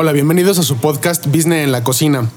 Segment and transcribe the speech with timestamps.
[0.00, 2.30] Hola, bienvenidos a su podcast Business en la Cocina.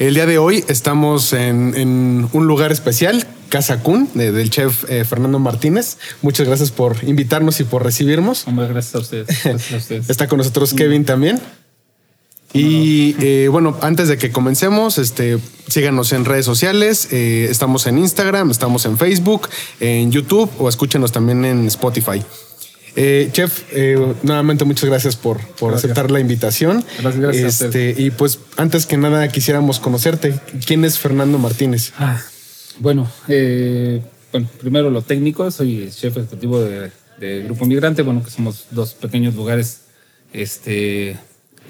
[0.00, 5.38] El día de hoy estamos en, un lugar especial, Casa Kun, del chef eh, Fernando
[5.38, 5.98] Martínez.
[6.22, 8.48] Muchas gracias por invitarnos y por recibirnos.
[8.48, 10.10] Hombre, gracias a ustedes.
[10.10, 11.40] Está con nosotros Kevin también.
[12.52, 17.12] Y eh, bueno, antes de que comencemos, este, síganos en redes sociales.
[17.12, 22.24] Eh, estamos en Instagram, estamos en Facebook, en YouTube o escúchenos también en Spotify.
[22.96, 26.84] Eh, chef, eh, nuevamente muchas gracias por, por aceptar la invitación.
[27.00, 27.62] Gracias, gracias.
[27.62, 30.38] Este, y pues antes que nada quisiéramos conocerte.
[30.66, 31.92] ¿Quién es Fernando Martínez?
[31.98, 32.22] Ah,
[32.78, 34.00] bueno, eh,
[34.32, 36.90] bueno, primero lo técnico, soy chef ejecutivo de,
[37.44, 39.82] Grupo Migrante, bueno, que somos dos pequeños lugares
[40.34, 41.16] este,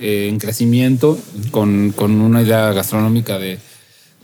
[0.01, 1.17] en crecimiento
[1.53, 3.61] con, con una idea gastronómica de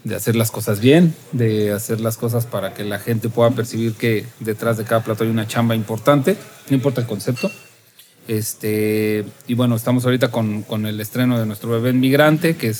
[0.03, 3.93] de hacer las cosas bien, de hacer las cosas para que la gente pueda percibir
[3.93, 6.37] que detrás de cada plato hay una chamba importante,
[6.69, 7.51] no importa el concepto.
[8.27, 12.73] Este, y bueno, estamos ahorita con, con el estreno de nuestro bebé migrante, que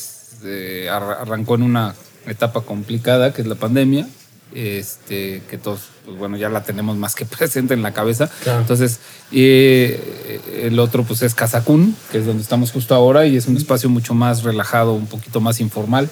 [0.43, 4.07] eh, arrancó en una etapa complicada, que es la pandemia,
[4.53, 8.29] este, que todos, pues bueno, ya la tenemos más que presente en la cabeza.
[8.45, 8.99] Entonces,
[9.31, 13.57] eh, el otro pues es Casacún, que es donde estamos justo ahora y es un
[13.57, 16.09] espacio mucho más relajado, un poquito más informal,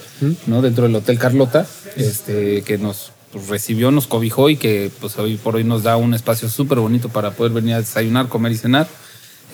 [0.48, 0.62] ¿no?
[0.62, 1.66] Dentro del Hotel Carlota,
[1.96, 5.98] este, que nos pues, recibió, nos cobijó y que pues hoy por hoy nos da
[5.98, 8.88] un espacio súper bonito para poder venir a desayunar, comer y cenar.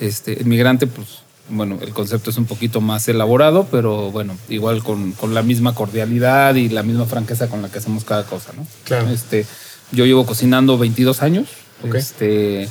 [0.01, 4.83] Este, el migrante, pues bueno, el concepto es un poquito más elaborado, pero bueno, igual
[4.83, 8.53] con, con, la misma cordialidad y la misma franqueza con la que hacemos cada cosa,
[8.55, 8.65] ¿no?
[8.83, 9.09] Claro.
[9.09, 9.45] Este,
[9.91, 11.49] yo llevo cocinando 22 años.
[11.93, 12.67] Este,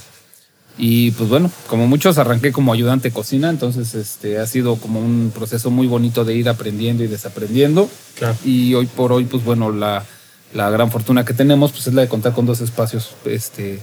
[0.76, 5.30] y pues bueno, como muchos arranqué como ayudante cocina, entonces este, ha sido como un
[5.32, 7.88] proceso muy bonito de ir aprendiendo y desaprendiendo.
[8.16, 8.36] Claro.
[8.44, 10.04] Y hoy por hoy, pues bueno, la,
[10.52, 13.80] la gran fortuna que tenemos pues es la de contar con dos espacios este,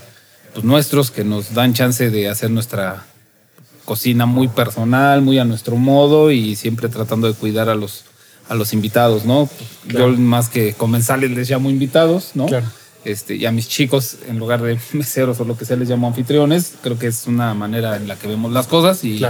[0.53, 3.05] pues nuestros que nos dan chance de hacer nuestra
[3.85, 8.03] cocina muy personal, muy a nuestro modo y siempre tratando de cuidar a los,
[8.49, 9.49] a los invitados, ¿no?
[9.87, 12.45] Yo más que comensales les llamo invitados, ¿no?
[12.45, 12.67] Claro.
[13.03, 16.07] Este, y a mis chicos, en lugar de meseros o lo que sea, les llamo
[16.07, 16.73] anfitriones.
[16.81, 19.21] Creo que es una manera en la que vemos las cosas y,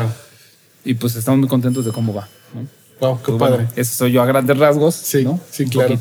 [0.83, 2.27] y pues estamos muy contentos de cómo va.
[2.53, 2.67] ¿no?
[2.99, 3.67] Wow, qué pues padre.
[3.75, 4.95] eso soy yo a grandes rasgos.
[4.95, 5.97] Sí, sí, claro.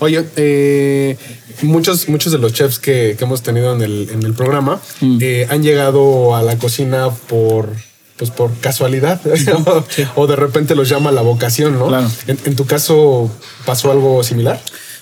[0.00, 1.16] Oye, eh,
[1.62, 5.18] muchos, muchos de los chefs que, hemos tenido en el, en el programa mm.
[5.20, 7.70] eh, han llegado a la cocina por
[8.16, 9.20] pues por casualidad
[10.14, 11.88] o de repente los llama la vocación, ¿no?
[11.88, 12.08] Claro.
[12.26, 13.30] En, tu caso
[13.64, 14.60] pasó algo similar.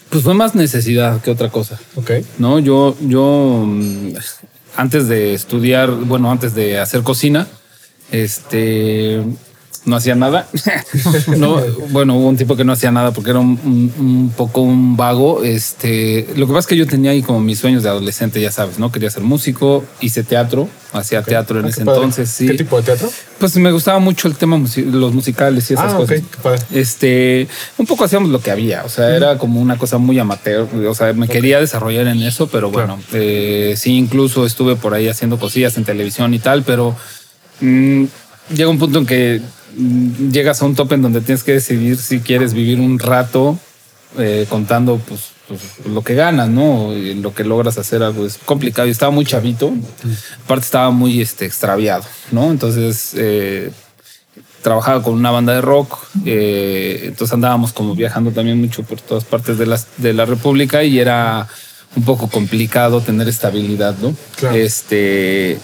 [0.09, 1.79] Pues fue más necesidad que otra cosa.
[1.97, 2.11] Ok.
[2.39, 4.15] No, yo, yo mm,
[4.77, 7.47] antes de estudiar, bueno, antes de hacer cocina,
[8.11, 9.23] este,
[9.85, 10.49] no hacía nada.
[11.37, 11.61] no,
[11.91, 15.43] bueno, hubo un tipo que no hacía nada porque era un, poco un vago.
[15.43, 18.53] Este, lo que pasa es que yo tenía ahí como mis sueños de adolescente, ya
[18.53, 18.93] sabes, ¿no?
[18.93, 22.31] Quería ser músico, hice teatro, hacía teatro en ah, ese entonces.
[22.31, 22.47] Sí.
[22.47, 23.11] ¿Qué tipo de teatro?
[23.39, 26.21] Pues me gustaba mucho el tema, los musicales y esas ah, cosas.
[26.71, 30.19] Qué este, un poco hacíamos lo que había, o sea, era como una cosa muy
[30.19, 34.95] amateur, o sea, me quería desarrollar en eso, pero bueno, eh, sí, incluso estuve por
[34.95, 36.95] ahí haciendo cosillas en televisión y tal, pero
[37.61, 38.05] mm,
[38.55, 39.41] llega un punto en que
[40.31, 43.59] llegas a un tope en donde tienes que decidir si quieres vivir un rato
[44.19, 46.93] eh, contando pues, pues, lo que ganas, ¿no?
[46.93, 48.87] Y lo que logras hacer algo es complicado.
[48.87, 49.73] Y estaba muy chavito,
[50.45, 52.51] aparte estaba muy este, extraviado, ¿no?
[52.51, 53.71] Entonces eh,
[54.63, 59.25] trabajaba con una banda de rock, eh, entonces andábamos como viajando también mucho por todas
[59.25, 61.49] partes de, las, de la República y era
[61.97, 64.15] un poco complicado tener estabilidad, ¿no?
[64.55, 65.59] Este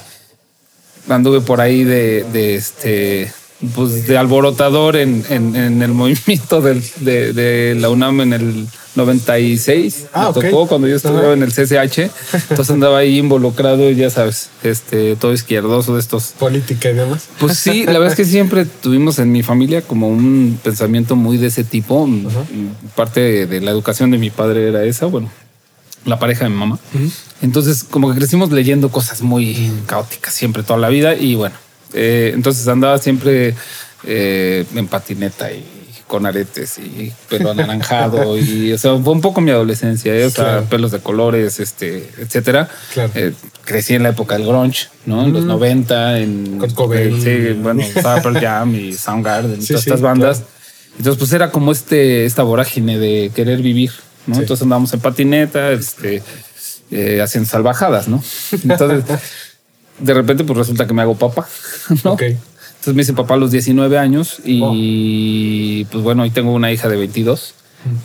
[1.08, 3.32] anduve por ahí de, de este
[3.74, 10.06] pues de alborotador en, en, el movimiento del, de, la UNAM en el 96.
[10.12, 12.10] Ah, me tocó cuando yo estuve en el CCH.
[12.50, 16.34] Entonces andaba ahí involucrado, ya sabes, este, todo izquierdoso de estos.
[16.38, 17.28] Política y demás.
[17.40, 21.36] Pues sí, la verdad es que siempre tuvimos en mi familia como un pensamiento muy
[21.36, 22.08] de ese tipo.
[22.94, 25.30] Parte de la educación de mi padre era esa, bueno,
[26.04, 26.78] la pareja de mi mamá.
[27.42, 31.56] Entonces, como que crecimos leyendo cosas muy caóticas siempre toda la vida y bueno
[31.92, 33.54] eh, entonces andaba siempre
[34.04, 35.64] eh, en patineta y
[36.06, 40.24] con aretes y pelo anaranjado y o sea, fue un poco mi adolescencia, ¿eh?
[40.24, 42.68] o sea, pelos de colores, este, etcétera.
[43.64, 45.24] crecí en la época del grunge, ¿no?
[45.24, 46.60] En los 90, en
[47.22, 50.44] sí, bueno, Pearl Jam y Soundgarden, todas estas bandas.
[50.96, 53.92] Entonces, pues era como este, esta vorágine de querer vivir,
[54.26, 54.36] ¿no?
[54.36, 56.22] Entonces andábamos en patineta, este,
[57.22, 58.24] haciendo salvajadas, ¿no?
[58.64, 59.04] Entonces
[59.98, 61.46] de repente pues resulta que me hago papá,
[62.04, 62.16] ¿no?
[62.20, 66.88] Entonces me hice papá a los 19 años y pues bueno, hoy tengo una hija
[66.88, 67.54] de 22.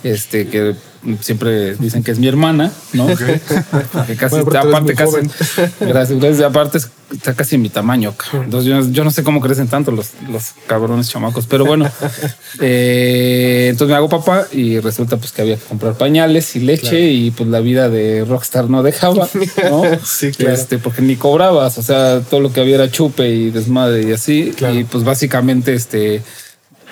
[0.02, 0.74] Este, que
[1.20, 3.06] siempre dicen que es mi hermana, ¿no?
[4.06, 5.16] Que casi, Bueno, aparte, casi,
[5.80, 8.14] gracias, gracias, aparte es- está casi mi tamaño.
[8.32, 11.88] Entonces yo, yo no sé cómo crecen tanto los, los cabrones chamacos, pero bueno,
[12.60, 17.10] eh, entonces me hago papá y resulta pues que había que comprar pañales y leche
[17.10, 19.28] y pues la vida de rockstar no dejaba,
[19.70, 19.82] ¿no?
[20.04, 20.54] Sí, claro.
[20.54, 24.12] Este, porque ni cobrabas, o sea, todo lo que había era chupe y desmadre y
[24.12, 24.78] así, Claro.
[24.78, 26.22] y pues básicamente este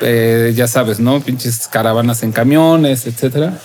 [0.03, 1.21] eh, ya sabes, ¿no?
[1.21, 3.59] Pinches caravanas en camiones, etcétera.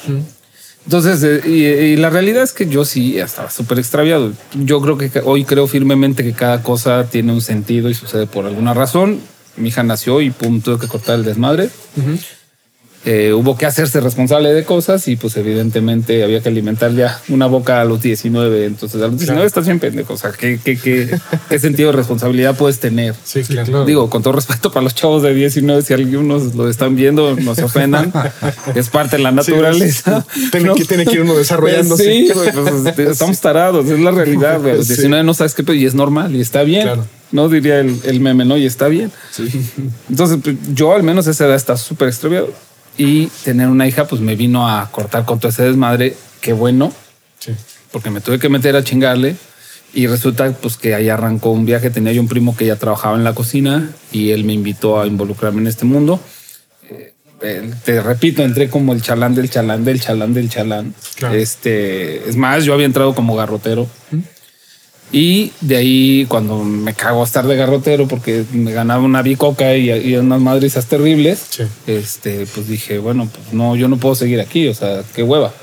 [0.86, 4.32] Entonces, eh, y, y la realidad es que yo sí estaba súper extraviado.
[4.54, 8.46] Yo creo que hoy creo firmemente que cada cosa tiene un sentido y sucede por
[8.46, 9.20] alguna razón.
[9.58, 11.70] Mi hija nació y pum, tuve que cortar el desmadre.
[13.06, 17.46] Eh, hubo que hacerse responsable de cosas y pues evidentemente había que alimentar ya una
[17.46, 18.66] boca a los 19.
[18.66, 20.14] Entonces a los 19 estás bien pendejo.
[20.14, 21.18] O sea, ¿qué, qué, qué,
[21.48, 23.16] qué sentido de responsabilidad puedes tener?
[23.24, 23.86] Sí, claro.
[23.86, 27.56] Digo, con todo respeto para los chavos de 19, si algunos lo están viendo, no
[27.56, 28.12] se ofendan.
[28.76, 30.26] es parte de la naturaleza.
[30.52, 32.04] Tiene que- tiene que ir uno desarrollándose.
[32.04, 34.56] Sí, pues, estamos tarados, es la realidad.
[34.56, 34.94] A los Sí.
[34.96, 36.84] 19 no sabes qué pedo y es normal y está bien.
[36.84, 37.06] Claro.
[37.32, 38.58] No diría el, el meme, ¿no?
[38.58, 39.12] Y está bien.
[40.10, 42.50] Entonces, pues, yo al menos a esa edad estaba súper extraviado.
[42.98, 46.16] Y tener una hija, pues me vino a cortar con todo ese desmadre.
[46.42, 46.92] Qué bueno,
[47.40, 47.52] Sí.
[47.92, 49.36] porque me tuve que meter a chingarle.
[49.94, 51.90] Y resulta pues que ahí arrancó un viaje.
[51.90, 55.08] Tenía yo un primo que ya trabajaba en la cocina y él me invitó a
[55.08, 56.20] involucrarme en este mundo.
[56.90, 60.94] Eh, eh, te repito, entré como el chalán del chalán del chalán del chalán.
[61.16, 61.36] Claro.
[61.36, 63.88] Este, es más, yo había entrado como garrotero.
[65.12, 69.76] Y de ahí, cuando me cago a estar de garrotero porque me ganaba una bicoca
[69.76, 71.64] y, y unas madrizas terribles, Sí.
[71.88, 75.54] este, pues dije, bueno, pues no, yo no puedo seguir aquí, o sea, qué hueva.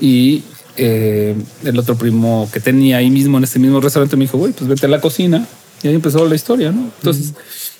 [0.00, 0.42] Y
[0.78, 4.52] eh, el otro primo que tenía ahí mismo en este mismo restaurante me dijo, güey,
[4.54, 5.46] pues vete a la cocina.
[5.82, 6.90] Y ahí empezó la historia, ¿no?
[6.98, 7.34] Entonces,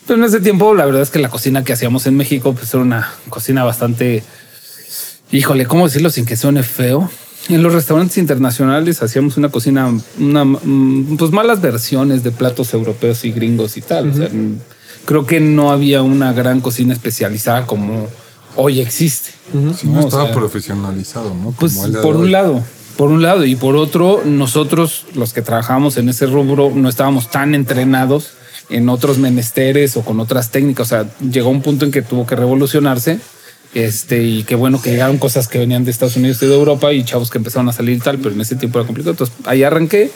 [0.06, 2.74] pero en ese tiempo, la verdad es que la cocina que hacíamos en México, pues
[2.74, 4.22] era una cocina bastante,
[5.30, 7.10] híjole, ¿cómo decirlo sin que suene feo?
[7.48, 13.24] En los restaurantes internacionales hacíamos una cocina, una, mm, pues malas versiones de platos europeos
[13.24, 14.10] y gringos y tal.
[14.10, 14.58] O sea, mm,
[15.04, 18.08] creo que no había una gran cocina especializada como
[18.56, 19.30] hoy existe.
[19.76, 21.52] Sí, no O estaba sea, profesionalizado, ¿no?
[21.58, 22.62] pues Como de por un lado,
[22.96, 27.30] por un lado y por otro, nosotros los que trabajamos en ese rubro no estábamos
[27.30, 28.34] tan entrenados
[28.70, 30.86] en otros menesteres o con otras técnicas.
[30.86, 33.18] O sea, llegó un punto en que tuvo que revolucionarse.
[33.74, 36.92] Este, y qué bueno que llegaron cosas que venían de Estados Unidos y de Europa
[36.92, 39.12] y chavos que empezaron a salir y tal, pero en ese tiempo era complicado.
[39.12, 40.10] Entonces ahí arranqué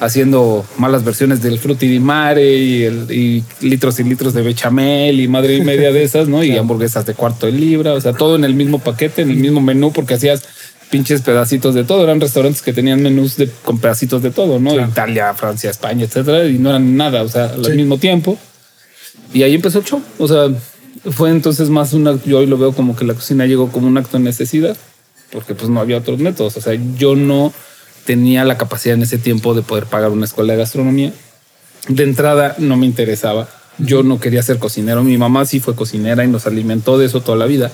[0.00, 5.20] haciendo malas versiones del frutti di mare y, el- y litros y litros de bechamel
[5.20, 6.42] y madre y media de esas, ¿no?
[6.42, 9.36] Y hamburguesas de cuarto de libra, o sea, todo en el mismo paquete, en el
[9.36, 10.42] mismo menú, porque hacías
[10.90, 12.02] pinches pedacitos de todo.
[12.04, 14.74] Eran restaurantes que tenían menús de, con pedacitos de todo, ¿no?
[14.80, 17.72] Italia, Francia, España, etcétera, y no eran nada, o sea, al Sí.
[17.72, 18.38] mismo tiempo.
[19.34, 20.02] Y ahí empezó el show.
[20.18, 20.48] O sea,
[21.10, 23.98] fue entonces más una, yo hoy lo veo como que la cocina llegó como un
[23.98, 24.76] acto de necesidad,
[25.32, 26.56] porque pues no había otros métodos.
[26.56, 27.52] O sea, yo no
[28.04, 31.12] tenía la capacidad en ese tiempo de poder pagar una escuela de gastronomía.
[31.88, 33.48] De entrada no me interesaba.
[33.78, 35.02] Yo no quería ser cocinero.
[35.02, 37.72] Mi mamá sí fue cocinera y nos alimentó de eso toda la vida.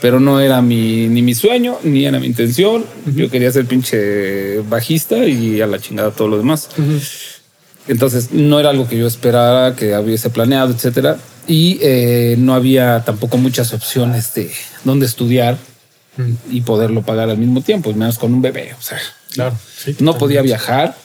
[0.00, 2.84] Pero no era mi, ni mi sueño, ni era mi intención.
[3.06, 6.68] Yo quería ser pinche bajista y a la chingada todo lo demás.
[7.88, 11.16] Entonces no era algo que yo esperara, que hubiese planeado, etcétera.
[11.48, 14.50] Y eh, no había tampoco muchas opciones de
[14.84, 15.56] dónde estudiar
[16.50, 18.74] y poderlo pagar al mismo tiempo, y menos con un bebé.
[18.78, 18.98] O sea,
[19.32, 19.54] Claro.
[19.76, 20.96] Sí, no podía viajar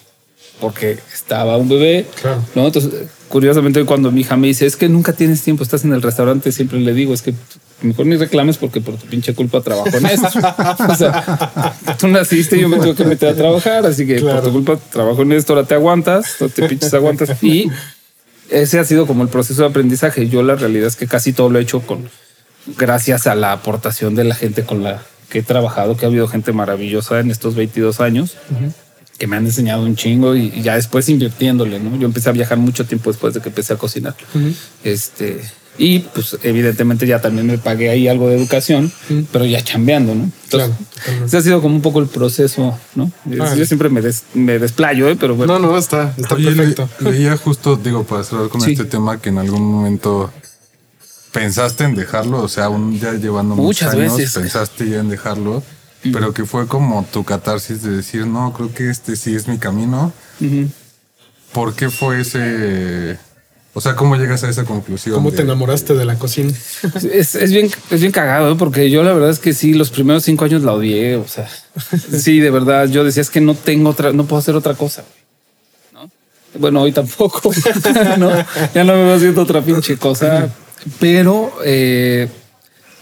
[0.62, 2.06] porque estaba un bebé.
[2.22, 2.42] Claro.
[2.56, 2.68] ¿no?
[2.68, 2.92] Entonces,
[3.28, 6.52] curiosamente, cuando mi hija me dice, es que nunca tienes tiempo, estás en el restaurante,
[6.52, 7.34] siempre le digo, es que
[7.82, 10.28] mejor ni reclames porque por tu pinche culpa trabajo en esto.
[10.90, 14.36] o sea, tú naciste y yo me tengo que meter a trabajar, así que Claro.
[14.42, 17.44] por tu culpa trabajo en esto, ahora te aguantas, no te pinches aguantas.
[17.44, 17.70] Y
[18.52, 20.28] ese ha sido como el proceso de aprendizaje.
[20.28, 22.10] Yo la realidad es que casi todo lo he hecho con
[22.78, 26.28] gracias a la aportación de la gente con la que he trabajado, que ha habido
[26.28, 28.36] gente maravillosa en estos 22 años
[29.18, 31.96] que me han enseñado un chingo y, y ya después invirtiéndole, ¿no?
[31.96, 34.16] Yo empecé a viajar mucho tiempo después de que empecé a cocinar.
[34.84, 35.40] Este,
[35.78, 38.92] y pues evidentemente ya también me pagué ahí algo de educación,
[39.32, 40.32] pero ya chambeando, ¿no?
[40.44, 40.72] Entonces,
[41.04, 43.12] Claro, ese ha sido como un poco el proceso, ¿no?
[43.40, 45.16] Ah, Yo siempre me, des- me desplayo, ¿eh?
[45.20, 45.58] pero bueno.
[45.60, 46.90] No, no, está, está Oye, le- perfecto.
[47.10, 48.74] leía justo, digo, para cerrar con Sí.
[48.74, 50.32] este tema, que en algún momento
[51.32, 54.34] pensaste en dejarlo, o sea, aún ya llevando muchos Muchas años, veces.
[54.34, 55.64] pensaste ya en dejarlo,
[56.12, 59.58] pero que fue como tu catarsis de decir, no, creo que este sí es mi
[59.58, 60.12] camino.
[60.42, 60.68] Ujú.
[61.54, 63.18] ¿Por qué fue ese?
[63.74, 65.16] O sea, ¿cómo llegas a esa conclusión?
[65.16, 66.52] ¿Cómo de- te enamoraste de la cocina?
[67.10, 70.24] Es, es bien, es bien cagado, porque yo la verdad es que sí, los primeros
[70.24, 71.16] cinco años la odié.
[71.16, 71.48] O sea,
[72.20, 75.04] sí, de verdad, yo decía es que no tengo otra, no puedo hacer otra cosa.
[75.94, 76.12] güey", ¿no?
[76.60, 77.52] Bueno, hoy tampoco,
[78.18, 78.30] ¿no?
[78.76, 80.50] Ya no me voy haciendo otra pinche cosa,
[81.00, 82.28] pero eh,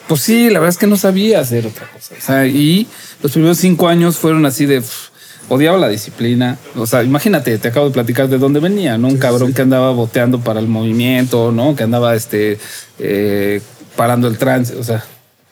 [0.07, 2.13] Pues sí, la verdad es que no sabía hacer otra cosa.
[2.15, 2.87] O sea, y
[3.23, 5.08] los primeros cinco años fueron así de pff,
[5.49, 6.57] odiaba la disciplina.
[6.75, 9.07] O sea, imagínate, te acabo de platicar de dónde venía, ¿no?
[9.07, 11.75] Un cabrón que andaba boteando para el movimiento, ¿no?
[11.75, 12.57] Que andaba este
[12.99, 13.61] eh,
[13.95, 14.75] parando el trance.
[14.75, 15.03] O sea,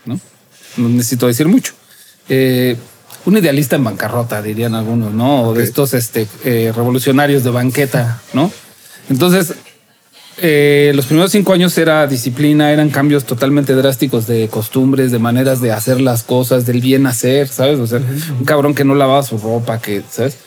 [0.05, 0.19] ¿no?
[0.77, 1.73] No necesito decir mucho.
[2.29, 2.77] Eh,
[3.25, 5.49] un idealista en bancarrota, dirían algunos, ¿no?
[5.49, 8.51] O de estos este, eh, revolucionarios de banqueta, ¿no?
[9.09, 9.53] Entonces,
[10.39, 15.61] eh, los primeros cinco años era disciplina, eran cambios totalmente drásticos de costumbres, de maneras
[15.61, 17.79] de hacer las cosas, del bien hacer, ¿sabes?
[17.79, 17.99] O sea,
[18.37, 20.37] un cabrón que no lavaba su ropa, que, ¿sabes?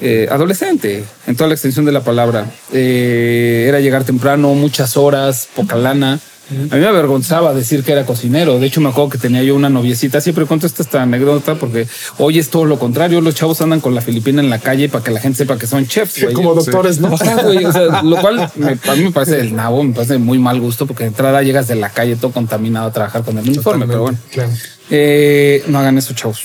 [0.00, 2.46] Eh, adolescente, en toda la extensión de la palabra.
[2.72, 6.20] Eh, era llegar temprano, muchas horas, poca lana.
[6.50, 8.58] A mí me avergonzaba decir que era cocinero.
[8.58, 10.20] De hecho, me acuerdo que tenía yo una noviecita.
[10.20, 11.86] Siempre cuento esta, esta anécdota porque
[12.16, 13.20] hoy es todo lo contrario.
[13.20, 15.66] Los chavos andan con la filipina en la calle para que la gente sepa que
[15.66, 16.22] son chefs.
[16.22, 16.34] güey.
[16.34, 17.14] Como doctores, ¿no?
[17.14, 20.16] Ajá, güey, o sea, lo cual me- a mí me parece el nabo, me parece
[20.18, 23.36] muy mal gusto porque de entrada llegas de la calle todo contaminado a trabajar con
[23.36, 23.86] el uniforme.
[23.86, 24.50] Pero bueno, Claro.
[24.90, 26.40] Eh, no hagan eso, chavos.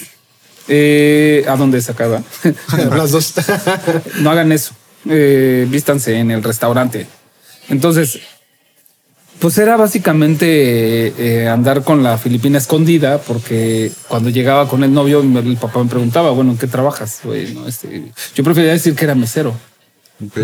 [0.67, 2.24] Eh, ¿A dónde va?
[2.95, 3.33] Las dos.
[4.19, 4.74] no hagan eso.
[5.10, 7.07] Eh, vístanse en el restaurante.
[7.69, 8.19] Entonces,
[9.44, 15.20] pues era básicamente eh, andar con la filipina escondida, porque cuando llegaba con el novio,
[15.20, 17.20] el papá me preguntaba, bueno, ¿en qué trabajas?
[17.68, 19.54] Este, yo prefería decir que era mesero.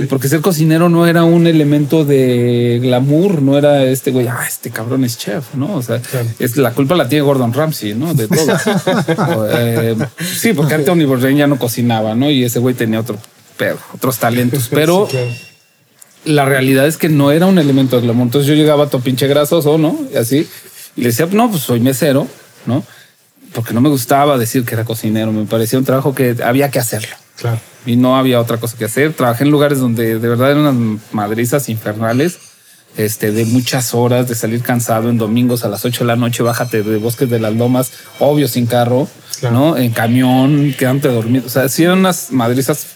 [0.10, 4.70] Porque ser cocinero no era un elemento de glamour, no era este güey, ah, este
[4.70, 5.76] cabrón es chef, ¿no?
[5.76, 6.02] O sea,
[6.38, 8.14] es la culpa la tiene Gordon Ramsay, ¿no?
[8.14, 8.48] De todo.
[9.38, 12.30] O, eh, sí, porque Anthony Bourdain ya no cocinaba, ¿no?
[12.30, 13.18] Y ese güey tenía otro
[13.56, 15.08] pedo, otros talentos, pero
[16.26, 18.26] la realidad es que no era un elemento de glamour.
[18.28, 19.98] Entonces yo llegaba todo pinche grasoso, ¿no?
[20.14, 20.48] Y así,
[20.96, 22.28] y le decía, no, pues soy mesero,
[22.66, 22.84] ¿no?
[23.54, 26.78] Porque no me gustaba decir que era cocinero, me parecía un trabajo que había que
[26.80, 27.60] hacerlo Claro.
[27.86, 29.14] y no había otra cosa que hacer.
[29.14, 32.38] Trabajé en lugares donde de verdad eran unas madrizas infernales,
[32.98, 36.44] este, de muchas horas, de salir cansado en domingos a las 8 de la noche,
[36.44, 39.08] bájate de Bosques de las Lomas, obvio sin carro,
[39.40, 39.56] Claro.
[39.56, 39.78] ¿no?
[39.78, 41.46] En camión, quedante dormido.
[41.46, 42.88] O sea, sí eran unas madrizas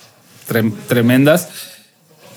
[0.49, 1.47] trem- tremendas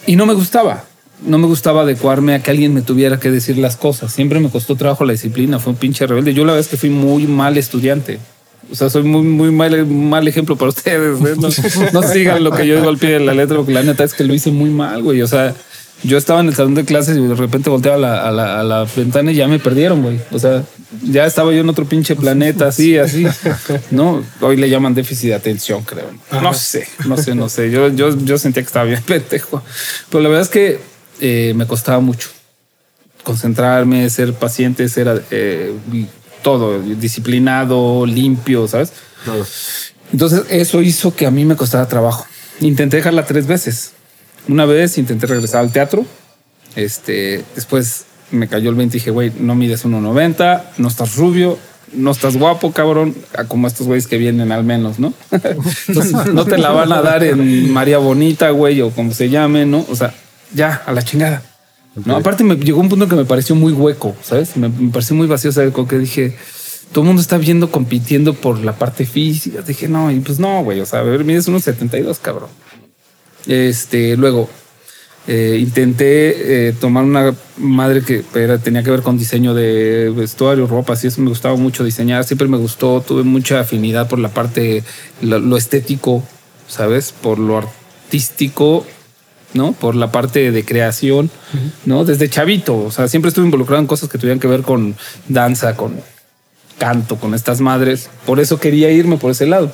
[0.07, 0.85] y no me gustaba.
[1.27, 4.13] No me gustaba adecuarme a que alguien me tuviera que decir las cosas.
[4.13, 5.59] Siempre me costó trabajo la disciplina.
[5.59, 6.35] Fue un pinche rebelde.
[6.35, 8.19] Yo la verdad es que fui muy mal estudiante.
[8.71, 11.19] O sea, soy muy, muy mal, mal ejemplo para ustedes.
[11.21, 11.35] ¿eh?
[11.39, 11.49] No,
[11.93, 14.13] no sigan lo que yo digo al pie de la letra, porque la neta es
[14.13, 15.23] que lo hice muy mal, güey.
[15.23, 15.55] O sea,
[16.03, 18.61] yo estaba en el salón de clases y de repente volteaba a la, a la,
[18.61, 20.21] a la ventana y ya me perdieron, güey.
[20.31, 20.63] O sea,
[21.03, 23.27] ya estaba yo en otro pinche planeta, así, así.
[23.91, 26.11] No, hoy le llaman déficit de atención, creo.
[26.31, 27.71] No sé, no sé, no sé.
[27.71, 29.63] Yo, yo, yo sentía que estaba bien pendejo.
[30.11, 30.81] Pero la verdad es que
[31.21, 32.29] eh, me costaba mucho
[33.25, 35.75] concentrarme, ser paciente, ser eh,
[36.43, 38.93] todo, disciplinado, limpio, ¿sabes?
[40.13, 42.27] Entonces eso hizo que a mí me costara trabajo.
[42.61, 43.93] Intenté dejarla tres veces.
[44.49, 46.05] Una vez intenté regresar al teatro.
[46.75, 51.59] Este, después me cayó el 20 y dije, güey, no mides 1.90, no estás rubio,
[51.93, 53.15] no estás guapo, cabrón,
[53.49, 55.15] como estos güeyes que vienen al menos, ¿no?
[55.89, 59.65] Entonces no te la van a dar en María Bonita, güey, o como se llame,
[59.65, 59.87] ¿no?
[59.89, 60.13] O sea,
[60.53, 61.43] ya, a la chingada.
[62.05, 64.57] No, aparte me llegó un punto que me pareció muy hueco, ¿sabes?
[64.57, 65.73] Me, me pareció muy vacío, ¿sabes?
[65.73, 66.37] Como que dije,
[66.93, 69.63] todo el mundo está viendo, compitiendo por la parte física.
[69.63, 72.51] Dije, no, y pues no, güey, o sea, a ver, mides unos 72, cabrón.
[73.47, 74.49] Este, luego
[75.29, 80.67] eh, intenté eh, tomar una madre que era- tenía que ver con diseño de vestuario,
[80.67, 84.29] ropa, así eso me gustaba mucho diseñar, siempre me gustó, tuve mucha afinidad por la
[84.29, 84.85] parte,
[85.23, 86.23] lo, lo estético,
[86.69, 87.13] ¿sabes?
[87.13, 88.87] Por lo artístico,
[89.55, 89.73] ¿no?
[89.73, 91.31] Por la parte de creación,
[91.87, 92.05] ¿no?
[92.05, 94.95] Desde chavito, o sea, siempre estuve involucrado en cosas que tuvieran que ver con
[95.29, 96.01] danza, con
[96.79, 99.73] canto, con estas madres, por eso quería irme por ese lado.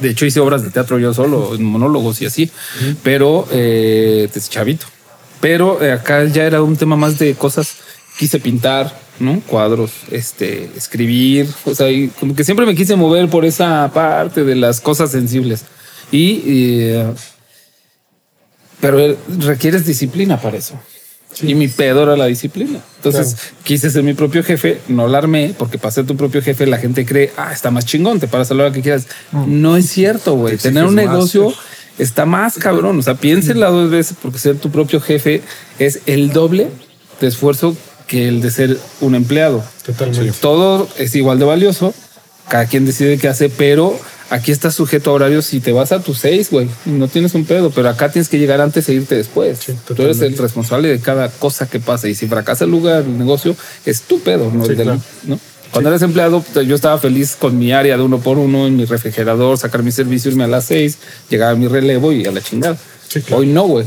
[0.00, 2.50] De hecho, hice obras de teatro yo solo, monólogos y así,
[3.02, 4.86] pero eh, chavito.
[5.42, 7.74] Pero eh, acá ya era un tema más de cosas.
[8.16, 9.40] Quise pintar, ¿no?
[9.40, 11.48] Cuadros, este, escribir.
[11.64, 15.10] O sea, y como que siempre me quise mover por esa parte de las cosas
[15.10, 15.64] sensibles.
[16.12, 17.12] Y, eh,
[18.80, 20.78] pero eh, requieres disciplina para eso.
[21.40, 22.80] Y mi pedo era la disciplina.
[22.96, 26.66] Entonces quise ser mi propio jefe, no la armé, porque para ser tu propio jefe
[26.66, 29.06] la gente cree, ah, está más chingón, te paras a la hora que quieras.
[29.46, 30.56] No es cierto, güey.
[30.56, 31.04] Te Tener un más.
[31.06, 31.52] negocio
[31.98, 32.98] está más cabrón.
[32.98, 35.42] O sea, piénsela dos veces porque ser tu propio jefe
[35.78, 36.68] es el doble
[37.20, 39.64] de esfuerzo que el de ser un empleado.
[39.86, 40.32] Totalmente.
[40.40, 41.94] Todo es igual de valioso.
[42.48, 43.98] Cada quien decide qué hace, pero
[44.32, 46.68] aquí estás sujeto a horarios si te vas a tus seis, güey.
[46.86, 49.58] No tienes un pedo, pero acá tienes que llegar antes e irte después.
[49.58, 52.08] Sí, Tú eres el responsable de cada cosa que pasa.
[52.08, 55.00] Y si fracasa el lugar, el negocio, es tu pedo, no Sí, del- claro.
[55.24, 55.38] ¿no?
[55.70, 58.84] Cuando eres empleado, yo estaba feliz con mi área de uno por uno en mi
[58.84, 60.98] refrigerador, sacar mi servicio, irme a las seis,
[61.30, 62.76] llegar a mi relevo y a la chingada.
[63.08, 63.40] Sí, claro.
[63.40, 63.86] Hoy no, güey.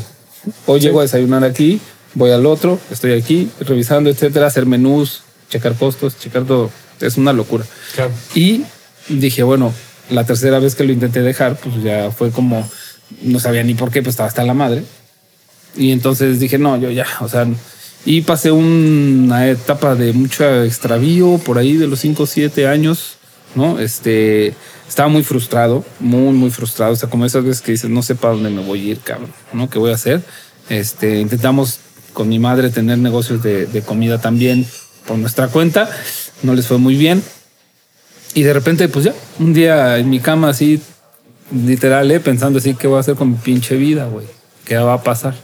[0.65, 1.79] Hoy llego a desayunar aquí,
[2.15, 6.71] voy al otro, estoy aquí revisando, etcétera, hacer menús, checar costos, checar todo.
[7.01, 7.65] es una locura.
[7.93, 8.11] Claro.
[8.33, 8.63] Y
[9.09, 9.71] dije, bueno,
[10.09, 12.67] la tercera vez que lo intenté dejar, pues ya fue como,
[13.21, 14.83] no sabía ni por qué, pues estaba hasta la madre.
[15.75, 17.47] Y entonces dije, no, yo ya, o sea,
[18.05, 23.17] y pasé una etapa de mucho extravío por ahí de los 5 o 7 años,
[23.55, 23.79] ¿no?
[23.79, 24.53] Este,
[24.87, 26.93] estaba muy frustrado, muy, muy frustrado.
[26.93, 28.99] O sea, como esas veces que dices, no sé para dónde me voy a ir,
[28.99, 29.69] cabrón, ¿no?
[29.69, 30.21] ¿Qué voy a hacer?
[30.69, 31.79] Este, intentamos
[32.13, 34.67] con mi madre tener negocios de, de comida también
[35.07, 35.89] por nuestra cuenta.
[36.43, 37.23] No les fue muy bien.
[38.35, 40.81] Y de repente, pues ya, un día en mi cama así,
[41.51, 42.19] literal, ¿eh?
[42.19, 44.27] pensando así, ¿qué voy a hacer con mi pinche vida, güey?
[44.65, 45.35] ¿Qué va a pasar?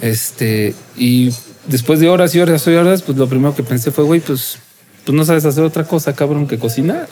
[0.00, 1.32] Este, y
[1.68, 4.58] después de horas y horas y horas, pues lo primero que pensé fue, güey, pues,
[5.04, 7.08] pues no sabes hacer otra cosa, cabrón, que cocinar.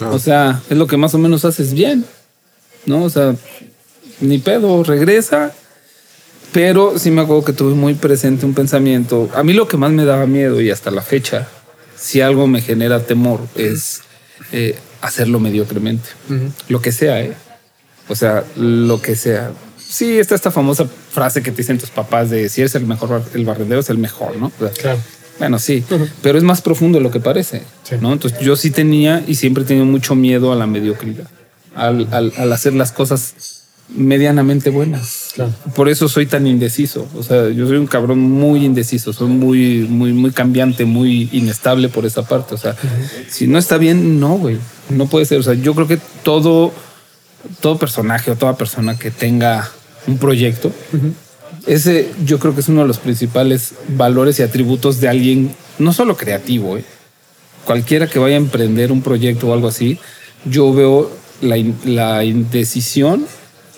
[0.00, 2.04] O sea, es lo que más o menos haces bien,
[2.84, 3.04] ¿no?
[3.04, 3.34] O sea,
[4.20, 5.52] ni pedo, regresa.
[6.52, 9.30] Pero sí me acuerdo que tuve muy presente un pensamiento.
[9.34, 11.48] A mí lo que más me daba miedo y hasta la fecha,
[11.96, 14.02] si algo me genera temor, es
[14.52, 16.08] eh, hacerlo mediocremente.
[16.68, 17.34] Lo que sea, ¿eh?
[18.08, 19.52] O sea, lo que sea.
[19.78, 23.08] Sí, está esta famosa frase que te dicen tus papás de si eres el mejor,
[23.08, 24.46] bar- el barrendero es el mejor, ¿no?
[24.46, 24.98] O sea, Claro.
[25.38, 25.84] bueno, sí,
[26.22, 27.96] pero es más profundo de lo que parece, Sí.
[28.00, 28.12] ¿no?
[28.12, 31.26] Entonces yo sí tenía y siempre he tenido mucho miedo a la mediocridad,
[31.74, 33.34] al, al- al hacer las cosas
[33.96, 35.30] medianamente buenas.
[35.34, 35.52] Claro.
[35.74, 37.08] Por eso soy tan indeciso.
[37.16, 41.88] O sea, yo soy un cabrón muy indeciso, soy muy, muy, muy cambiante, muy inestable
[41.88, 42.54] por esa parte.
[42.54, 42.76] O sea,
[43.28, 44.58] si no está bien, no, güey.
[44.88, 45.38] No puede ser.
[45.38, 46.72] O sea, yo creo que todo,
[47.60, 49.70] todo personaje o toda persona que tenga
[50.06, 50.72] un proyecto,
[51.66, 55.92] ese yo creo que es uno de los principales valores y atributos de alguien, no
[55.92, 56.84] solo creativo, ¿eh?
[57.64, 59.98] cualquiera que vaya a emprender un proyecto o algo así,
[60.46, 61.10] yo veo
[61.42, 63.26] la, in- la indecisión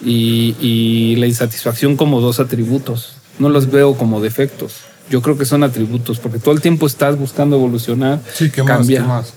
[0.05, 3.15] y, y la insatisfacción como dos atributos.
[3.39, 4.75] No los veo como defectos.
[5.11, 8.79] Yo creo que son atributos porque todo el tiempo estás buscando evolucionar, Sí, ¿qué más?
[8.79, 9.03] cambiar.
[9.03, 9.33] ¿Qué más?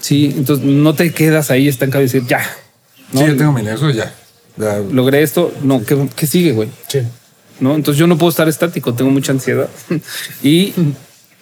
[0.00, 2.40] Sí, entonces no te quedas ahí estancado y decir, ya.
[3.12, 3.20] ¿no?
[3.20, 4.14] Sí, ya tengo mi negocio, ya.
[4.56, 4.78] Ya.
[4.78, 5.52] Logré esto.
[5.62, 6.68] No, ¿qué, qué sigue, güey?
[6.88, 7.00] Sí.
[7.60, 7.74] ¿no?
[7.74, 9.68] Entonces yo no puedo estar estático, tengo mucha ansiedad.
[10.42, 10.72] y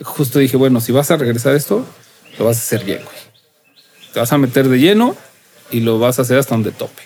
[0.03, 1.87] justo dije, bueno, si vas a regresar a esto,
[2.38, 3.17] lo vas a hacer bien, güey.
[4.12, 5.17] Te vas a meter de lleno
[5.71, 7.03] y lo vas a hacer hasta donde tope.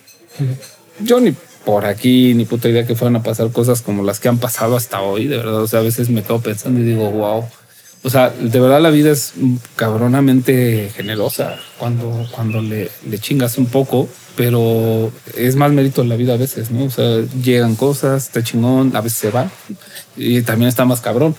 [1.01, 4.29] Yo ni por aquí, ni puta idea que fueran a pasar cosas como las que
[4.29, 5.63] han pasado hasta hoy, de verdad.
[5.63, 7.45] O sea, a veces me quedo pensando y digo, wow.
[8.05, 9.35] O sea, de verdad la vida es
[9.77, 16.17] cabronamente generosa cuando, cuando le, le chingas un poco, pero es más mérito en la
[16.17, 16.85] vida a veces, ¿no?
[16.85, 19.53] O sea, llegan cosas, está chingón, a veces se van
[20.17, 21.37] y también está más cabrón,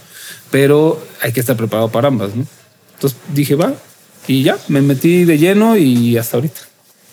[0.52, 2.46] pero hay que estar preparado para ambas, ¿no?
[2.94, 3.74] Entonces dije, va,
[4.28, 6.62] y ya, me metí de lleno y hasta ahorita.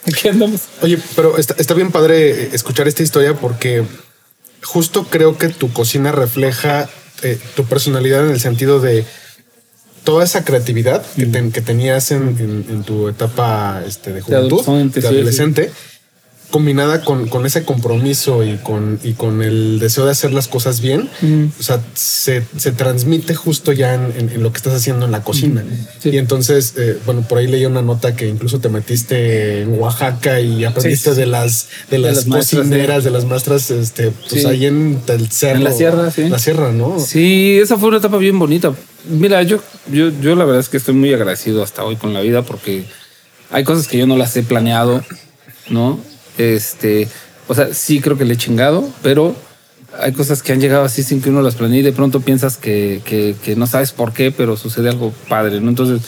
[0.06, 0.62] Aquí andamos.
[0.82, 3.84] Oye, pero está, está bien padre escuchar esta historia porque
[4.62, 6.88] justo creo que tu cocina refleja
[7.22, 9.04] eh, tu personalidad en el sentido de
[10.04, 14.60] toda esa creatividad que, ten- que tenías en, en- en tu etapa este, de juventud,
[14.60, 15.72] adolescente, de sí, adolescente,
[16.50, 20.80] combinada con, con ese compromiso y con, y con el deseo de hacer las cosas
[20.80, 21.08] bien,
[21.58, 25.12] o sea, se, se transmite justo ya en, en- en lo que estás haciendo en
[25.12, 25.64] la cocina.
[26.00, 26.10] Sí.
[26.10, 30.40] Y entonces, eh, bueno, por ahí leí una nota que incluso te metiste en Oaxaca
[30.40, 31.20] y aprendiste Sí, sí.
[31.20, 35.30] de las de las, las maestras, cocineras, de las maestras, este, pues ahí en el
[35.30, 35.58] cerro.
[35.58, 36.28] En la sierra, sí.
[36.28, 36.98] La sierra, ¿no?
[36.98, 38.72] Sí, esa fue una etapa bien bonita.
[39.08, 39.60] Mira, yo,
[39.90, 42.84] yo, yo la verdad es que estoy muy agradecido hasta hoy con la vida porque
[43.50, 45.02] hay cosas que yo no las he planeado,
[45.68, 46.00] ¿no?
[46.40, 47.06] Este,
[47.48, 49.36] o sea, sí creo que le he chingado, pero
[49.98, 52.56] hay cosas que han llegado así sin que uno las planee y de pronto piensas
[52.56, 55.68] que, que, que no sabes por qué, pero sucede algo padre, ¿no?
[55.68, 56.00] Entonces,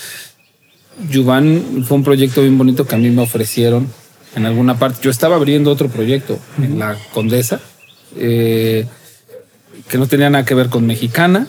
[1.11, 3.89] Yuvan fue un proyecto bien bonito que a mí me ofrecieron
[4.35, 5.01] en alguna parte.
[5.03, 7.61] Yo estaba abriendo otro proyecto en la Condesa,
[8.17, 8.87] eh,
[9.89, 11.47] que no tenía nada que ver con mexicana.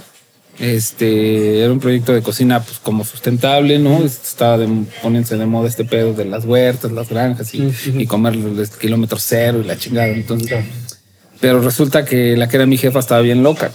[0.60, 4.04] Este era un proyecto de cocina, pues como sustentable, ¿no?
[4.04, 4.68] Estaba de,
[5.02, 9.18] poniéndose de moda este pedo de las huertas, las granjas y, y comer el kilómetro
[9.20, 10.08] cero y la chingada.
[10.10, 10.64] Entonces,
[11.42, 13.72] pero resulta que la que era mi jefa estaba bien loca.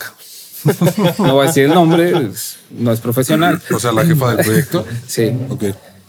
[1.19, 3.61] No voy a decir el nombre, es- no es profesional.
[3.73, 4.85] O sea, la jefa del proyecto.
[5.07, 5.33] Sí.
[5.51, 5.65] Ok.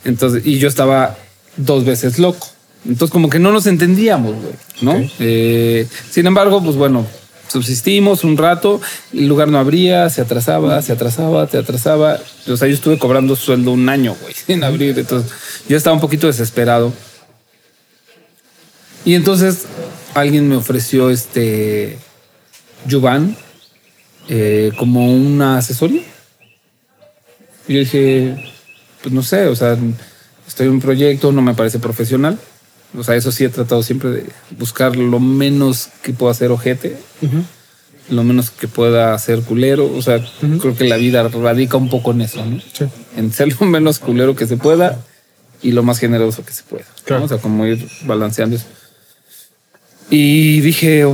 [0.06, 1.18] Entonces, y yo estaba
[1.58, 2.48] dos veces loco.
[2.86, 5.08] Entonces, como que no nos entendíamos, güey, ¿no?
[5.20, 7.06] Eh, sin embargo, pues bueno,
[7.50, 8.80] subsistimos un rato,
[9.14, 12.20] el lugar no abría, se atrasaba, se atrasaba, se atrasaba.
[12.48, 14.98] O sea, yo estuve cobrando sueldo un año, güey, sin abrir.
[14.98, 15.32] Entonces,
[15.68, 16.94] yo estaba un poquito desesperado.
[19.06, 19.66] Y entonces,
[20.14, 21.98] alguien me ofreció este
[22.86, 23.36] Yuvan
[24.28, 26.04] eh, como una asesoría.
[27.68, 28.52] Y yo dije,
[29.02, 29.78] pues no sé, o sea,
[30.48, 32.38] estoy en un proyecto, no me parece profesional.
[32.98, 34.26] O sea, eso sí he tratado siempre de
[34.58, 36.98] buscar lo menos que pueda hacer ojete.
[38.10, 39.92] lo menos que pueda ser culero.
[39.96, 40.26] O sea,
[40.60, 42.60] creo que la vida radica un poco en eso, ¿no?
[42.60, 42.86] Sí.
[43.16, 45.00] En ser lo menos culero que se pueda
[45.62, 46.86] y lo más generoso que se pueda.
[47.22, 48.66] O sea, como ir balanceando eso.
[50.10, 51.06] Y dije,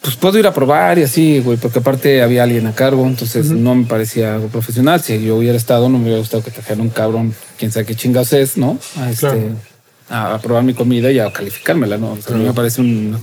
[0.00, 3.50] pues puedo ir a probar y así, güey, porque aparte había alguien a cargo, entonces
[3.50, 5.00] no me parecía algo profesional.
[5.00, 7.94] Si yo hubiera estado, no me hubiera gustado que trajera un cabrón, quién sabe qué
[7.94, 8.78] chingados es, ¿no?
[8.96, 9.69] A, este, Claro.
[10.10, 12.12] A, probar mi comida y a calificármela, ¿no?
[12.12, 13.16] O sea, no me parece un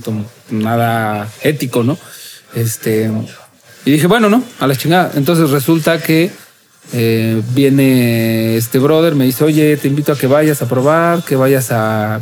[0.50, 1.98] nada ético, ¿no?
[2.54, 3.10] Este,
[3.84, 5.12] y dije, bueno, no, a la chingada.
[5.14, 6.30] Entonces resulta que
[6.92, 11.36] eh, viene este brother, me dice, oye, te invito a que vayas a probar, que
[11.36, 12.20] vayas a,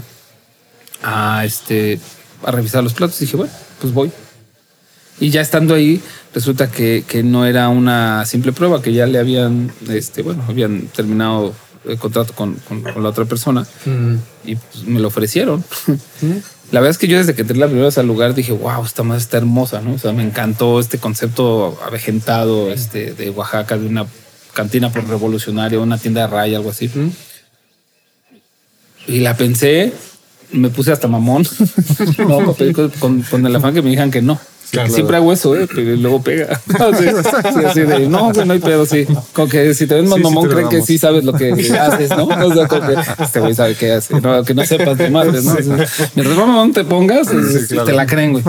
[1.03, 2.01] a, este,
[2.45, 3.19] a revisar los platos.
[3.19, 4.11] dije, bueno, pues voy.
[5.19, 6.03] Y ya estando ahí,
[6.35, 10.89] resulta que, que no era una simple prueba, que ya le habían, este, bueno, habían
[10.89, 11.55] terminado
[11.87, 13.67] el contrato con, con- con la otra persona
[14.45, 15.65] y pues, me lo ofrecieron.
[16.73, 18.85] La verdad es que yo desde que entré la primera vez al lugar dije, wow,
[18.85, 19.93] esta madre está hermosa, ¿no?
[19.95, 24.05] O sea, me encantó este concepto avejentado este, de Oaxaca, de una
[24.53, 26.91] cantina por revolucionario, una tienda de raya, algo así.
[29.07, 29.93] Y la pensé,
[30.53, 31.47] me puse hasta mamón.
[32.19, 34.39] no, con, con- con el afán que me dijeran que no.
[34.71, 34.91] Claro.
[34.93, 35.69] Siempre hago eso, ¿eh?
[35.73, 36.61] pero luego pega.
[36.81, 39.07] Así, sí, así de, no, güey, no hay pedo, sí.
[39.33, 42.11] Como que si te ven más Sí, mamón, creen que sí sabes lo que haces,
[42.11, 42.25] ¿no?
[42.25, 44.21] O sea, como que este güey sabe qué hace.
[44.21, 45.55] No, que no sepas de madres, ¿no?
[45.55, 47.85] Mientras más mamón te pongas, es- claro.
[47.87, 48.45] te la creen, güey.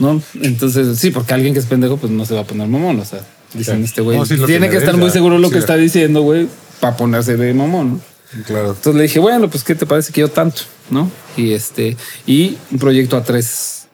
[0.00, 0.20] ¿No?
[0.42, 2.98] Entonces, sí, porque alguien que es pendejo, pues no se va a poner mamón.
[2.98, 3.20] O sea,
[3.54, 4.18] dicen este güey.
[4.18, 6.48] No, tiene que que estar muy seguro lo que está diciendo, güey,
[6.80, 8.00] para ponerse de mamón, ¿no?
[8.44, 8.68] Claro.
[8.70, 10.62] Entonces le dije, bueno, pues, ¿qué te parece que yo tanto?
[10.88, 11.10] ¿No?
[11.40, 13.86] Y este, y un proyecto a tres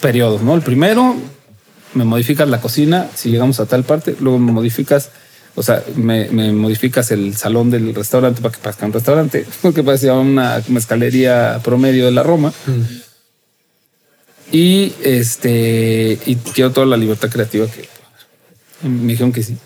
[0.00, 0.54] periodos, ¿no?
[0.54, 1.14] El primero,
[1.94, 5.10] me modificas la cocina, si llegamos a tal parte, luego me modificas,
[5.54, 9.82] o sea, me, me modificas el salón del restaurante para que parezca un restaurante, porque
[9.82, 12.52] parecía una mezcalería promedio de la Roma.
[14.52, 17.88] Y este, y quiero toda la libertad creativa que
[18.88, 19.56] me dijeron que sí.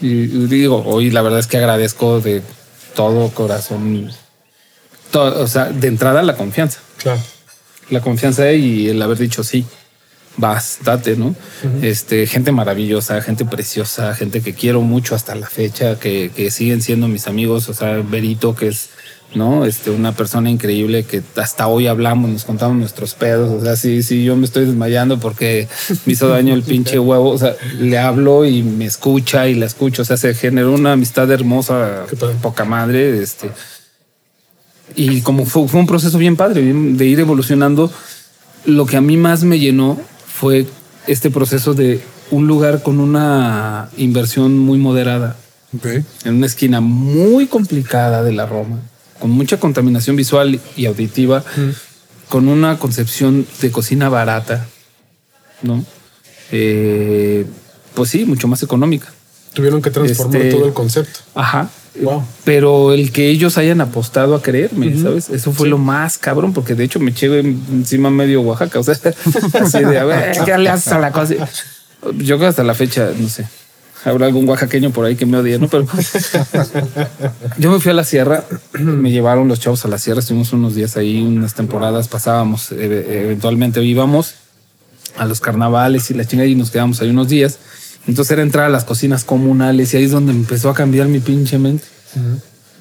[0.00, 2.42] Y digo, hoy la verdad es que agradezco de
[2.94, 4.10] todo corazón,
[5.12, 7.20] todo, o sea, de entrada la confianza, Claro.
[7.90, 9.64] la confianza y el haber dicho sí,
[10.36, 11.34] vas, date, ¿no?
[11.82, 16.80] Este, gente maravillosa, gente preciosa, gente que quiero mucho hasta la fecha, que, que siguen
[16.82, 18.88] siendo mis amigos, o sea, Berito, que es,
[19.34, 19.66] ¿no?
[19.66, 24.02] Este, una persona increíble que hasta hoy hablamos, nos contamos nuestros pedos, o sea, si,
[24.02, 25.68] si yo me estoy desmayando porque
[26.06, 29.66] me hizo daño el pinche huevo, o sea, le hablo y me escucha y la
[29.66, 32.06] escucho, o sea, se generó una amistad hermosa,
[32.40, 33.50] poca madre, este,
[34.96, 37.90] y como fue, fue un proceso bien padre, bien de ir evolucionando,
[38.64, 40.66] lo que a mí más me llenó fue
[41.06, 45.36] este proceso de un lugar con una inversión muy moderada,
[45.76, 45.86] Ok.
[46.24, 48.78] en una esquina muy complicada de la Roma,
[49.18, 51.44] con mucha contaminación visual y auditiva,
[52.28, 54.66] con una concepción de cocina barata,
[55.62, 55.84] ¿no?
[56.50, 57.46] Eh,
[57.94, 59.12] pues sí, mucho más económica.
[59.52, 61.20] Tuvieron que transformar Este- todo el concepto.
[61.34, 61.68] Ajá.
[62.00, 62.24] Wow.
[62.44, 65.28] Pero el que ellos hayan apostado a creerme, ¿sabes?
[65.28, 68.78] Eso fue lo más cabrón, porque de hecho me eché encima medio Oaxaca.
[68.78, 68.94] O sea,
[69.60, 71.34] así de a ver, ¿qué le haces a la cosa?
[72.16, 73.46] Yo creo que hasta la fecha, no sé.
[74.04, 75.68] Habrá algún oaxaqueño por ahí que me odie, ¿no?
[75.68, 75.86] Pero
[77.58, 80.74] yo me fui a la sierra, me llevaron los chavos a la sierra, estuvimos unos
[80.74, 84.34] días ahí, unas temporadas, pasábamos, eventualmente íbamos
[85.16, 87.58] a los carnavales y la chingada y nos quedamos ahí unos días.
[88.06, 91.20] Entonces era entrar a las cocinas comunales y ahí es donde empezó a cambiar mi
[91.20, 91.84] pinche mente.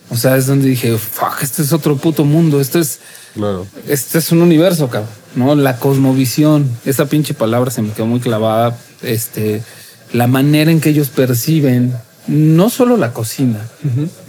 [0.09, 2.99] O sea, es donde dije, fuck, esto es otro puto mundo, esto es,
[3.33, 3.65] Claro.
[3.87, 5.55] este es un universo, cabrón, ¿no?
[5.55, 9.63] La cosmovisión, esa pinche palabra se me quedó muy clavada, este,
[10.11, 11.93] la manera en que ellos perciben
[12.27, 13.59] no solo la cocina,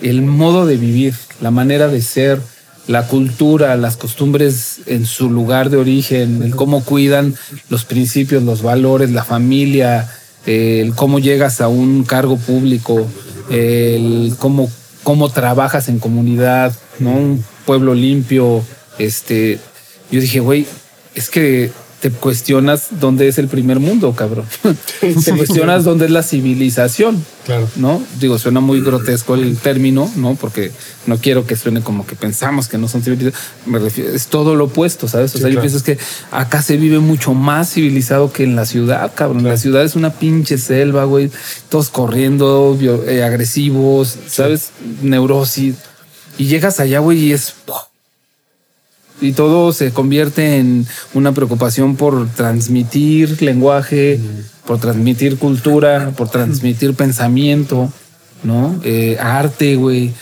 [0.01, 2.41] el modo de vivir, la manera de ser,
[2.87, 7.35] la cultura, las costumbres en su lugar de origen, el cómo cuidan
[7.69, 10.09] los principios, los valores, la familia,
[10.47, 13.07] el cómo llegas a un cargo público,
[13.51, 14.71] el cómo,
[15.03, 17.11] cómo trabajas en comunidad, ¿no?
[17.13, 18.63] Un pueblo limpio.
[18.99, 19.59] Este,
[20.11, 20.67] yo dije, güey,
[21.15, 21.71] es que
[22.03, 24.45] te cuestionas dónde es el primer mundo, cabrón.
[25.01, 27.25] te cuestionas dónde es la civilización.
[27.45, 27.69] Claro.
[27.77, 28.03] ¿no?
[28.19, 30.35] Digo, suena muy grotesco el término, ¿no?
[30.35, 30.73] Porque
[31.07, 33.39] no quiero que suene como que pensamos que no son civilizados.
[33.67, 35.31] Me refiero, es todo lo opuesto, ¿sabes?
[35.31, 35.63] O Sí, sea, yo claro.
[35.63, 35.99] pienso es que
[36.33, 39.45] acá se vive mucho más civilizado que en la ciudad, cabrón.
[39.45, 41.31] La ciudad es una pinche selva, güey.
[41.69, 44.71] Todos corriendo, eh, agresivos, ¿sabes?
[45.03, 45.77] Neurosis.
[46.37, 47.55] Y llegas allá, güey, y es...
[49.23, 54.21] Y todo se convierte en una preocupación por transmitir lenguaje,
[54.67, 57.93] por transmitir cultura, por transmitir pensamiento,
[58.43, 58.81] ¿no?
[58.85, 60.13] Eh, arte, güey.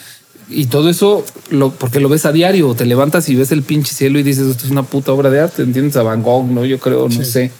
[0.51, 3.95] Y todo eso, lo, porque lo ves a diario, te levantas y ves el pinche
[3.95, 5.97] cielo y dices, esto es una puta obra de arte, ¿entiendes?
[5.97, 6.67] A Van Gogh, ¿no?
[6.67, 7.51] Yo creo, no sé.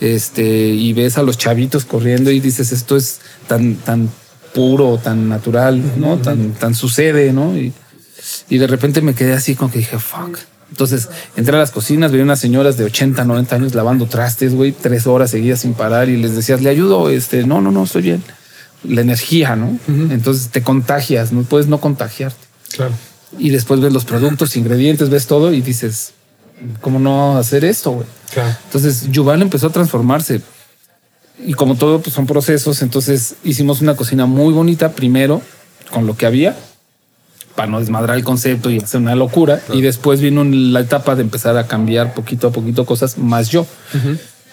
[0.00, 4.10] este, y ves a los chavitos corriendo y dices, esto es tan, tan
[4.52, 6.18] puro, tan natural, ¿no?
[6.18, 7.56] Tan, tan sucede, ¿no?
[7.56, 7.72] Y,
[8.50, 10.38] y de repente me quedé así como que dije, fuck.
[10.70, 14.72] Entonces entré a las cocinas, veía unas señoras de 80, 90 años lavando trastes, güey,
[14.72, 18.02] tres horas seguidas sin parar y les decías, le ayudo, este, no, no, no, estoy
[18.02, 18.22] bien.
[18.82, 19.78] La energía, ¿no?
[19.88, 22.36] Entonces te contagias, no puedes no contagiarte.
[22.74, 22.92] Claro.
[23.38, 26.12] Y después ves los productos, ingredientes, ves todo y dices,
[26.80, 28.06] ¿cómo no hacer esto, güey?
[28.32, 28.54] Claro.
[28.66, 30.42] Entonces Yuval empezó a transformarse.
[31.44, 32.82] Y como todo, pues son procesos.
[32.82, 35.40] Entonces hicimos una cocina muy bonita primero
[35.90, 36.56] con lo que había
[37.54, 39.60] para no desmadrar el concepto y hacer una locura.
[39.72, 43.66] Y después vino la etapa de empezar a cambiar poquito a poquito cosas más yo.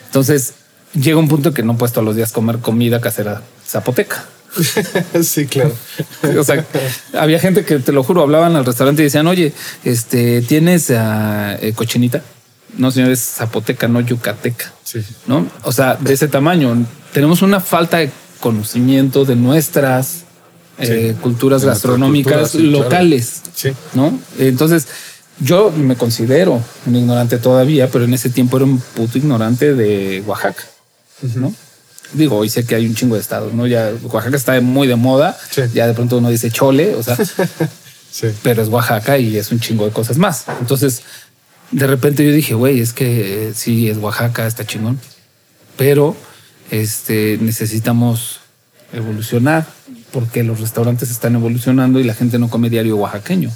[0.06, 0.54] Entonces
[0.94, 4.26] llega un punto que no puedes todos los días comer comida casera zapoteca.
[5.24, 5.74] sí, claro.
[6.40, 6.66] O sea,
[7.18, 11.74] había gente que te lo juro, hablaban al restaurante y decían, oye, este, ¿tienes eh,
[11.76, 12.22] cochinita?
[12.78, 14.74] No, señor, es zapoteca, no yucateca.
[14.84, 15.04] Sí.
[15.28, 15.48] ¿No?
[15.64, 16.86] O sea, de ese tamaño.
[17.14, 18.10] Tenemos una falta de
[18.40, 20.26] conocimiento de nuestras
[20.82, 22.84] eh, culturas gastronómicas cultura, sí, claro.
[22.84, 23.41] locales.
[23.54, 23.72] Sí.
[23.94, 24.17] ¿No?
[24.39, 24.88] Entonces,
[25.39, 30.24] yo me considero un ignorante todavía, pero en ese tiempo era un puto ignorante de
[30.26, 30.63] Oaxaca.
[31.36, 31.54] ¿No?
[32.13, 33.67] Digo, hoy sé que hay un chingo de estados, ¿no?
[33.67, 35.38] Ya Oaxaca está muy de moda.
[35.74, 37.17] Ya de pronto uno dice chole, o sea,
[38.44, 40.46] pero es Oaxaca y es un chingo de cosas más.
[40.60, 41.04] Entonces,
[41.72, 45.00] de repente yo dije, güey, es que eh, sí, es Oaxaca, está chingón,
[45.78, 46.15] pero
[46.70, 48.40] este, necesitamos
[48.93, 49.65] evolucionar
[50.12, 53.51] porque los restaurantes están evolucionando y la gente no come diario oaxaqueño.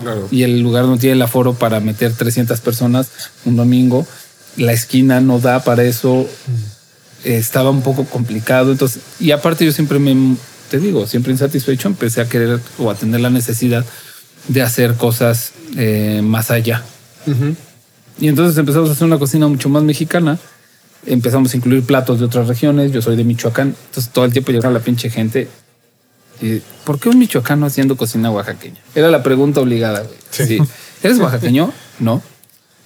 [0.00, 0.28] Claro.
[0.30, 3.10] Y el lugar no tiene el aforo para meter 300 personas
[3.44, 4.06] un domingo.
[4.56, 6.28] La esquina no da para eso.
[7.24, 8.70] Estaba un poco complicado.
[8.70, 10.36] Entonces, y aparte yo siempre me,
[10.70, 13.84] te digo, siempre insatisfecho, empecé a querer o a tener la necesidad
[14.46, 16.84] de hacer cosas eh, más allá.
[18.20, 20.38] Y entonces empezamos a hacer una cocina mucho más mexicana.
[21.06, 22.92] Empezamos a incluir platos de otras regiones.
[22.92, 23.74] Yo soy de Michoacán.
[23.86, 25.48] Entonces todo el tiempo llegaba la pinche gente.
[26.40, 28.78] Y, ¿Por qué un michoacano haciendo cocina oaxaqueña?
[28.94, 30.02] Era la pregunta obligada.
[30.02, 30.16] güey.
[30.30, 30.46] Sí.
[30.46, 30.58] Sí.
[31.02, 31.72] ¿Eres oaxaqueño?
[31.98, 32.22] No.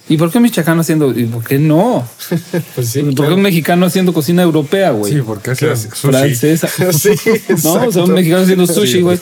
[0.09, 1.17] ¿Y por qué un michoacano haciendo?
[1.17, 2.07] ¿Y por qué no?
[2.75, 3.01] Pues sí.
[3.01, 3.35] ¿Por qué claro.
[3.37, 5.13] un mexicano haciendo cocina europea, güey?
[5.13, 6.09] Sí, porque haces sushi.
[6.13, 6.69] francesa.
[6.93, 7.11] Sí,
[7.49, 8.05] No, o sea, exacto.
[8.05, 9.01] un mexicano haciendo sushi, Sí.
[9.01, 9.19] güey.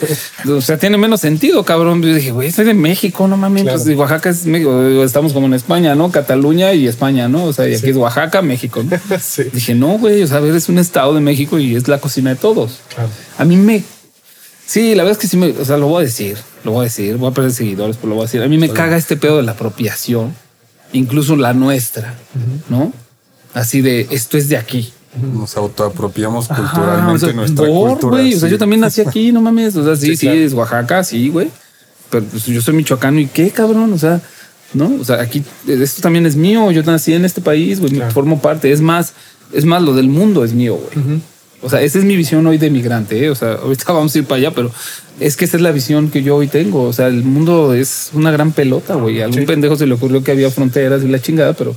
[0.48, 2.02] O sea, tiene menos sentido, cabrón.
[2.02, 3.64] Yo dije, güey, soy de México, no mames.
[3.64, 3.82] Claro.
[3.84, 4.82] Pues Oaxaca es México.
[5.04, 6.10] Estamos como en España, ¿no?
[6.10, 7.44] Cataluña y España, ¿no?
[7.44, 7.90] O sea, y aquí Sí.
[7.90, 8.96] es Oaxaca, México, ¿no?
[9.20, 9.44] Sí.
[9.52, 11.98] Dije, no, güey, o sea, a ver, es un estado de México y es la
[11.98, 12.80] cocina de todos.
[12.94, 13.10] Claro.
[13.38, 13.84] A mí me.
[14.66, 15.48] Sí, la verdad es que sí me.
[15.48, 18.08] O sea, lo voy a decir, lo voy a decir, voy a perder seguidores, pero
[18.10, 18.42] lo voy a decir.
[18.42, 20.34] A mí me caga este pedo de la apropiación,
[20.92, 22.14] incluso la nuestra,
[22.68, 22.92] ¿no?
[23.54, 24.92] Así de esto es de aquí.
[25.34, 28.10] Nos autoapropiamos Ajá, culturalmente o sea, nuestra por, cultura.
[28.22, 28.52] güey, O sea, sí.
[28.52, 29.74] yo también nací aquí, no mames.
[29.76, 30.38] O sea, sí, Sí, sí, claro.
[30.40, 31.50] es Oaxaca, sí, güey.
[32.10, 33.92] Pero pues, yo soy michoacano y qué, cabrón.
[33.92, 34.20] O sea,
[34.72, 36.70] no, o sea, aquí esto también es mío.
[36.70, 38.12] Yo nací en este país, güey, Claro.
[38.12, 38.70] formo parte.
[38.70, 39.14] Es más,
[39.52, 41.20] es más, lo del mundo es mío, güey.
[41.62, 43.22] O sea, esa es mi visión hoy de migrante.
[43.24, 43.30] ¿eh?
[43.30, 44.70] O sea, ahorita vamos a ir para allá, pero
[45.20, 46.82] es que esa es la visión que yo hoy tengo.
[46.84, 49.20] O sea, el mundo es una gran pelota, güey.
[49.20, 49.46] A algún Sí.
[49.46, 51.76] pendejo se le ocurrió que había fronteras y la chingada, pero,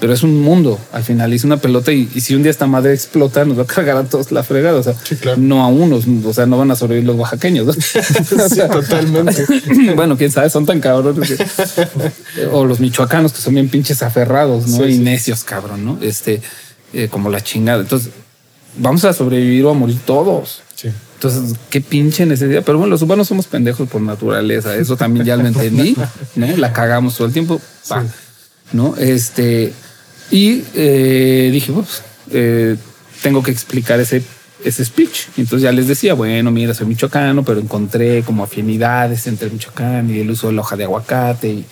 [0.00, 0.78] pero es un mundo.
[0.92, 3.64] Al final es una pelota y, y si un día esta madre explota, nos va
[3.64, 4.78] a cargar a todos la fregada.
[4.78, 5.36] O sea, Sí, claro.
[5.38, 7.66] no a unos, o sea, no van a sobrevivir los oaxaqueños.
[7.66, 7.72] ¿no?
[8.48, 9.44] Sí, totalmente.
[9.94, 11.32] bueno, quién sabe, son tan cabrones.
[11.32, 14.88] que- o los michoacanos que son bien pinches aferrados, ¿no?
[14.88, 15.98] Y necios, cabrón, ¿no?
[16.00, 16.40] Este,
[16.94, 17.80] eh, como la chingada.
[17.82, 18.10] Entonces,
[18.78, 20.62] vamos a sobrevivir o a morir todos.
[20.74, 20.88] Sí.
[21.14, 22.62] Entonces, qué pinche necesidad.
[22.64, 24.76] Pero bueno, los humanos somos pendejos por naturaleza.
[24.76, 25.96] Eso también ya lo entendí.
[26.36, 26.56] ¿no?
[26.56, 27.60] La cagamos todo el tiempo.
[28.72, 28.96] ¿No?
[28.96, 29.72] Este.
[30.30, 32.76] Y eh, dije, pues, eh,
[33.22, 34.22] tengo que explicar ese,
[34.64, 35.26] ese speech.
[35.36, 40.20] Entonces ya les decía, bueno, mira, soy michoacano, pero encontré como afinidades entre Michoacán y
[40.20, 41.48] el uso de la hoja de aguacate.
[41.48, 41.66] Y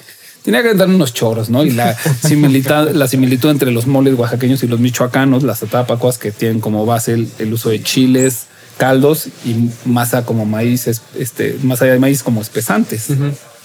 [0.46, 1.62] tenía que dar unos choros, ¿no?
[1.64, 1.94] Y la
[2.26, 6.86] similitud, la similitud entre los moles oaxaqueños y los michoacanos, las atapacuas que tienen como
[6.86, 8.46] base el, el uso de chiles,
[8.78, 13.08] caldos y masa como maíz, es- este, masa de maíz como espesantes.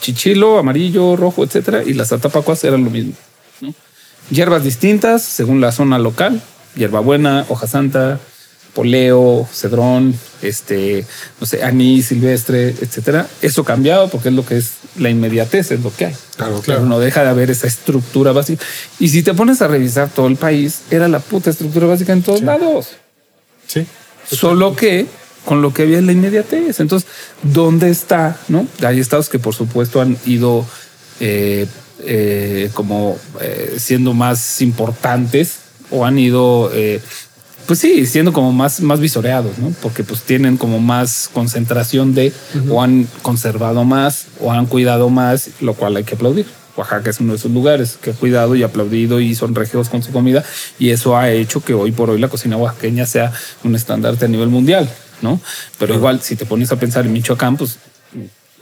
[0.01, 1.83] Chichilo, amarillo, rojo, etcétera.
[1.85, 3.13] Y las atapacuas eran lo mismo.
[3.61, 3.73] ¿no?
[4.31, 6.41] Hierbas distintas según la zona local.
[6.75, 8.19] Hierbabuena, hoja santa,
[8.73, 11.05] poleo, cedrón, este,
[11.39, 13.27] no sé, anís silvestre, etcétera.
[13.41, 16.15] Eso cambiado porque es lo que es la inmediatez, es lo que hay.
[16.37, 18.63] Claro, Pero no deja de haber esa estructura básica.
[18.99, 22.23] Y si te pones a revisar todo el país, era la puta estructura básica en
[22.23, 22.89] todos lados.
[23.67, 23.85] Sí.
[24.29, 25.05] Solo que
[25.45, 26.79] con lo que había en la inmediatez.
[26.79, 27.09] Entonces,
[27.41, 28.37] ¿dónde está?
[28.47, 30.65] No hay estados que, por supuesto, han ido
[31.19, 31.67] eh,
[32.03, 35.57] eh, como eh, siendo más importantes
[35.91, 37.01] o han ido eh,
[37.65, 39.73] pues sí, siendo como más, más visoreados, ¿no?
[39.81, 42.33] Porque pues tienen como más concentración de,
[42.69, 46.45] o han conservado más, o han cuidado más, lo cual hay que aplaudir.
[46.75, 50.01] Oaxaca es uno de esos lugares que ha cuidado y aplaudido y son regios con
[50.01, 50.43] su comida
[50.79, 54.27] y eso ha hecho que hoy por hoy la cocina oaxaqueña sea un estandarte a
[54.29, 54.89] nivel mundial,
[55.21, 55.41] ¿no?
[55.77, 57.77] Pero igual, si te pones a pensar en Michoacán, pues,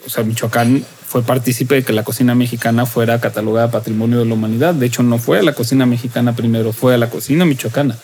[0.05, 4.35] o sea, Michoacán fue partícipe de que la cocina mexicana fuera catalogada patrimonio de la
[4.35, 4.75] humanidad.
[4.75, 7.97] De hecho, no fue a la cocina mexicana primero, fue a la cocina michoacana.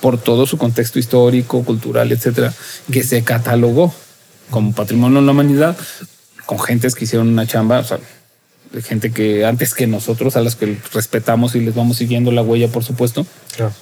[0.00, 2.52] Por todo su contexto histórico, cultural, etcétera,
[2.90, 3.94] que se catalogó
[4.50, 5.76] como patrimonio de la humanidad
[6.46, 7.98] con gentes que hicieron una chamba, o sea,
[8.72, 12.42] de gente que antes que nosotros, a las que respetamos y les vamos siguiendo la
[12.42, 13.26] huella, por supuesto.
[13.56, 13.72] Claro.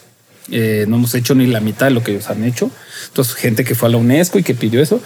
[0.51, 2.71] Eh, no hemos hecho ni la mitad de lo que ellos han hecho.
[3.09, 5.01] Entonces, gente que fue a la UNESCO y que pidió eso.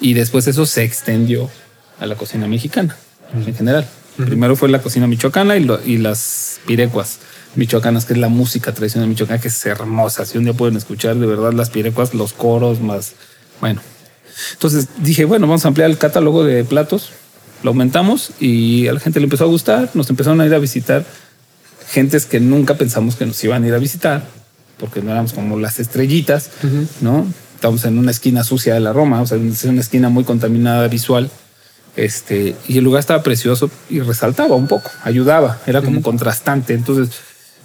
[0.00, 1.48] Y después eso se extendió
[2.00, 2.96] a la cocina mexicana
[3.34, 3.86] en general.
[4.16, 7.18] Primero fue la cocina michoacana y, lo- y las pirecuas
[7.54, 10.24] michoacanas, que es la música tradicional michoacana, que es hermosa.
[10.24, 13.12] Si un día pueden escuchar de verdad las pirecuas, los coros, más.
[13.60, 13.80] Bueno.
[14.52, 17.10] Entonces dije, bueno, vamos a ampliar el catálogo de platos.
[17.62, 19.90] Lo aumentamos y a la gente le empezó a gustar.
[19.94, 21.04] Nos empezaron a ir a visitar
[21.88, 24.24] gentes que nunca pensamos que nos iban a ir a visitar,
[24.78, 26.50] porque no éramos como las estrellitas,
[27.02, 27.26] ¿no?
[27.54, 30.88] Estamos en una esquina sucia de la Roma, o sea, es una esquina muy contaminada
[30.88, 31.30] visual.
[31.94, 36.72] Este, y el lugar estaba precioso y resaltaba un poco, ayudaba, era como contrastante.
[36.72, 37.10] Entonces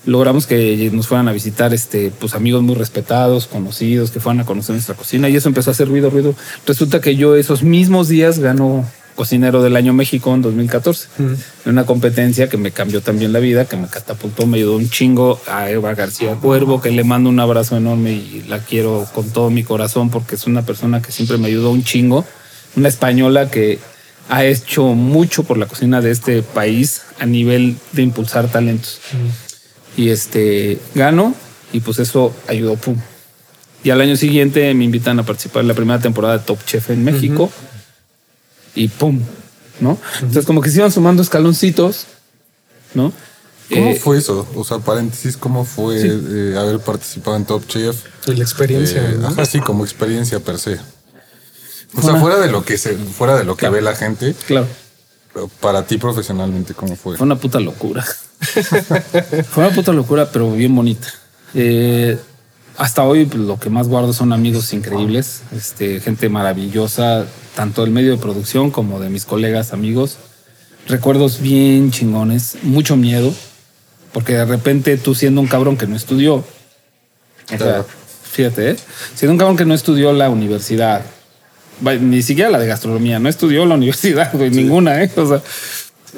[0.08, 4.46] logramos que nos fueran a visitar este, pues amigos muy respetados, conocidos, que fueran a
[4.46, 6.34] conocer nuestra cocina y eso empezó a hacer ruido, ruido.
[6.65, 11.86] Resulta que yo esos mismos días gano cocinero del año México en 2014 en una
[11.86, 15.70] competencia que me cambió también la vida, que me catapultó, me ayudó un chingo a
[15.70, 19.63] Eva García Cuervo, que le mando un abrazo enorme y la quiero con todo mi
[19.63, 22.26] corazón porque es una persona que siempre me ayudó un chingo,
[22.78, 23.80] una española que
[24.30, 29.02] ha hecho mucho por la cocina de este país a nivel de impulsar talentos.
[29.97, 31.36] Y este gano
[31.73, 32.95] y pues eso ayudó, pum.
[33.83, 36.89] Y al año siguiente me invitan a participar en la primera temporada de Top Chef
[36.91, 37.51] en México
[38.75, 39.19] y pum,
[39.79, 39.97] ¿no?
[40.15, 42.05] Entonces como que se iban sumando escaloncitos,
[42.93, 43.12] ¿no?
[43.69, 44.47] ¿Cómo Eh, fue eso?
[44.55, 47.97] O sea, paréntesis, ¿cómo fue eh, haber participado en Top Chef?
[48.27, 49.01] Y la experiencia.
[49.10, 49.27] Eh, ¿no?
[49.27, 50.79] ajá, sí, como experiencia per se.
[51.95, 53.75] O sea, fuera de lo que se, fuera de lo que Claro.
[53.75, 54.67] ve la gente, Claro,
[55.60, 57.17] para ti profesionalmente, ¿cómo fue?
[57.17, 58.06] fue una puta locura.
[59.50, 61.08] fue una puta locura, pero bien bonita.
[61.54, 62.17] Eh,
[62.78, 67.91] hasta hoy pues, lo que más guardo son amigos increíbles, este, gente maravillosa, tanto del
[67.91, 70.17] medio de producción como de mis colegas, amigos.
[70.88, 73.34] Recuerdos bien chingones, mucho miedo,
[74.13, 77.84] porque de repente tú siendo un cabrón que no estudió, o sea,
[78.32, 78.76] fíjate, ¿eh?
[79.15, 81.02] siendo un cabrón que no estudió la universidad,
[81.82, 85.12] ni siquiera la de gastronomía, no estudió la universidad, güey, ninguna, ¿eh?
[85.16, 85.42] O sea,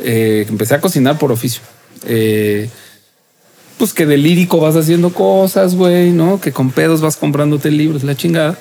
[0.03, 1.61] eh, empecé a cocinar por oficio.
[2.05, 2.69] Eh,
[3.77, 6.41] pues que de lírico vas haciendo cosas, güey, ¿no?
[6.41, 8.57] Que con pedos vas comprándote libros, la chingada.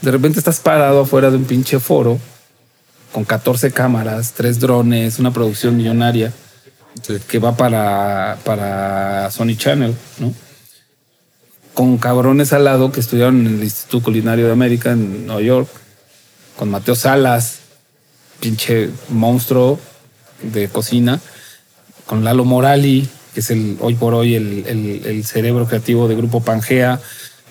[0.00, 2.18] De repente estás parado afuera de un pinche foro
[3.12, 6.32] con 14 cámaras, tres drones, una producción millonaria
[7.02, 7.14] Sí.
[7.28, 10.34] que va para, para Sony Channel, ¿no?
[11.72, 15.68] Con cabrones al lado que estudiaron en el Instituto Culinario de América en Nueva York,
[16.56, 17.58] con Mateo Salas,
[18.40, 19.78] pinche monstruo
[20.42, 21.20] de cocina,
[22.06, 26.16] con Lalo Morali, que es el hoy por hoy el, el- el cerebro creativo de
[26.16, 27.00] Grupo Pangea,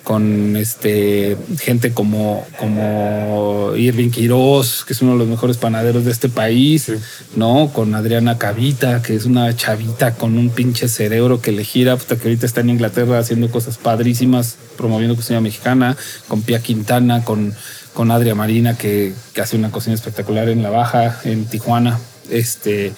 [0.04, 6.12] con este gente como, como Irving Quiroz, que es uno de los mejores panaderos de
[6.12, 6.92] este país,
[7.36, 7.70] ¿no?
[7.72, 12.16] Con Adriana Cavita, que es una chavita con un pinche cerebro que le gira, puta,
[12.16, 15.96] que ahorita está en Inglaterra haciendo cosas padrísimas, promoviendo cocina mexicana,
[16.28, 17.54] con Pia Quintana, con,
[17.94, 22.00] con Adria Marina, que, que hace una cocina espectacular en La Baja, en Tijuana,
[22.30, 22.94] este,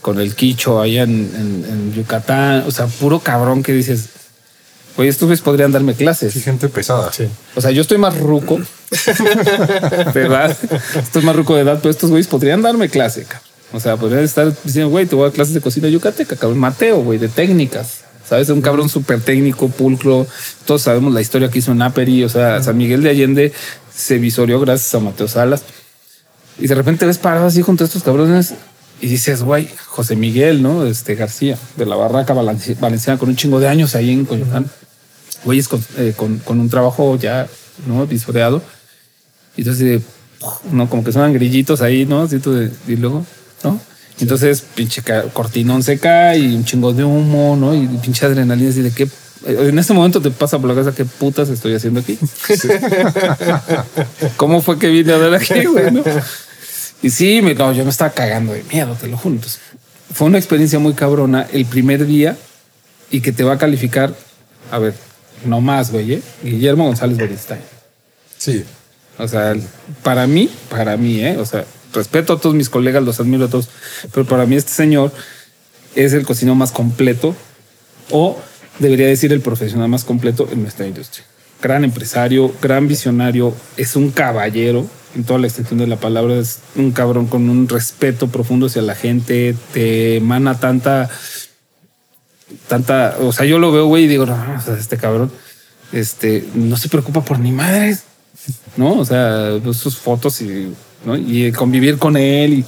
[0.00, 4.06] con el Quicho allá en, en- en Yucatán, o sea, puro cabrón que dices,
[4.96, 6.32] oye, estos güeyes podrían darme clases.
[6.34, 7.10] Sí, gente pesada.
[7.12, 7.26] Sí.
[7.56, 8.60] O sea, yo estoy más ruco,
[10.14, 10.56] ¿verdad?
[10.96, 13.48] Estoy más ruco de edad, pero estos güeyes podrían darme clase, cabrón.
[13.72, 16.58] O sea, podrían estar diciendo, güey, te voy a dar clases de cocina yucateca, cabrón.
[16.58, 18.04] Mateo, güey, de técnicas.
[18.28, 18.48] ¿Sabes?
[18.48, 20.26] Un cabrón súper técnico, pulcro.
[20.64, 22.24] Todos sabemos la historia que hizo en Aperi.
[22.24, 23.52] O sea, San Miguel de Allende
[23.94, 25.62] se visorió gracias a Mateo Salas.
[26.58, 28.54] Y de repente ves parado así junto a estos cabrones
[29.00, 30.86] y dices, güey, José Miguel, ¿no?
[30.86, 34.70] Este García, de la Barraca Valenci- Valenciana, con un chingo de años ahí en Coyoacán.
[35.44, 37.46] Güeyes con, eh, con, un trabajo ya,
[37.86, 38.06] ¿no?
[38.06, 38.62] Visoreado.
[39.56, 40.02] Y entonces,
[40.70, 40.88] ¿no?
[40.88, 42.22] Como que son grillitos ahí, ¿no?
[42.22, 42.40] Así
[42.86, 43.26] y luego,
[43.62, 43.80] ¿no?
[44.20, 45.02] Entonces, pinche
[45.32, 47.74] cortinón se cae y un chingo de humo, ¿no?
[47.74, 49.08] Y pinche adrenalina así de qué.
[49.46, 52.18] En este momento te pasa por la cabeza qué putas estoy haciendo aquí.
[54.36, 55.90] ¿Cómo fue que vine a dar aquí, güey?
[55.90, 56.02] no?
[57.02, 59.34] Y sí, me, no, yo me estaba cagando de miedo, te lo juro.
[59.34, 59.60] Entonces,
[60.12, 62.38] fue una experiencia muy cabrona el primer día
[63.10, 64.14] y que te va a calificar.
[64.70, 64.94] A ver,
[65.44, 66.22] no más, güey, ¿eh?
[66.42, 67.60] Guillermo González Beristain.
[68.38, 68.64] Sí.
[69.18, 69.54] O sea,
[70.02, 71.36] para mí, para mí, ¿eh?
[71.36, 73.68] O sea, respeto a todos mis colegas, los admiro a todos,
[74.12, 75.12] pero para mí este señor
[75.94, 77.36] es el cocinero más completo
[78.10, 78.38] o
[78.78, 81.24] debería decir el profesional más completo en nuestra industria.
[81.62, 86.58] Gran empresario, gran visionario, es un caballero en toda la extensión de la palabra, es
[86.74, 91.08] un cabrón con un respeto profundo hacia la gente, te emana tanta,
[92.68, 95.30] tanta, o sea, yo lo veo, güey, y digo, no, o sea, este cabrón,
[95.92, 98.02] este, no se preocupa por ni madres,
[98.76, 98.98] ¿no?
[98.98, 101.16] O sea, sus fotos y, ¿no?
[101.16, 102.64] y convivir con él y,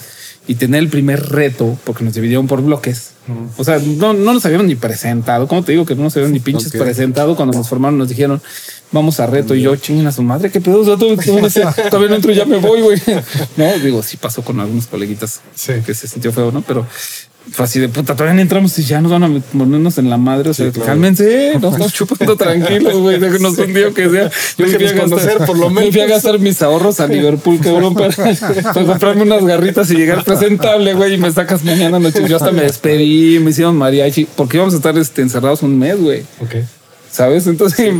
[0.48, 3.12] y tener el primer reto, porque nos dividieron por bloques.
[3.56, 5.48] O sea, no, no nos habían ni presentado.
[5.48, 6.80] ¿Cómo te digo que no nos habían ni pinches Ok.
[6.80, 7.34] presentado?
[7.34, 8.40] Cuando nos formaron, nos dijeron,
[8.92, 9.56] vamos a reto.
[9.56, 10.80] Y yo, chinguen a su madre, qué pedo.
[10.80, 10.84] O
[11.50, 13.02] sea, todavía no entro, ya me voy, güey.
[13.56, 15.72] No, digo, sí pasó con algunos coleguitas Sí.
[15.84, 16.62] que se sintió feo, ¿no?
[16.62, 16.86] Pero
[17.50, 20.16] fue así de puta, todavía no entramos y ya nos van a ponernos en la
[20.16, 20.50] madre.
[20.50, 23.18] O sea, cálmense, nos estamos chupando tranquilos, güey.
[23.18, 24.30] Déjenos un día que sea.
[24.58, 26.22] Yo me fui a gastar, por lo me fui a menos.
[26.22, 31.14] gastar mis ahorros a Liverpool, cabrón, para, para comprarme unas garritas y llegar presentable, güey.
[31.14, 32.26] Y me sacas mañana noche.
[32.28, 36.00] Yo hasta me despedí, me hicieron mariachi, porque íbamos a estar este, encerrados un mes,
[36.00, 36.22] güey.
[36.40, 36.56] Ok.
[37.16, 37.46] ¿Sabes?
[37.46, 37.94] Entonces,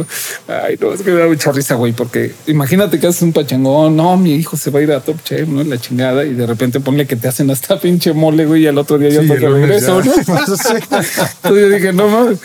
[0.47, 3.97] ay, no, es que me da mucha risa, güey, porque imagínate que haces un pachangón,
[3.97, 5.65] no, mi hijo se va a ir a Top Chef, ¿no?
[5.65, 8.77] La chingada, y de repente ponle que te hacen hasta pinche mole, güey, y al
[8.77, 10.11] otro día ya Sí, lunes regreso, ya.
[10.11, 10.15] ¿no?
[10.19, 12.41] Entonces yo dije, no mames.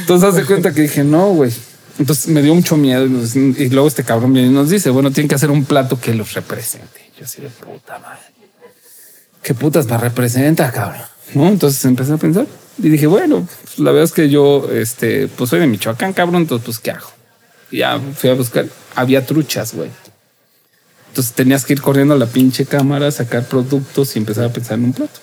[0.00, 1.52] Entonces haz de cuenta que dije, no, güey.
[1.98, 3.04] Entonces me dio mucho miedo.
[3.04, 6.14] Y luego este cabrón viene y nos dice, bueno, tienen que hacer un plato que
[6.14, 7.12] los represente.
[7.18, 8.22] Yo así de puta madre.
[9.42, 11.02] ¿Qué putas me representa, cabrón?
[11.34, 11.48] ¿No?
[11.48, 12.46] Entonces empecé a pensar
[12.78, 16.42] y dije, bueno, pues, la verdad es que yo, este, pues soy de Michoacán, cabrón,
[16.42, 17.08] entonces, pues, ¿qué hago?
[17.70, 19.90] Y ya fui a buscar, había truchas, güey.
[21.08, 24.78] Entonces tenías que ir corriendo a la pinche cámara, sacar productos y empezar a pensar
[24.78, 25.20] en un plato.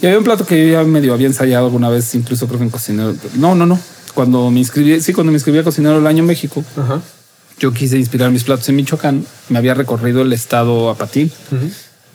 [0.00, 2.64] Y había un plato que yo ya medio había ensayado alguna vez, incluso creo que
[2.64, 3.14] en cocinero.
[3.34, 3.78] No, no, no.
[4.14, 7.00] Cuando me inscribí, sí, cuando me inscribí a cocinero el año México, Ajá.
[7.58, 9.26] yo quise inspirar mis platos en Michoacán.
[9.50, 11.30] Me había recorrido el estado a patín.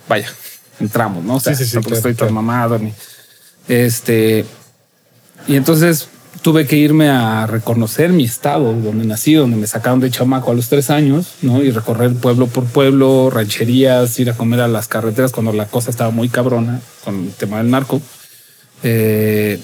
[0.09, 0.27] Vaya,
[0.79, 1.35] entramos, ¿no?
[1.35, 2.33] O sea, Sí, sí, sí, claro, estoy tan claro.
[2.33, 2.91] mamado ni.
[3.67, 4.45] Este.
[5.47, 6.09] Y entonces
[6.41, 10.53] tuve que irme a reconocer mi estado, donde nací, donde me sacaron de chamaco a
[10.53, 11.63] los tres años, ¿no?
[11.63, 15.89] Y recorrer pueblo por pueblo, rancherías, ir a comer a las carreteras cuando la cosa
[15.89, 18.01] estaba muy cabrona con el tema del narco.
[18.83, 19.59] Eh,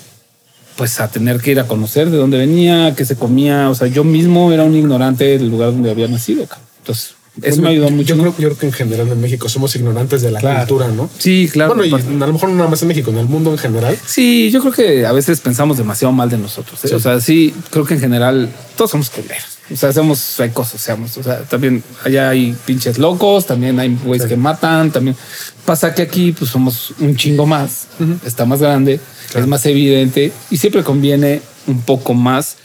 [0.75, 3.69] pues a tener que ir a conocer de dónde venía, qué se comía.
[3.69, 6.47] O sea, yo mismo era un ignorante del lugar donde había nacido.
[6.79, 8.15] Entonces, eso me ayudó mucho.
[8.15, 10.59] Yo creo, yo creo que en general en México somos ignorantes de la Claro.
[10.59, 11.09] cultura, ¿no?
[11.17, 11.75] Sí, claro.
[11.75, 13.97] Bueno, y a lo mejor no nada más en México, en el mundo en general.
[14.05, 16.83] Sí, yo creo que a veces pensamos demasiado mal de nosotros.
[16.83, 16.89] ¿eh?
[16.89, 16.93] Sí.
[16.95, 19.45] O sea, sí, creo que en general todos somos culeros.
[19.71, 21.15] O sea, somos secos, seamos.
[21.17, 25.15] O sea, también allá hay pinches locos, también hay güeyes que matan, también
[25.65, 27.87] pasa que aquí pues somos un chingo más,
[28.25, 28.99] está más grande,
[29.33, 32.57] es más evidente y siempre conviene un poco más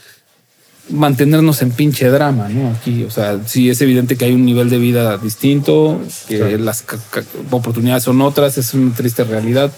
[0.89, 2.71] mantenernos en pinche drama, ¿no?
[2.71, 6.83] Aquí, o sea, sí es evidente que hay un nivel de vida distinto, que las
[6.83, 9.73] ca- ca- oportunidades son otras, es una triste realidad.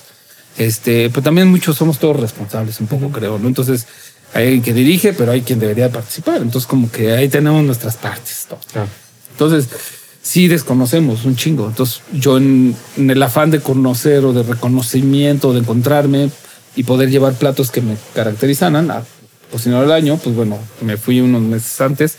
[0.58, 3.48] Este, pero también muchos somos todos responsables, un poco creo, ¿no?
[3.48, 3.86] Entonces,
[4.34, 6.42] hay alguien que dirige, pero hay quien debería participar.
[6.42, 8.46] Entonces, como que ahí tenemos nuestras partes.
[8.50, 8.58] ¿no?
[9.32, 9.68] Entonces,
[10.20, 11.68] sí desconocemos un chingo.
[11.68, 16.30] Entonces, yo en, en el afán de conocer o de reconocimiento, de encontrarme
[16.76, 17.96] y poder llevar platos que me
[19.48, 22.16] caracterizaran a cocinero del año, pues bueno, me fui unos meses antes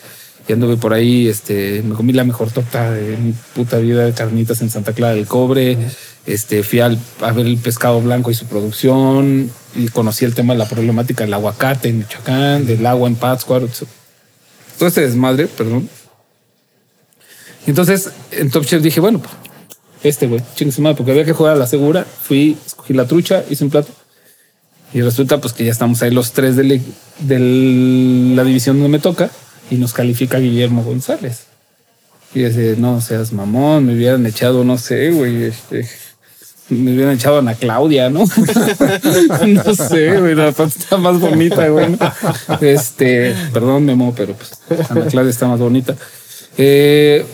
[0.47, 4.13] y anduve por ahí, este, me comí la mejor torta de mi puta vida de
[4.13, 5.77] carnitas en Santa Clara del Cobre.
[6.25, 10.53] Este, fui al- a ver el pescado blanco y su producción y conocí el tema
[10.53, 13.67] de la problemática del aguacate en Michoacán, del agua en Pátzcuaro.
[14.77, 15.87] Todo este desmadre, perdón.
[17.67, 19.33] Entonces en Top Chef dije, bueno, pues,
[20.01, 22.05] este güey, chingue su madre, porque había que jugar a la segura.
[22.05, 23.89] Fui, escogí la trucha, hice un plato.
[24.93, 26.81] Y resulta pues que ya estamos ahí los tres de
[28.35, 29.29] la división donde me toca
[29.69, 31.43] y nos califica Guillermo González.
[32.33, 35.87] Y dice, no seas mamón, me hubieran echado, no sé, güey, este,
[36.69, 38.19] me hubieran echado a Ana Claudia, ¿no?
[39.47, 41.97] no sé, güey, la está más bonita, güey.
[42.61, 45.95] Este, perdón, Memo, pero pues Ana Claudia está más bonita.
[46.57, 47.25] Eh,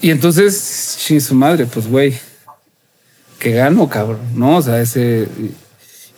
[0.00, 2.14] y entonces, sí, su madre, pues, güey,
[3.38, 4.58] que gano, cabrón, ¿no?
[4.58, 5.28] O sea, ese.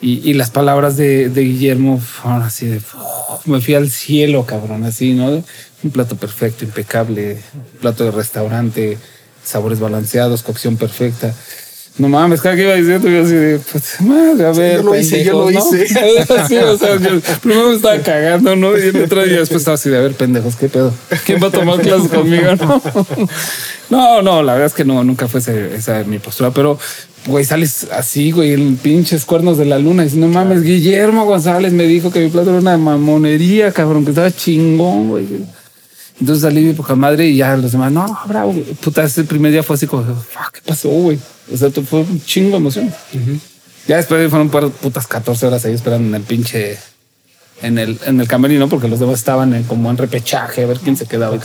[0.00, 2.80] Y, y las palabras de, de Guillermo fueron así de.
[3.44, 5.42] me fui al cielo, cabrón, así, ¿no?
[5.82, 7.38] Un plato perfecto, impecable,
[7.80, 8.98] plato de restaurante,
[9.44, 11.34] sabores balanceados, cocción perfecta.
[11.98, 14.76] No mames, cada que iba diciendo, yo así de, pues, madre, a ver.
[14.78, 15.86] yo lo hice, yo lo hice.
[16.48, 18.78] sí, o sea, yo primero me estaba cagando, ¿no?
[18.78, 20.94] Y el otro día después estaba así de, a ver, pendejos, ¿qué pedo?
[21.26, 22.54] ¿Quién va a tomar clases conmigo?
[22.56, 22.82] No,
[23.90, 26.78] no, no, la verdad es que no, nunca fue esa mi postura, pero,
[27.26, 30.02] güey, sales así, güey, en pinches cuernos de la luna.
[30.02, 34.04] Y dices, no mames, Guillermo González me dijo que mi plato era una mamonería, cabrón,
[34.04, 35.26] que estaba chingón, güey.
[36.20, 38.52] Entonces salí de poca madre y ya los demás, no, bravo,
[38.82, 41.18] puta, ese primer día fue así como, fuck, ¿qué pasó, güey?
[41.52, 42.92] O sea, fue un chingo de emoción.
[43.88, 46.78] Ya después fueron un par de putas 14 horas ahí esperando en el pinche,
[47.62, 50.78] en el, en el camerino, porque los demás estaban en- como en repechaje, a ver
[50.78, 51.36] quién se quedaba.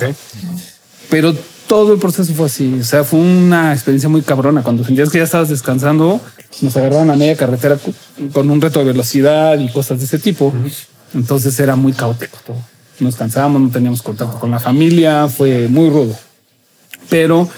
[1.09, 1.33] Pero
[1.67, 2.77] todo el proceso fue así.
[2.79, 4.61] O sea, fue una experiencia muy cabrona.
[4.61, 6.19] Cuando sentías que ya estabas descansando,
[6.61, 7.77] nos agarraban a media carretera
[8.33, 10.53] con un reto de velocidad y cosas de ese tipo.
[11.13, 12.57] Entonces era muy caótico todo.
[12.99, 16.15] Nos cansábamos, no teníamos contacto con la familia, fue muy rudo.
[17.09, 17.49] Pero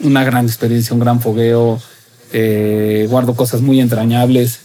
[0.00, 1.80] una gran experiencia, un gran fogueo.
[2.32, 4.60] eh, guardo cosas muy entrañables.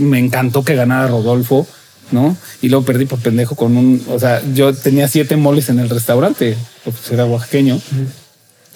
[0.00, 1.66] Me encantó que ganara Rodolfo,
[2.10, 2.36] ¿no?
[2.62, 5.90] Y luego perdí por pendejo con un, o sea, yo tenía siete moles en el
[5.90, 7.78] restaurante, porque pues era oaxaqueño.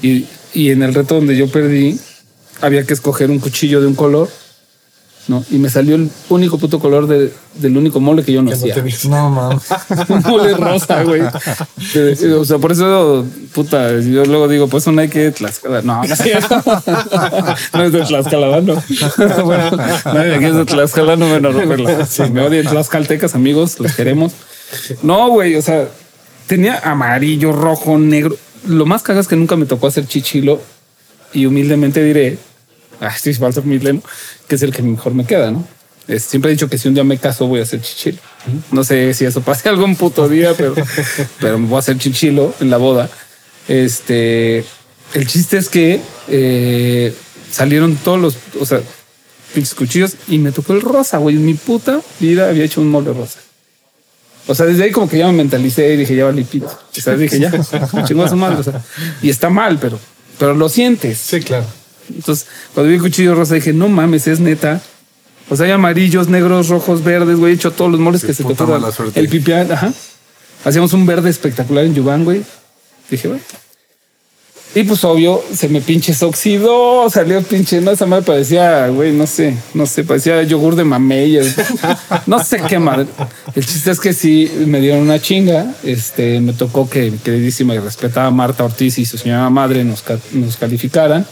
[0.03, 1.99] Y, y en el reto donde yo perdí,
[2.61, 4.29] había que escoger un cuchillo de un color,
[5.29, 5.45] ¿no?
[5.51, 8.75] Y me salió el único puto color de- del único mole que yo no hacía.
[9.09, 9.63] No, mames.
[10.09, 11.23] un mole rosa, güey.
[11.23, 13.25] O sea, por eso,
[13.55, 15.83] puta, yo luego digo, pues no hay que Tlaxcala.
[15.83, 16.63] No, no es cierto.
[17.75, 18.75] No es de Tlaxcala, no.
[19.45, 19.71] Bueno,
[20.07, 22.07] nadie aquí es de Tlaxcala, no me romperla.
[22.07, 24.33] Si me odian tlaxcaltecas, amigos, los queremos.
[25.03, 25.89] No, güey, o sea,
[26.47, 28.37] tenía amarillo, rojo, negro.
[28.67, 30.61] Lo más cagas es que nunca me tocó hacer chichilo
[31.33, 32.39] y humildemente diré,
[33.01, 34.03] ah, sí, falta humilde, ¿no?
[34.49, 35.67] que es el que mejor me queda, ¿no?
[36.07, 38.19] Es- siempre he dicho que si un día me caso voy a hacer chichilo.
[38.73, 40.75] No sé si eso pase algún puto día, pero,
[41.41, 43.11] pero me voy a hacer chichilo en la boda.
[43.69, 44.65] Este,
[45.15, 47.15] el chiste es que eh,
[47.51, 48.81] salieron todos los, o sea,
[49.55, 51.37] pinches cuchillos y me tocó el rosa, güey.
[51.37, 53.41] En mi puta vida había hecho un mole rosa.
[54.47, 56.67] O sea, desde ahí como que ya me mentalicé y dije, ya vale pito.
[56.67, 57.51] O sea, dije, ya,
[58.07, 58.57] chingó a su madre.
[58.57, 58.83] O sea,
[59.21, 59.99] y está mal, pero,
[60.39, 61.19] pero lo sientes.
[61.19, 61.67] Sí, claro.
[62.15, 64.81] Entonces, cuando vi el cuchillo rosa, dije, no mames, es neta.
[65.51, 67.53] O sea, hay amarillos, negros, rojos, verdes, güey.
[67.53, 69.19] He hecho todos los moles que se te suerte.
[69.19, 69.93] El pipián, ajá.
[70.65, 72.43] Hacíamos un verde espectacular en Yubán, güey.
[73.11, 73.43] Dije, bueno.
[74.75, 79.13] Y pues obvio, se me pinche se oxidó, salió pinche, no, esa madre parecía, güey,
[79.13, 81.39] no sé, no sé, parecía yogur de mamey,
[82.27, 83.07] no sé qué madre.
[83.55, 87.79] El chiste es que sí me dieron una chinga, este, me tocó que queridísima y
[87.79, 91.27] respetada Marta Ortiz y su señora madre nos, nos calificaran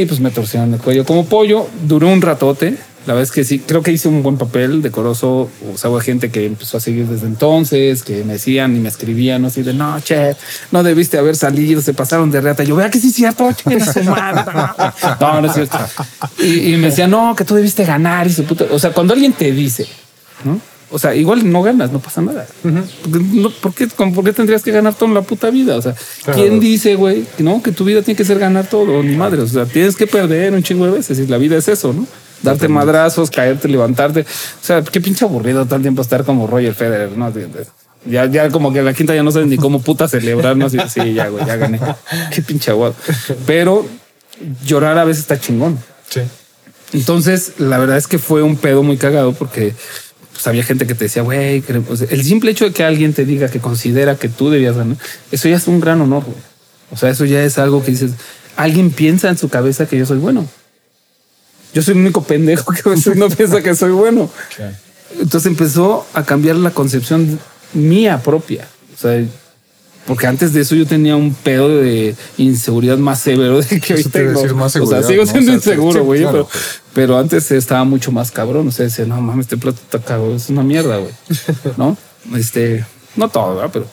[0.00, 2.76] y pues me torcieron el cuello como pollo, duró un ratote,
[3.06, 6.00] la verdad es que sí, creo que hice un buen papel decoroso, o sea, hubo
[6.00, 9.74] gente que empezó a seguir desde entonces, que me decían y me escribían así de,
[9.74, 10.36] no, che,
[10.70, 12.62] no debiste haber salido, se pasaron de reata.
[12.62, 13.50] Yo, vea que sí es cierto,
[13.92, 14.44] su madre.
[15.20, 15.78] No, no es cierto.
[16.38, 18.66] Y, y me decían, no, que tú debiste ganar y su puta.
[18.70, 19.86] O sea, cuando alguien te dice,
[20.44, 20.60] ¿no?
[20.92, 22.46] O sea, igual no ganas, no pasa nada.
[22.62, 25.76] Porque no- ¿por, qué, con- por qué tendrías que ganar todo en la puta vida?
[25.76, 25.94] O sea,
[26.34, 29.02] ¿quién dice, güey, que no, que tu vida tiene que ser ganar todo?
[29.02, 29.40] Ni madre.
[29.42, 32.06] O sea, tienes que perder un chingo de veces y la vida es eso, ¿no?
[32.42, 34.20] Darte madrazos, caerte, levantarte.
[34.20, 37.32] O sea, qué pinche aburrido el tiempo estar como Roger Federer, ¿no?
[38.04, 40.68] Ya, ya como que en la quinta ya no sabes ni cómo puta celebrar, ¿no?
[40.68, 41.78] Sí, sí, ya, güey, ya gané.
[42.34, 42.94] Qué pinche aguado.
[43.46, 43.86] Pero
[44.66, 45.78] llorar a veces está chingón.
[46.10, 46.20] Sí.
[46.92, 49.72] Entonces, la verdad es que fue un pedo muy cagado porque
[50.42, 52.82] pues, había gente que te decía, güey, que- o sea, el simple hecho de que
[52.82, 54.96] alguien te diga que considera que tú debías ganar,
[55.30, 56.24] eso ya es un gran honor.
[56.24, 56.36] güey.
[56.90, 58.12] O sea, eso ya es algo que dices,
[58.56, 60.46] alguien piensa en su cabeza que yo soy bueno.
[61.74, 64.28] Yo soy el único pendejo que a veces no piensa que soy bueno.
[65.20, 67.38] Entonces empezó a cambiar la concepción
[67.72, 68.66] mía propia.
[68.94, 69.24] O sea,
[70.06, 74.04] porque antes de eso yo tenía un pedo de inseguridad más severo de que hoy
[74.04, 74.54] te tengo.
[74.54, 75.30] más o sea, sigo ¿no?
[75.30, 76.48] siendo O sea, inseguro, sí, güey, claro.
[76.48, 76.48] pero,
[76.92, 78.68] pero antes estaba mucho más cabrón.
[78.68, 81.12] O sea, decía, no mames, este plato está cabrón, es una mierda, güey.
[81.76, 81.96] ¿No?
[82.36, 82.84] Este,
[83.16, 83.70] no todo, ¿verdad?
[83.72, 83.86] Pero,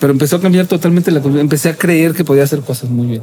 [0.00, 1.20] pero empezó a cambiar totalmente la.
[1.20, 3.22] Empecé a creer que podía hacer cosas muy bien.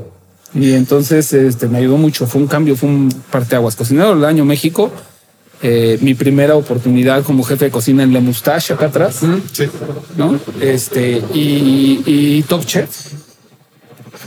[0.56, 2.28] Y entonces este, me ayudó mucho.
[2.28, 3.76] Fue un cambio, fue un parteaguas.
[3.76, 4.92] Cocinero del año México.
[5.66, 9.22] Eh, mi primera oportunidad como jefe de cocina en La Mustache, acá atrás.
[9.54, 9.70] Sí.
[10.18, 10.38] ¿no?
[10.60, 12.90] Este, y, y Top Chef.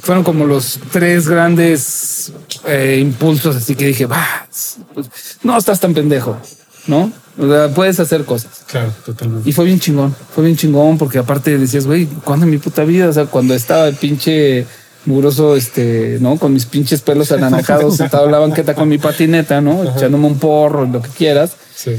[0.00, 2.32] Fueron como los tres grandes
[2.66, 4.48] eh, impulsos, así que dije, va,
[4.94, 5.08] pues,
[5.42, 6.38] no estás tan pendejo,
[6.86, 7.12] ¿no?
[7.38, 8.64] O sea, puedes hacer cosas.
[8.66, 9.48] Claro, totalmente.
[9.48, 12.84] Y fue bien chingón, fue bien chingón porque aparte decías, güey, ¿cuándo en mi puta
[12.84, 13.08] vida?
[13.08, 14.64] O sea, cuando estaba el pinche
[15.06, 16.36] mugroso, este, ¿no?
[16.36, 19.84] Con mis pinches pelos anaranjados, sentado en la banqueta con mi patineta, ¿no?
[19.84, 21.52] Echándome un porro, lo que quieras.
[21.74, 21.92] Sí.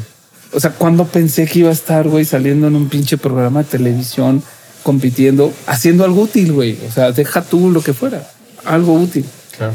[0.53, 3.69] O sea, cuando pensé que iba a estar, güey, saliendo en un pinche programa de
[3.69, 4.43] televisión,
[4.83, 6.77] compitiendo, haciendo algo útil, güey.
[6.87, 8.29] O sea, deja tú lo que fuera,
[8.65, 9.25] algo útil.
[9.57, 9.73] Claro.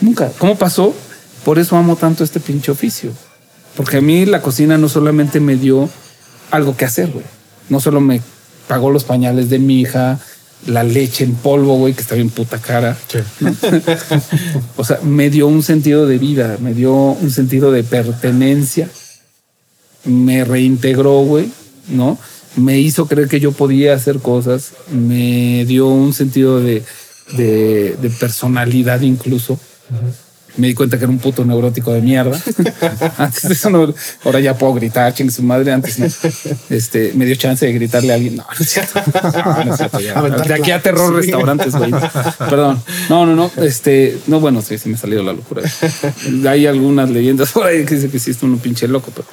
[0.00, 0.30] Nunca.
[0.38, 0.94] ¿Cómo pasó?
[1.48, 3.10] por eso amo tanto este pinche oficio.
[3.74, 5.88] Porque a mí la cocina no solamente me dio
[6.50, 7.24] algo que hacer, güey.
[7.70, 8.20] No solo me
[8.66, 10.18] pagó los pañales de mi hija,
[10.66, 12.96] la leche en polvo, güey, que está bien puta cara.
[13.40, 13.54] ¿no?
[14.76, 18.88] o sea, me dio un sentido de vida, me dio un sentido de pertenencia,
[20.04, 21.50] me reintegró, güey,
[21.88, 22.18] ¿no?
[22.56, 26.82] Me hizo creer que yo podía hacer cosas, me dio un sentido de,
[27.36, 29.58] de, de personalidad incluso
[30.58, 32.38] me di cuenta que era un puto neurótico de mierda.
[33.16, 33.94] antes de eso no,
[34.24, 35.72] ahora ya puedo gritar, chingue su madre.
[35.72, 36.06] Antes no.
[36.68, 38.36] Este, me dio chance de gritarle a alguien.
[38.36, 39.00] No, no es cierto.
[39.14, 40.20] No, no es cierto ya.
[40.20, 41.92] De aquí a terror restaurantes, güey.
[42.38, 42.82] Perdón.
[43.08, 43.50] No, no, no.
[43.62, 45.62] Este, no, bueno, sí, sí me ha salido la locura.
[46.48, 49.26] Hay algunas leyendas por ahí que dicen que sí, esto un pinche loco, pero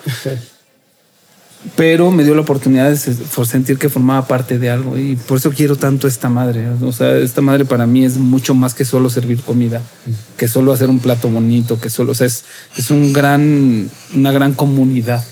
[1.76, 5.52] pero me dio la oportunidad de sentir que formaba parte de algo y por eso
[5.52, 6.68] quiero tanto esta madre.
[6.82, 9.82] O sea, esta madre para mí es mucho más que solo servir comida,
[10.38, 12.44] que solo hacer un plato bonito, que solo, o sea, es,
[12.78, 15.24] es un gran, una gran comunidad,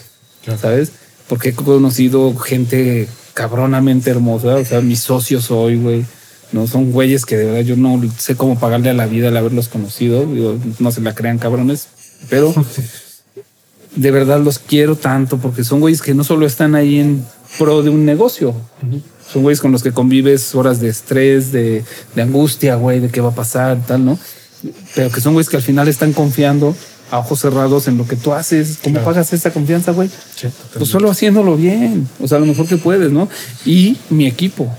[0.59, 0.91] ¿sabes?
[1.27, 6.05] Porque he conocido gente cabronamente hermosa, o sea, mis socios hoy, güey.
[6.51, 9.37] No son güeyes que de verdad yo no sé cómo pagarle a la vida al
[9.37, 10.23] haberlos conocido.
[10.27, 11.87] Digo, no se la crean cabrones,
[12.29, 12.53] pero
[13.95, 17.25] de verdad los quiero tanto porque son güeyes que no solo están ahí en
[17.57, 18.55] pro de un negocio,
[19.31, 21.83] son güeyes con los que convives horas de estrés, de,
[22.15, 24.19] de angustia, güey, de qué va a pasar, tal, ¿no?
[24.95, 26.75] Pero que son güeyes que al final están confiando
[27.11, 28.79] a ojos cerrados en lo que tú haces.
[28.83, 30.09] ¿Cómo pagas esa confianza, güey?
[30.77, 33.29] pues solo haciéndolo bien, o sea, lo mejor que puedes, ¿no?
[33.65, 34.73] Y mi equipo.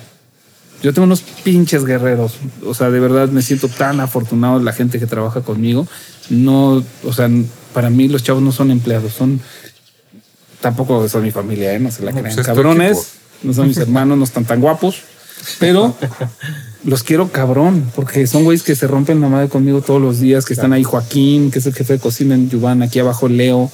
[0.83, 2.35] Yo tengo unos pinches guerreros.
[2.67, 5.87] O sea, de verdad me siento tan afortunado de la gente que trabaja conmigo.
[6.29, 7.31] No, o sea,
[7.75, 9.41] para mí los chavos no son empleados, son
[10.63, 11.81] tampoco son mi familia, ¿eh?
[11.81, 12.35] no se la crean.
[12.35, 13.09] Pues Cabrones,
[13.43, 15.03] no son mis hermanos, no están tan guapos,
[15.59, 15.95] pero
[16.85, 20.47] los quiero cabrón, porque son güeyes que se rompen la madre conmigo todos los días,
[20.47, 23.71] que están ahí Joaquín, que es el jefe de cocina en Yuban, aquí abajo Leo,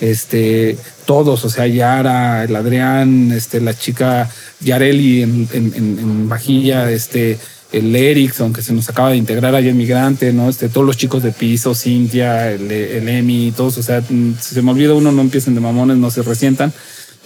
[0.00, 0.76] este,
[1.06, 4.28] todos, o sea, Yara, el Adrián, este, la chica
[4.60, 7.38] Yareli en, en, en, en vajilla, este,
[7.78, 10.48] el Erickson, que se nos acaba de integrar ahí en Migrante, ¿no?
[10.48, 14.54] Este, todos los chicos de piso, Cintia, el, el Emi, todos, o sea, mm, si
[14.54, 16.72] se me olvida uno, no empiecen de mamones, no se resientan.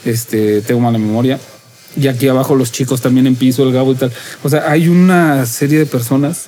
[0.04, 1.38] Este, tengo mala memoria.
[2.00, 4.12] Y aquí abajo los chicos también en piso, el Gabo y tal.
[4.42, 6.46] O sea, hay una serie de personas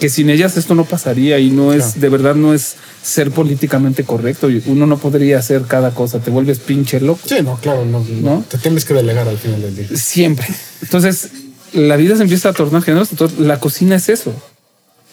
[0.00, 4.02] que sin ellas esto no pasaría y no es, de verdad, no es ser políticamente
[4.02, 4.48] correcto.
[4.66, 7.20] Uno no podría hacer cada cosa, te vuelves pinche loco.
[7.26, 8.44] Sí, no, claro, no, no.
[8.48, 9.88] Te tienes que delegar al final del día.
[9.94, 10.46] Siempre.
[10.82, 11.28] Entonces,
[11.72, 13.12] la vida se empieza a tornar generosa.
[13.12, 14.32] Entonces, la cocina es eso.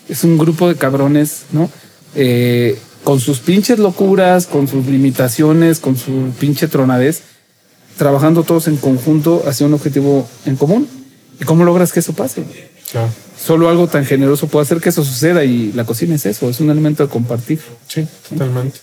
[0.09, 1.69] Es un grupo de cabrones, ¿no?
[2.15, 7.21] Eh, con sus pinches locuras, con sus limitaciones, con su pinche tronadez,
[7.97, 10.87] trabajando todos en conjunto hacia un objetivo en común.
[11.39, 12.43] ¿Y cómo logras que eso pase?
[12.91, 13.09] Claro.
[13.39, 16.59] Solo algo tan generoso puede hacer que eso suceda y la cocina es eso, es
[16.59, 17.59] un elemento de compartir.
[17.87, 18.79] Sí, totalmente.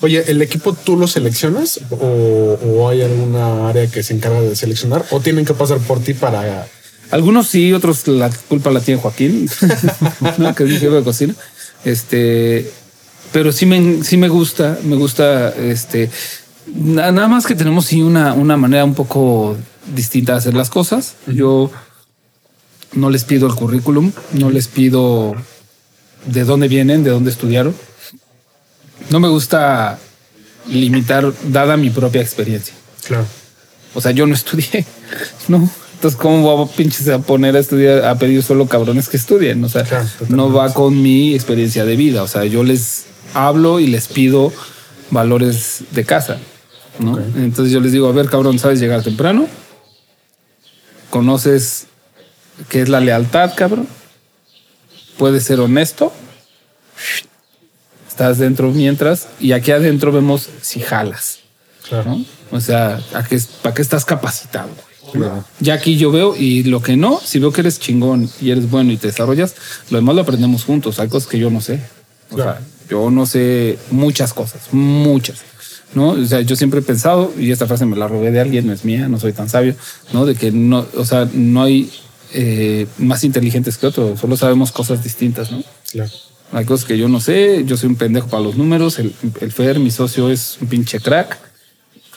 [0.00, 4.54] Oye, ¿el equipo tú lo seleccionas o, o, hay alguna área que se encarga de
[4.54, 6.66] seleccionar o tienen que pasar por ti para
[7.10, 9.48] algunos sí, otros la culpa la tiene Joaquín,
[10.38, 10.54] ¿no?
[10.54, 11.34] que es mi jefe de cocina.
[11.84, 12.70] Este,
[13.32, 16.10] pero sí me, sí me gusta, me gusta, este,
[16.74, 19.56] nada más que tenemos sí una, una manera un poco
[19.94, 21.14] distinta de hacer las cosas.
[21.26, 21.70] Yo
[22.92, 25.34] no les pido el currículum, no les pido
[26.26, 27.74] de dónde vienen, de dónde estudiaron.
[29.10, 29.98] No me gusta
[30.66, 32.74] limitar, dada mi propia experiencia.
[33.06, 33.26] Claro.
[33.94, 34.84] O sea, yo no estudié,
[35.48, 35.70] no.
[35.98, 39.64] Entonces, ¿cómo voy a pinches a poner a estudiar, a pedir solo cabrones que estudien?
[39.64, 39.84] O sea,
[40.28, 42.22] no va con mi experiencia de vida.
[42.22, 44.52] O sea, yo les hablo y les pido
[45.10, 46.38] valores de casa.
[47.00, 47.18] ¿no?
[47.18, 49.48] Entonces yo les digo, a ver, cabrón, ¿sabes llegar temprano?
[51.10, 51.88] ¿Conoces
[52.68, 53.88] qué es la lealtad, cabrón?
[55.16, 56.12] ¿Puedes ser honesto?
[58.08, 61.40] Estás dentro mientras y aquí adentro vemos si jalas.
[61.88, 62.18] Claro.
[62.52, 63.00] O sea,
[63.62, 64.70] ¿para qué estás capacitado?
[65.60, 68.70] Ya aquí yo veo y lo que no, si veo que eres chingón y eres
[68.70, 69.54] bueno y te desarrollas,
[69.90, 70.98] lo demás lo aprendemos juntos.
[70.98, 71.80] Hay cosas que yo no sé.
[72.30, 75.38] O sea, yo no sé muchas cosas, muchas.
[75.94, 76.10] ¿no?
[76.10, 78.72] O sea, yo siempre he pensado, y esta frase me la robé de alguien, no
[78.72, 79.74] es mía, no soy tan sabio,
[80.12, 80.26] ¿no?
[80.26, 81.90] De que no, o sea, no hay
[82.34, 85.62] eh, más inteligentes que otros, solo sabemos cosas distintas, ¿no?
[85.90, 86.10] Claro.
[86.52, 89.52] Hay cosas que yo no sé, yo soy un pendejo para los números, el, el
[89.52, 91.47] Fer, mi socio, es un pinche crack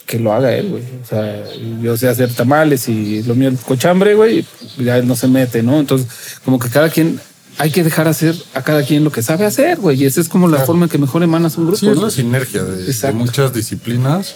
[0.05, 0.83] que lo haga él, güey.
[1.03, 1.43] O sea,
[1.81, 4.45] yo sé hacer tamales y lo mío el cochambre, güey,
[4.77, 5.79] ya él no se mete, ¿no?
[5.79, 6.07] Entonces,
[6.43, 7.19] como que cada quien
[7.57, 10.01] hay que dejar hacer a cada quien lo que sabe hacer, güey.
[10.01, 11.77] Y esa es como la forma en que mejor emanas un grupo.
[11.77, 14.35] Sí, es la sinergia de, muchas disciplinas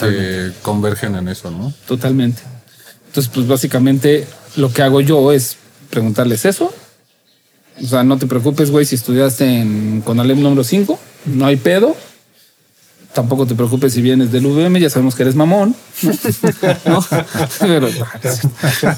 [0.00, 1.72] que convergen en eso, ¿no?
[1.86, 2.42] Totalmente.
[3.08, 4.26] Entonces, pues básicamente
[4.56, 5.56] lo que hago yo es
[5.90, 6.72] preguntarles eso.
[7.82, 11.96] O sea, no te preocupes, güey, si estudiaste en Conalep número 5, no hay pedo.
[13.14, 15.74] Tampoco te preocupes si vienes del VM, ya sabemos que eres mamón.
[16.84, 17.04] ¿no?
[17.60, 17.88] Pero,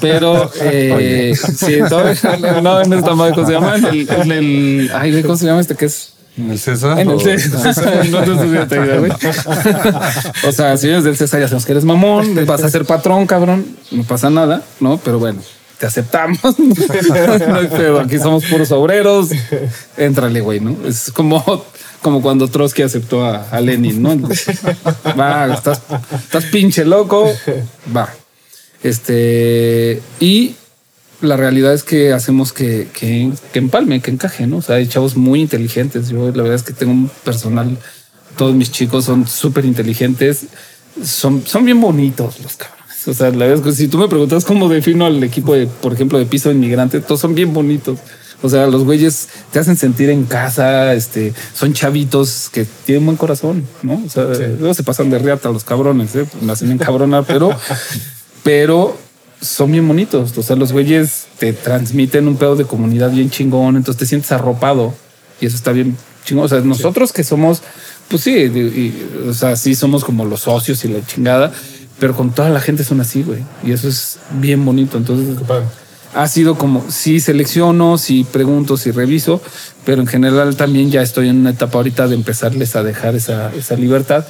[0.01, 3.75] pero eh, sí, todavía- no, en esta madre, ¿cómo se llama?
[3.77, 6.13] En el, en el- ay, ¿cómo se llama este que es?
[6.37, 6.99] ¿En el César?
[6.99, 7.75] En el o- César.
[8.11, 8.19] No.
[10.47, 13.25] O sea, si eres del César, ya sabemos que eres mamón, vas a ser patrón,
[13.27, 13.65] cabrón.
[13.91, 14.97] No pasa nada, ¿no?
[14.97, 15.39] Pero bueno,
[15.79, 16.39] te aceptamos.
[17.47, 17.99] No.
[17.99, 19.29] Aquí somos puros obreros.
[19.95, 20.75] Éntrale, güey, ¿no?
[20.87, 21.43] Es como,
[22.01, 24.17] como cuando Trotsky aceptó a, Lenin, ¿no?
[25.19, 25.81] Va, estás,
[26.23, 27.31] estás pinche loco.
[27.95, 28.09] Va.
[28.83, 30.01] Este.
[30.19, 30.55] Y
[31.21, 34.57] la realidad es que hacemos que, que, empalme, que encaje, ¿no?
[34.57, 36.09] O sea, hay chavos muy inteligentes.
[36.09, 37.77] Yo la verdad es que tengo un personal,
[38.37, 40.47] todos mis chicos son súper inteligentes,
[41.03, 42.76] son, son bien bonitos los cabrones.
[43.07, 45.67] O sea, la verdad es que si tú me preguntas cómo defino al equipo de,
[45.67, 47.99] por ejemplo, de piso inmigrante, todos son bien bonitos.
[48.41, 53.17] O sea, los güeyes te hacen sentir en casa, este, son chavitos que tienen buen
[53.17, 53.99] corazón, ¿no?
[54.05, 56.25] O sea, luego se pasan de riata los cabrones, ¿eh?
[56.41, 57.49] me hacen encabronar, pero,
[58.43, 58.95] pero
[59.41, 60.37] son bien bonitos.
[60.37, 64.31] O sea, los güeyes te transmiten un pedo de comunidad bien chingón, entonces te sientes
[64.31, 64.93] arropado
[65.41, 66.45] y eso está bien chingón.
[66.45, 67.61] O sea, nosotros que somos,
[68.07, 71.51] pues sí, y- o sea, sí somos como los socios y la chingada,
[71.99, 73.43] pero con toda la gente son así, güey.
[73.63, 74.97] Y eso es bien bonito.
[74.97, 75.37] Entonces,
[76.13, 79.41] ha sido como sí selecciono, sí pregunto, sí reviso,
[79.85, 83.53] pero en general también ya estoy en una etapa ahorita de empezarles a dejar esa,
[83.53, 84.25] esa libertad.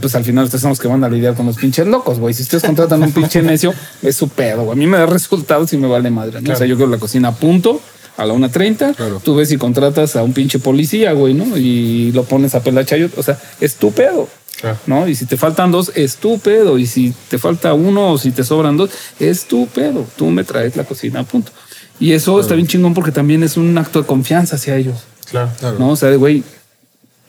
[0.00, 2.34] Pues al final ustedes son los que van a lidiar con los pinches locos, güey.
[2.34, 4.72] Si ustedes contratan un pinche necio, es su pedo, güey.
[4.72, 6.40] A mí me da resultados y me vale madre.
[6.40, 6.52] ¿no?
[6.52, 7.80] O sea, yo quiero la cocina a punto
[8.16, 8.94] a la 1.30.
[8.94, 9.20] Claro.
[9.24, 11.56] Tú ves y contratas a un pinche policía, güey, ¿no?
[11.56, 13.18] Y lo pones a pelar chayot.
[13.18, 14.28] O sea, es tu pedo.
[14.62, 14.78] Claro.
[14.86, 15.06] ¿no?
[15.08, 16.78] Y si te faltan dos, es tu pedo.
[16.78, 18.90] Y si te falta uno o si te sobran dos,
[19.20, 20.06] es tu pedo.
[20.16, 21.52] Tú me traes la cocina a punto.
[22.00, 25.02] Y eso está bien chingón porque también es un acto de confianza hacia ellos.
[25.30, 25.50] Claro.
[25.58, 25.78] Claro.
[25.78, 25.90] ¿no?
[25.90, 26.42] O sea, de, güey,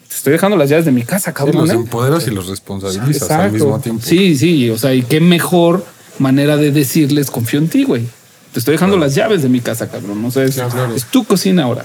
[0.08, 1.62] te estoy dejando las llaves de mi casa, Sí, cabrón.
[1.66, 1.74] los ¿eh?
[1.74, 3.44] empoderas y los responsabilizas Exacto.
[3.44, 4.02] al mismo tiempo.
[4.04, 4.70] Sí, sí.
[4.70, 5.84] O sea, y qué mejor
[6.18, 8.06] manera de decirles confío en ti, güey.
[8.52, 10.24] Te estoy dejando las llaves de mi casa, cabrón.
[10.24, 10.94] O sea, es, Claro.
[10.94, 11.84] es tu cocina ahora,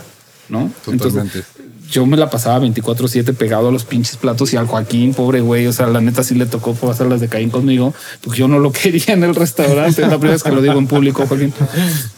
[0.50, 0.72] ¿no?
[0.86, 1.43] Totalmente.
[1.92, 5.66] Yo me la pasaba 24-7 pegado a los pinches platos y al Joaquín, pobre güey.
[5.68, 8.60] O sea, la neta sí le tocó pasar las de Caín conmigo, porque yo no
[8.60, 10.02] lo quería en el restaurante.
[10.04, 11.54] Es la primera vez que lo digo en público, Joaquín.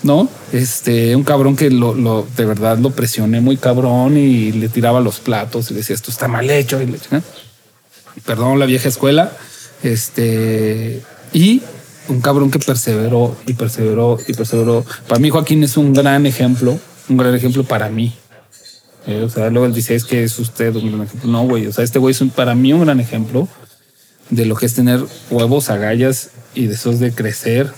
[0.03, 4.67] No, este, un cabrón que lo, lo- de verdad lo presioné muy cabrón y le
[4.69, 6.81] tiraba los platos y decía esto está mal hecho.
[6.81, 6.99] Y le.
[8.25, 9.31] Perdón, la vieja escuela.
[9.83, 11.01] Este,
[11.33, 11.61] y
[12.07, 14.85] un cabrón que perseveró y perseveró y perseveró.
[15.07, 16.77] Para mí, Joaquín es un gran ejemplo,
[17.09, 18.13] un gran ejemplo para mí.
[19.07, 21.31] Eh, o sea, luego él dice, es que es usted un gran ejemplo.
[21.31, 21.67] No, güey.
[21.67, 23.47] O sea, este güey es un- para mí un gran ejemplo
[24.29, 27.71] de lo que es tener huevos, agallas y de esos de crecer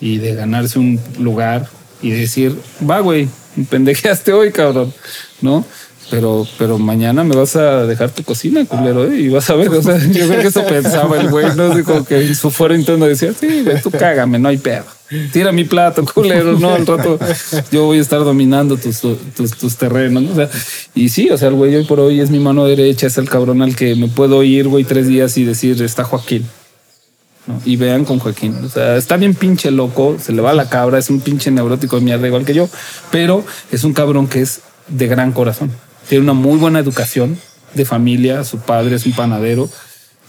[0.00, 1.68] y de ganarse un lugar
[2.02, 2.58] y decir,
[2.88, 3.28] va, güey,
[3.70, 4.92] pendejeaste hoy, cabrón,
[5.40, 5.64] ¿no?
[6.10, 9.20] Pero, pero mañana me vas a dejar tu cocina, culero, ¿eh?
[9.20, 11.72] y vas a ver, o sea, yo creo que eso pensaba el güey, ¿no?
[11.72, 14.84] Así como que en su fuero interno decía, sí, güey, tú cágame, no hay pedo.
[15.32, 17.18] Tira mi plato, culero, no, al rato
[17.70, 20.32] yo voy a estar dominando tus, tus, tus terrenos, ¿no?
[20.32, 20.50] O sea,
[20.94, 23.28] y sí, o sea, el güey hoy por hoy es mi mano derecha, es el
[23.28, 26.46] cabrón al que me puedo ir, güey, tres días y decir, está Joaquín.
[27.66, 28.56] Y vean con Joaquín.
[28.64, 31.96] O sea, está bien pinche loco, se le va la cabra, es un pinche neurótico
[31.96, 32.68] de mierda igual que yo,
[33.10, 35.70] pero es un cabrón que es de gran corazón.
[36.08, 37.38] Tiene una muy buena educación
[37.74, 39.68] de familia, su padre es un panadero,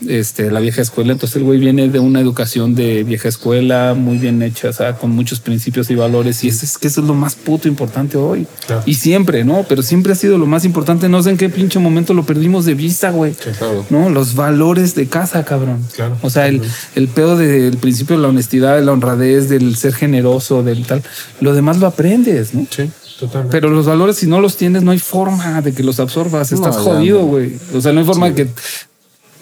[0.07, 1.13] este, la vieja escuela.
[1.13, 4.93] Entonces el güey viene de una educación de vieja escuela muy bien hecha, o sea,
[4.93, 6.43] con muchos principios y valores.
[6.43, 8.47] Y eso es que eso es lo más puto importante hoy.
[8.65, 8.83] Claro.
[8.85, 9.65] Y siempre, ¿no?
[9.67, 11.07] Pero siempre ha sido lo más importante.
[11.09, 13.33] No sé en qué pinche momento lo perdimos de vista, güey.
[13.33, 13.85] claro.
[13.89, 15.85] No, los valores de casa, cabrón.
[15.95, 16.17] Claro.
[16.21, 16.61] O sea, el,
[16.95, 21.03] el pedo del principio de la honestidad, de la honradez, del ser generoso, del tal.
[21.39, 22.67] Lo demás lo aprendes, ¿no?
[22.69, 22.89] Sí,
[23.19, 23.51] totalmente.
[23.51, 26.51] Pero los valores, si no los tienes, no hay forma de que los absorbas.
[26.51, 27.25] Estás jodido, no.
[27.27, 27.53] güey.
[27.73, 28.49] O sea, no hay forma de que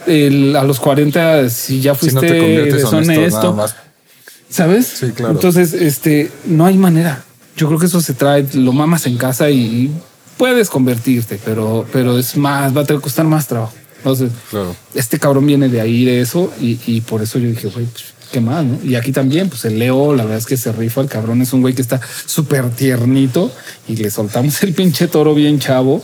[0.07, 3.75] el- a los 40, si ya Si fuiste no te conviertes honesto, deshonesto, nada más.
[4.49, 4.87] ¿sabes?
[4.87, 5.33] Sí, claro.
[5.33, 7.23] Entonces, este, no hay manera.
[7.55, 9.91] Yo creo que eso se trae, lo mamas en casa y, y
[10.37, 13.73] puedes convertirte, pero, pero es más, va a tener que costar más trabajo.
[13.97, 14.75] Entonces, Claro.
[14.93, 18.03] este cabrón viene de ahí, de eso, y, y por eso yo dije, güey, pues,
[18.33, 18.79] qué más, ¿no?
[18.83, 21.53] Y aquí también, pues el Leo, la verdad es que se rifa, el cabrón es
[21.53, 23.51] un güey que está súper tiernito
[23.87, 26.03] y le soltamos el pinche toro bien chavo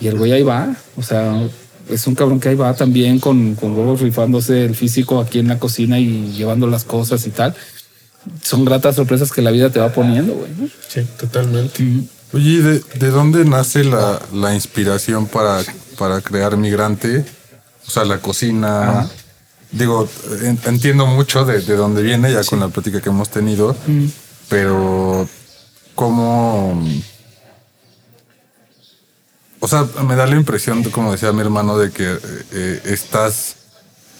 [0.00, 1.40] y el güey ahí va, o sea,
[1.88, 5.48] es un cabrón que ahí va también con, con huevos rifándose el físico aquí en
[5.48, 7.54] la cocina y llevando las cosas y tal.
[8.42, 10.50] Son gratas sorpresas que la vida te va poniendo, güey.
[10.58, 10.68] ¿no?
[10.88, 11.82] Sí, totalmente.
[12.32, 15.62] Oye, ¿y ¿de, de dónde nace la, la inspiración para,
[15.98, 17.24] para crear Migrante?
[17.86, 19.08] O sea, la cocina.
[19.72, 20.08] Digo,
[20.42, 23.76] en- entiendo mucho de, de dónde viene, ya con la plática que hemos tenido,
[24.48, 25.28] pero
[25.94, 26.82] ¿cómo,
[29.60, 32.18] o sea, me da la impresión, como decía mi hermano, de que
[32.52, 33.56] eh, estás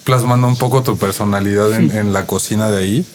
[0.04, 3.06] plasmando un poco tu personalidad en, en, la cocina de ahí.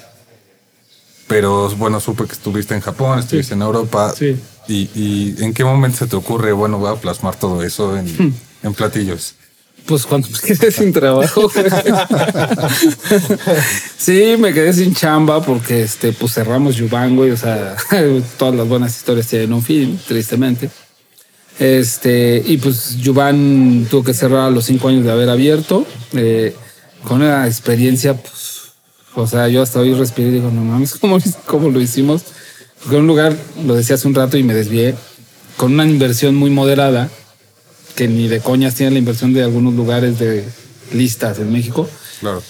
[1.27, 4.13] Pero bueno, supe que estuviste en Japón, estuviste en Europa.
[4.15, 4.39] Sí.
[4.67, 8.35] Y, y, en qué momento se te ocurre, bueno, voy a plasmar todo eso en,
[8.63, 9.35] en platillos?
[9.85, 11.49] Pues cuando me quedé sin trabajo.
[13.97, 17.31] sí, me quedé sin chamba porque este, pues cerramos Yuban, güey.
[17.31, 17.75] O sea,
[18.37, 20.69] todas las buenas historias tienen un fin, tristemente.
[21.59, 25.85] Este, y pues Yuban tuvo que cerrar a los cinco años de haber abierto.
[26.13, 26.55] Eh,
[27.05, 28.73] con una experiencia, pues,
[29.13, 32.23] o sea, yo hasta hoy respiré y digo, no mames, ¿cómo, cómo lo hicimos?
[32.81, 34.95] Porque en un lugar, lo decía hace un rato y me desvié,
[35.57, 37.09] con una inversión muy moderada,
[37.95, 40.43] que ni de coñas tiene la inversión de algunos lugares de
[40.93, 41.89] listas en México.
[42.19, 42.43] Claro.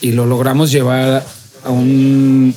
[0.00, 1.24] Y lo logramos llevar
[1.64, 2.54] a un,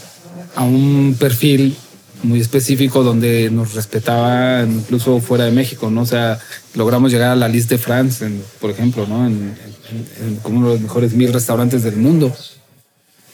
[0.55, 1.75] a un perfil
[2.23, 6.01] muy específico donde nos respetaba incluso fuera de México, ¿no?
[6.01, 6.39] O sea,
[6.73, 9.27] logramos llegar a la lista de France, en, por ejemplo, ¿no?
[9.27, 9.33] En,
[9.91, 12.33] en, en, como uno de los mejores mil restaurantes del mundo.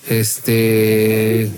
[0.07, 1.51] Este,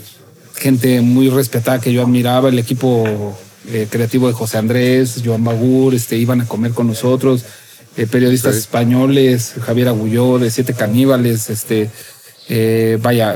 [0.55, 3.37] gente muy respetada que yo admiraba, el equipo
[3.69, 7.43] eh, creativo de José Andrés, Joan Bagur, este, iban a comer con nosotros,
[7.97, 8.61] eh, periodistas sí.
[8.61, 11.89] españoles, Javier Agulló de Siete Caníbales, este,
[12.49, 13.35] eh, vaya,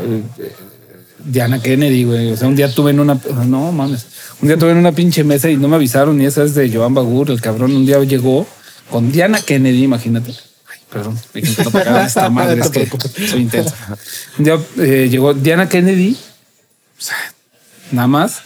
[1.26, 2.32] Diana Kennedy, güey.
[2.32, 3.20] O sea, un día tuve en una.
[3.46, 4.06] No mames.
[4.42, 6.72] Un día tuve en una pinche mesa y no me avisaron, y esa es de
[6.72, 7.76] Joan Bagur, el cabrón.
[7.76, 8.46] Un día llegó
[8.90, 10.32] con Diana Kennedy, imagínate.
[10.32, 12.88] Ay, perdón, me pegar esta madre, es que
[13.28, 13.76] soy intensa.
[14.38, 16.18] Un día eh, llegó Diana Kennedy,
[16.98, 17.18] o sea,
[17.92, 18.42] nada más.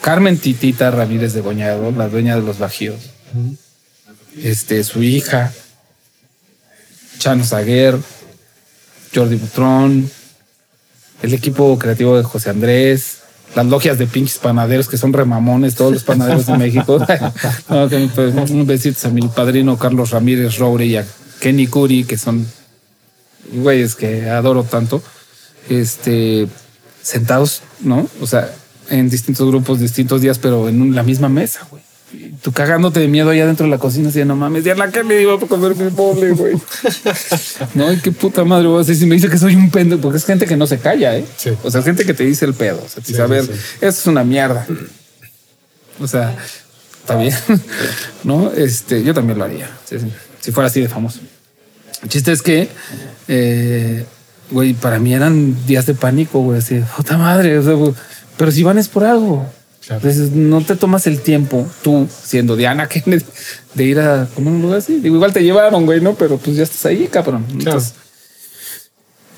[0.00, 3.10] Carmen Titita Ramírez de Goñado, la dueña de los Bajíos.
[4.36, 5.52] Este, su hija,
[7.18, 7.98] Chano Zaguer,
[9.14, 10.10] Jordi Butrón,
[11.22, 13.18] el equipo creativo de José Andrés,
[13.54, 17.04] las logias de pinches panaderos que son remamones, todos los panaderos de México.
[17.68, 21.06] un besito a mi padrino Carlos Ramírez Roure y a
[21.40, 22.46] Kenny Curi, que son
[23.52, 25.02] güeyes que adoro tanto.
[25.68, 26.48] Este,
[27.02, 28.08] sentados, ¿no?
[28.20, 28.50] O sea,
[28.90, 31.82] en distintos grupos, distintos días, pero en un, la misma mesa, güey.
[32.42, 35.04] Tú cagándote de miedo allá dentro de la cocina, así, no mames, ya la que
[35.04, 36.54] me iba a comer mi pobre, güey.
[37.74, 38.84] no, qué puta madre, güey.
[38.84, 41.24] Si me dice que soy un pendejo, porque es gente que no se calla, ¿eh?
[41.36, 41.50] Sí.
[41.62, 42.82] O sea, gente que te dice el pedo.
[42.84, 44.66] O sea, Sí, a esto es una mierda.
[46.00, 46.36] O sea,
[47.00, 47.34] está bien,
[48.24, 48.50] ¿no?
[48.52, 49.70] Este, yo también lo haría,
[50.40, 51.20] si fuera así de famoso.
[52.02, 52.68] El chiste es que,
[53.28, 54.04] eh,
[54.50, 57.94] güey, para mí eran días de pánico, güey, así, puta madre, o sea, güey,
[58.40, 59.46] pero si van es por algo.
[59.86, 60.00] Claro.
[60.00, 63.22] Entonces, no te tomas el tiempo, tú, siendo Diana Kennedy,
[63.74, 64.98] de ir a comer un lugar así.
[64.98, 66.14] Digo, igual te llevaron, güey, ¿no?
[66.14, 67.44] Pero pues ya estás ahí, cabrón.
[67.50, 67.92] Entonces,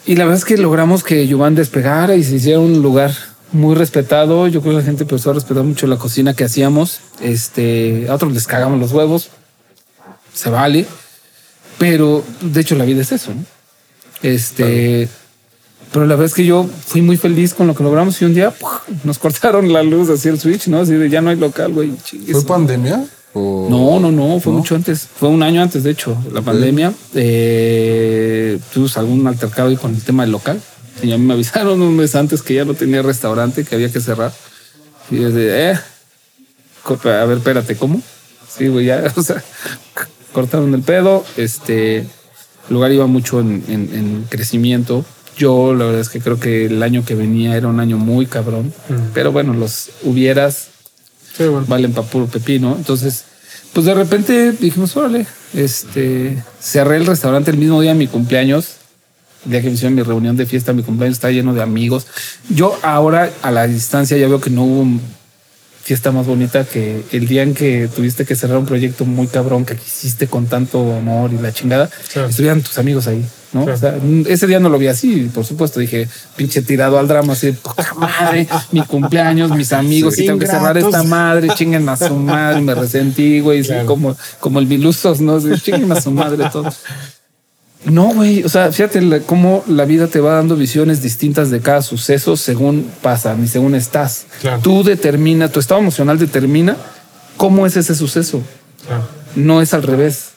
[0.07, 3.13] y la verdad es que logramos que Yuvan despegara y se hiciera un lugar
[3.51, 4.47] muy respetado.
[4.47, 7.01] Yo creo que la gente empezó a respetar mucho la cocina que hacíamos.
[7.21, 9.31] Este, a otros les cagamos los huevos.
[10.33, 10.87] Se vale.
[11.79, 13.45] Pero de hecho la vida es eso, ¿no?
[14.23, 15.09] Este,
[15.93, 18.35] pero la verdad es que yo fui muy feliz con lo que logramos y un
[18.35, 18.71] día ¡puf!
[19.05, 20.81] nos cortaron la luz así el switch, ¿no?
[20.81, 21.93] Así de ya no hay local, güey.
[22.31, 23.05] ¿Fue pandemia?
[23.35, 23.67] O...
[23.71, 24.59] no, no, no, fue ¿No?
[24.59, 25.07] mucho antes.
[25.15, 26.93] Fue un año antes, de hecho, la pandemia.
[27.15, 30.61] Eh, tuvimos algún altercado ahí con el tema del local.
[31.03, 33.91] Y a mí me avisaron un mes antes que ya no tenía restaurante, que había
[33.91, 34.33] que cerrar.
[35.11, 35.79] Y desde, eh,
[36.83, 38.01] co- a ver, espérate, ¿cómo?
[38.55, 39.43] Sí, güey, ya, o sea,
[40.33, 41.25] cortaron el pedo.
[41.37, 41.99] Este
[42.69, 45.05] el lugar iba mucho en, en- en crecimiento.
[45.37, 48.27] Yo, la verdad es que creo que el año que venía era un año muy
[48.27, 48.73] cabrón.
[49.15, 50.69] Pero bueno, los hubieras
[51.37, 51.65] Sí, bueno.
[51.67, 52.75] valen para puro pepino.
[52.77, 53.25] Entonces,
[53.73, 58.77] pues de repente dijimos, órale, este, cerré el restaurante el mismo día de mi cumpleaños.
[59.47, 62.07] El día que me hicieron mi reunión de fiesta, mi cumpleaños está lleno de amigos.
[62.51, 64.87] Yo ahora a la distancia ya veo que no hubo
[65.83, 69.65] fiesta más bonita que el día en que tuviste que cerrar un proyecto muy cabrón
[69.65, 71.91] que hiciste con tanto amor y la chingada.
[72.13, 72.29] Claro.
[72.29, 73.65] Estuvieran tus amigos ahí, ¿no?
[73.65, 73.75] Claro.
[73.75, 73.99] O sea,
[74.33, 75.81] ese día no lo vi así, por supuesto.
[75.81, 80.47] Dije, pinche tirado al drama, así, puta madre, mi cumpleaños, mis amigos, y tengo que
[80.47, 83.87] cerrar esta madre, chinguen a su madre, me resentí, güey, sí, Claro.
[83.87, 85.41] como, como el Milusos, ¿no?
[85.59, 86.73] Chinguen a su madre todo.
[87.85, 91.61] No, güey, o sea, fíjate la- cómo la vida te va dando visiones distintas de
[91.61, 94.27] cada suceso según pasan y según estás.
[94.41, 94.61] Claro.
[94.63, 96.77] Tú determina, tu estado emocional determina
[97.37, 98.41] cómo es ese suceso.
[98.87, 99.05] Claro.
[99.35, 100.29] No es al revés.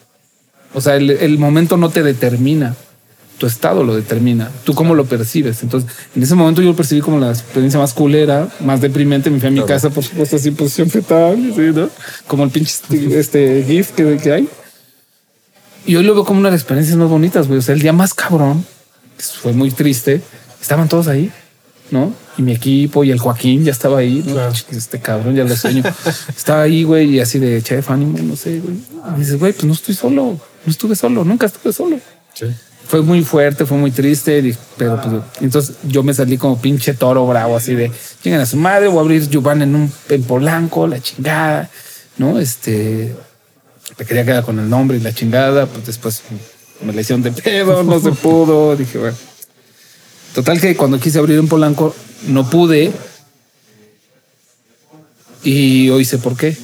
[0.73, 2.75] O sea, el, el momento no te determina.
[3.37, 4.49] Tu estado lo determina.
[4.63, 5.61] Tú cómo lo percibes.
[5.61, 9.29] Entonces, en ese momento yo lo percibí como la experiencia más culera, más deprimente.
[9.29, 11.89] Me fui a mi casa, por supuesto, así en posición fetal, ¿sí, no?
[12.27, 14.49] Como el pinche este, este GIF que, que hay.
[15.85, 17.59] Y hoy lo veo como una de las experiencias más bonitas, güey.
[17.59, 18.65] O sea, el día más cabrón,
[19.17, 20.21] que fue muy triste,
[20.61, 21.31] estaban todos ahí.
[21.91, 22.13] ¿no?
[22.37, 24.33] Y mi equipo y el Joaquín ya estaba ahí, ¿no?
[24.33, 24.53] Claro.
[24.71, 25.83] Este cabrón, ya lo sueño.
[26.35, 28.75] estaba ahí, güey, y así de chef, ánimo, no sé, güey.
[29.15, 31.99] Y dices, güey, pues no estoy solo, no estuve solo, nunca estuve solo.
[32.33, 32.47] Sí.
[32.87, 37.25] Fue muy fuerte, fue muy triste, pero pues entonces yo me salí como pinche toro
[37.25, 40.85] bravo, así de chingan a su madre, voy a abrir Yuban en un en Polanco,
[40.85, 41.67] la chingada,
[42.17, 42.37] ¿no?
[42.37, 43.15] Este
[43.97, 46.23] me quería quedar con el nombre y la chingada, pues después
[46.81, 49.17] me le hicieron de pedo, no se pudo, dije, bueno.
[50.33, 51.95] Total que cuando quise abrir en Polanco
[52.27, 52.91] no pude
[55.43, 56.57] y hoy sé por qué.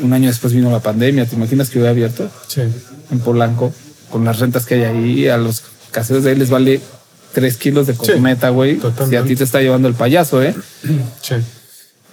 [0.00, 2.28] Un año después vino la pandemia, ¿te imaginas que hubiera abierto?
[2.48, 2.62] Sí.
[3.10, 3.72] en Polanco,
[4.10, 5.62] con las rentas que hay ahí, a los
[5.92, 6.80] caseros de ahí les vale
[7.32, 8.74] tres kilos de cosmeta, güey.
[8.74, 9.18] si totalmente.
[9.18, 10.54] a ti te está llevando el payaso, ¿eh?
[11.22, 11.36] Sí.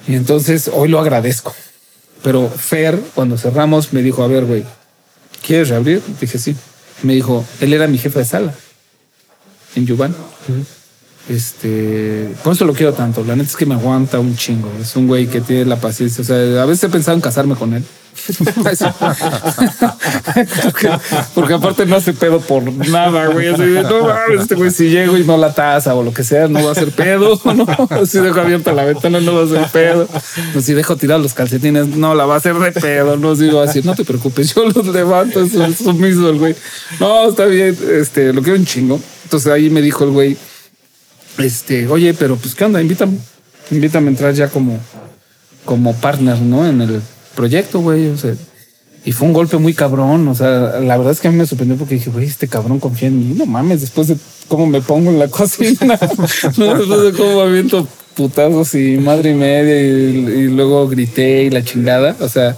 [0.07, 1.53] Y entonces hoy lo agradezco.
[2.23, 4.63] Pero Fer, cuando cerramos, me dijo, a ver, güey,
[5.45, 6.01] ¿quieres reabrir?
[6.19, 6.55] Dije, sí.
[7.03, 8.53] Me dijo, él era mi jefe de sala
[9.75, 10.15] en Yuban.
[11.29, 13.23] Este, por eso lo quiero tanto.
[13.23, 14.71] La neta es que me aguanta un chingo.
[14.81, 16.21] Es un güey que tiene la paciencia.
[16.21, 17.83] O sea, a veces he pensado en casarme con él.
[21.33, 23.51] porque, aparte no hace pedo por nada, güey.
[23.51, 26.63] No mames, este güey, si llego y no la taza o lo que sea, no
[26.63, 27.39] va a ser pedo.
[28.05, 30.07] Si dejo abierta la ventana, no va a ser pedo.
[30.61, 33.17] Si dejo tirar los calcetines, no la va a hacer de pedo.
[33.17, 35.41] No, si va a decir, no te preocupes, yo los levanto.
[35.41, 36.55] Es sumiso el güey.
[36.99, 37.77] No, está bien.
[37.91, 38.99] Este, lo quiero un chingo.
[39.23, 40.35] Entonces ahí me dijo el güey,
[41.37, 43.17] este, oye, pero pues qué onda, invítame,
[43.71, 44.79] invítame a entrar ya como,
[45.65, 46.67] como partner, ¿no?
[46.67, 47.01] En el
[47.35, 48.07] proyecto, güey.
[48.07, 48.33] O sea,
[49.03, 50.27] y fue un golpe muy cabrón.
[50.27, 52.79] O sea, la verdad es que a mí me sorprendió porque dije, güey, este cabrón
[52.79, 53.35] confía en mí.
[53.35, 54.17] No mames, después de
[54.47, 55.99] cómo me pongo en la cocina,
[56.57, 56.75] ¿no?
[56.75, 62.15] después de cómo aviento putazos y madre y media y luego grité y la chingada.
[62.19, 62.57] O sea,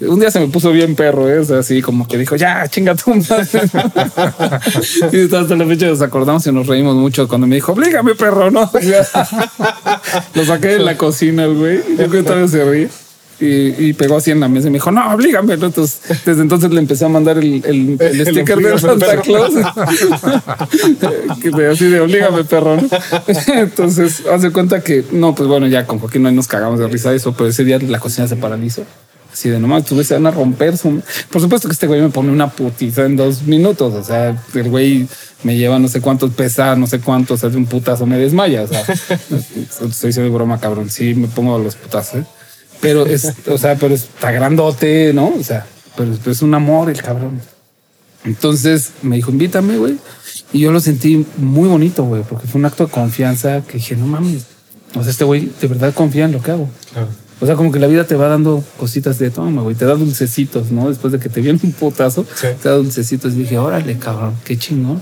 [0.00, 1.38] un día se me puso bien perro, ¿eh?
[1.40, 3.48] O sea, así como que dijo, ya, chinga madre.
[5.12, 8.50] y hasta la fecha nos acordamos y nos reímos mucho cuando me dijo, oblígame, perro,
[8.50, 8.70] ¿no?
[10.34, 11.78] Lo saqué de la cocina, el güey.
[11.90, 12.88] Yo creo que todavía se ríe.
[13.40, 15.56] Y, y pegó así en la mesa y me dijo, no, oblígame.
[15.56, 15.66] ¿no?
[15.66, 19.20] Entonces, desde entonces le empecé a mandar el, el, el El sticker de Santa.
[19.20, 19.54] Claus.
[21.42, 22.76] que de así de oblígame, perro.
[22.76, 22.88] ¿no?
[23.54, 27.10] Entonces, hace cuenta que, no, pues bueno, ya con Joaquín no nos cagamos de risa
[27.10, 28.84] de eso, pero ese día la cocina se paralizó.
[29.38, 30.76] Así de nomás, tú se van a romper.
[30.76, 33.94] su- Por supuesto que este güey me pone una putiza en dos minutos.
[33.94, 35.06] O sea, el güey
[35.44, 38.62] me lleva no sé cuántos pesa, no sé cuántos, hace un putazo, me desmaya.
[38.62, 38.80] O sea,
[39.30, 40.90] estoy diciendo broma, cabrón.
[40.90, 42.22] Sí, me pongo los putazos.
[42.22, 42.24] ¿eh?
[42.80, 45.28] Pero es, o sea, pero está grandote, ¿no?
[45.38, 45.64] O sea,
[45.96, 47.40] pero es un amor el cabrón.
[48.24, 49.98] Entonces me dijo, invítame, güey.
[50.52, 53.94] Y yo lo sentí muy bonito, güey, porque fue un acto de confianza que dije,
[53.94, 54.46] no mames.
[54.96, 56.68] O sea, este güey de verdad confía en lo que hago.
[56.92, 57.08] Claro.
[57.40, 59.76] O sea, como que la vida te va dando cositas de toma, güey.
[59.76, 60.88] Te da dulcecitos, ¿no?
[60.88, 62.48] Después de que te viene un putazo, Sí.
[62.60, 63.32] te da dulcecitos.
[63.34, 65.00] Y dije, órale, cabrón, qué chingón.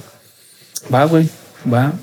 [0.93, 1.29] Va, güey,
[1.73, 1.95] va.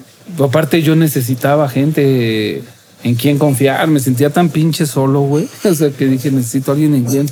[0.44, 2.64] Aparte, yo necesitaba gente
[3.04, 3.88] en quien confiar.
[3.88, 5.48] Me sentía tan pinche solo, güey.
[5.66, 7.26] O sea, que dije, necesito a alguien en quien.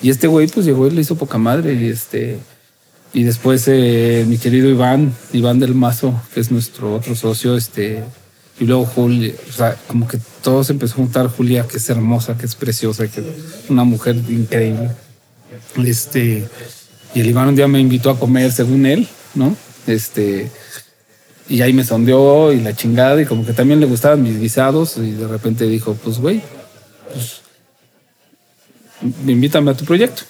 [0.00, 1.74] Y este güey, pues llegó y le hizo poca madre.
[1.74, 2.38] Y este.
[3.14, 8.04] Y después eh, mi querido Iván, Iván del Mazo, que es nuestro otro socio, este,
[8.60, 11.28] y luego Julia, o sea, como que todo se empezó a juntar.
[11.28, 14.90] Julia, que es hermosa, que es preciosa, que es una mujer increíble.
[15.84, 16.48] Este,
[17.14, 19.56] y el Iván un día me invitó a comer, según él, ¿no?
[19.86, 20.50] Este,
[21.48, 24.96] y ahí me sondeó y la chingada, y como que también le gustaban mis guisados,
[24.96, 26.42] y de repente dijo, pues, güey,
[27.12, 27.42] pues,
[29.26, 30.22] invítame a tu proyecto.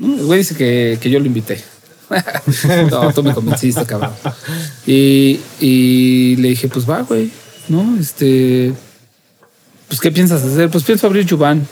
[0.00, 1.62] El güey dice que, que yo lo invité.
[3.14, 4.12] tú me convenciste, cabrón.
[4.86, 7.30] Y, y le dije, pues va, güey,
[7.68, 7.96] ¿no?
[7.98, 8.72] Este,
[9.88, 10.70] pues, ¿qué piensas hacer?
[10.70, 11.66] Pues pienso abrir Yuban.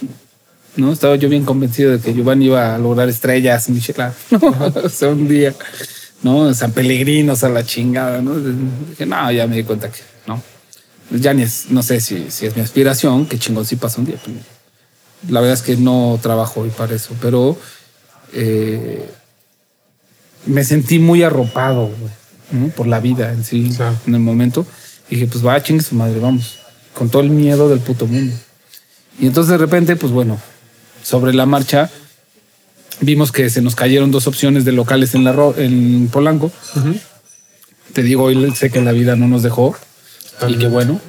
[0.77, 0.93] ¿no?
[0.93, 4.73] Estaba yo bien convencido de que Yuban iba a lograr estrellas, Michelin, ¿no?
[4.85, 5.55] o sea, un día,
[6.23, 6.53] ¿no?
[6.55, 8.39] San Pellegrinos a la chingada, ¿no?
[8.39, 10.43] Dije, no, ya me di cuenta que, ¿no?
[11.11, 14.07] Ya ni es, no sé si, si es mi aspiración, que chingón si pasa un
[14.07, 14.17] día.
[14.23, 14.37] pues,
[15.31, 17.57] La verdad es que no trabajo hoy para eso, pero
[18.33, 19.09] eh,
[20.47, 22.13] me sentí muy arropado güey,
[22.53, 22.69] ¿no?
[22.69, 23.71] por la vida en sí,
[24.07, 24.67] en el momento.
[25.09, 26.59] Y dije, pues va, chingue su madre, vamos,
[26.95, 28.35] con todo el miedo del puto mundo.
[29.19, 30.39] Y entonces de repente, pues bueno,
[31.03, 31.91] sobre la marcha,
[33.01, 36.51] vimos que se nos cayeron dos opciones de locales en, la Ro- en Polanco.
[37.93, 39.77] Te digo, hoy sé que la vida no nos dejó.
[40.49, 41.01] Y que bueno.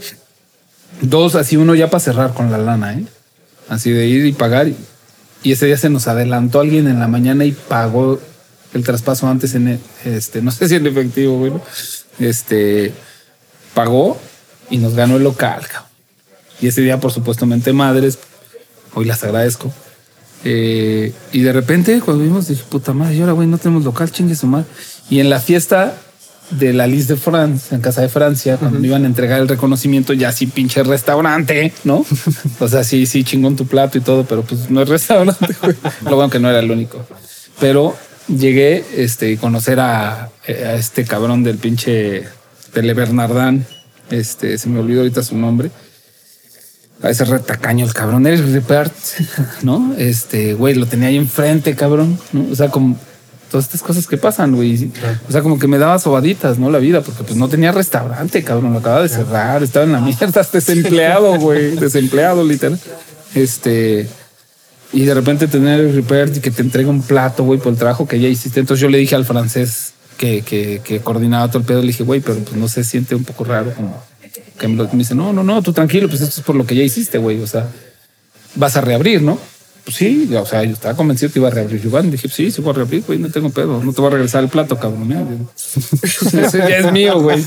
[1.01, 3.03] Dos, así uno ya para cerrar con la lana, ¿eh?
[3.69, 4.67] Así de ir y pagar.
[4.67, 4.75] Y,
[5.43, 8.19] y ese día se nos adelantó alguien en la mañana y pagó
[8.73, 11.61] el traspaso antes en e- este, no sé si en efectivo, bueno.
[12.19, 12.93] Este
[13.77, 14.17] pagó
[14.71, 15.61] y nos ganó el local.
[16.59, 18.17] Y ese día, por supuesto, mente madres.
[18.95, 19.71] Hoy las agradezco.
[20.43, 24.11] Eh, y de repente, cuando vimos, dije, puta madre, y ahora, güey, no tenemos local,
[24.11, 24.65] chingue su madre.
[25.11, 25.95] Y en la fiesta
[26.49, 29.47] de la lista de France, en Casa de Francia, cuando me iban a entregar el
[29.47, 32.03] reconocimiento, ya sí pinche restaurante, ¿no?
[32.59, 35.75] o sea, sí, sí, chingón tu plato y todo, pero pues no es restaurante, güey.
[36.03, 37.05] Lo bueno que no era el único.
[37.59, 37.95] Pero
[38.27, 42.25] llegué este, a conocer a, a este cabrón del pinche
[42.73, 43.65] Tele Bernardán,
[44.09, 45.71] este, se me olvidó ahorita su nombre.
[47.01, 48.93] A ese retacaño el cabrón, eres Ripert,
[49.61, 49.93] ¿no?
[49.97, 52.17] Este, güey, lo tenía ahí enfrente, cabrón.
[52.51, 52.97] O sea, como
[53.51, 54.91] todas estas cosas que pasan, güey.
[55.27, 56.69] O sea, como que me daba sobaditas, ¿no?
[56.69, 60.01] La vida, porque pues no tenía restaurante, cabrón, lo acababa de cerrar, estaba en la
[60.01, 62.79] mierda, desempleado, güey, desempleado, literal.
[63.35, 64.07] Este,
[64.93, 67.77] y de repente tener el Ripert y que te entregue un plato, güey, por el
[67.77, 68.59] trabajo que ya hiciste.
[68.59, 72.03] Entonces yo le dije al francés que, que, que coordinaba todo el pedo, le dije,
[72.03, 74.03] güey, pero pues no se siente un poco raro, como
[74.57, 76.83] que me, dice, no, no, no, tú tranquilo, pues esto es por lo que ya
[76.83, 77.67] hiciste, güey, o sea,
[78.55, 79.39] vas a reabrir, ¿no?
[79.83, 82.11] Pues sí, o sea, yo estaba convencido que iba a reabrir Yuban.
[82.11, 84.43] Dije, sí, sí voy a reabrir, güey, no tengo pedo, no te voy a regresar
[84.43, 85.07] el plato, cabrón.
[85.07, 85.23] mira,
[86.03, 87.41] Ese ya es mío, güey.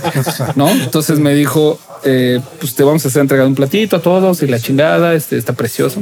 [0.57, 0.71] ¿No?
[0.71, 4.47] Entonces me dijo, eh, pues te vamos a hacer entregar un platito a todos y
[4.47, 6.01] la chingada, este está precioso.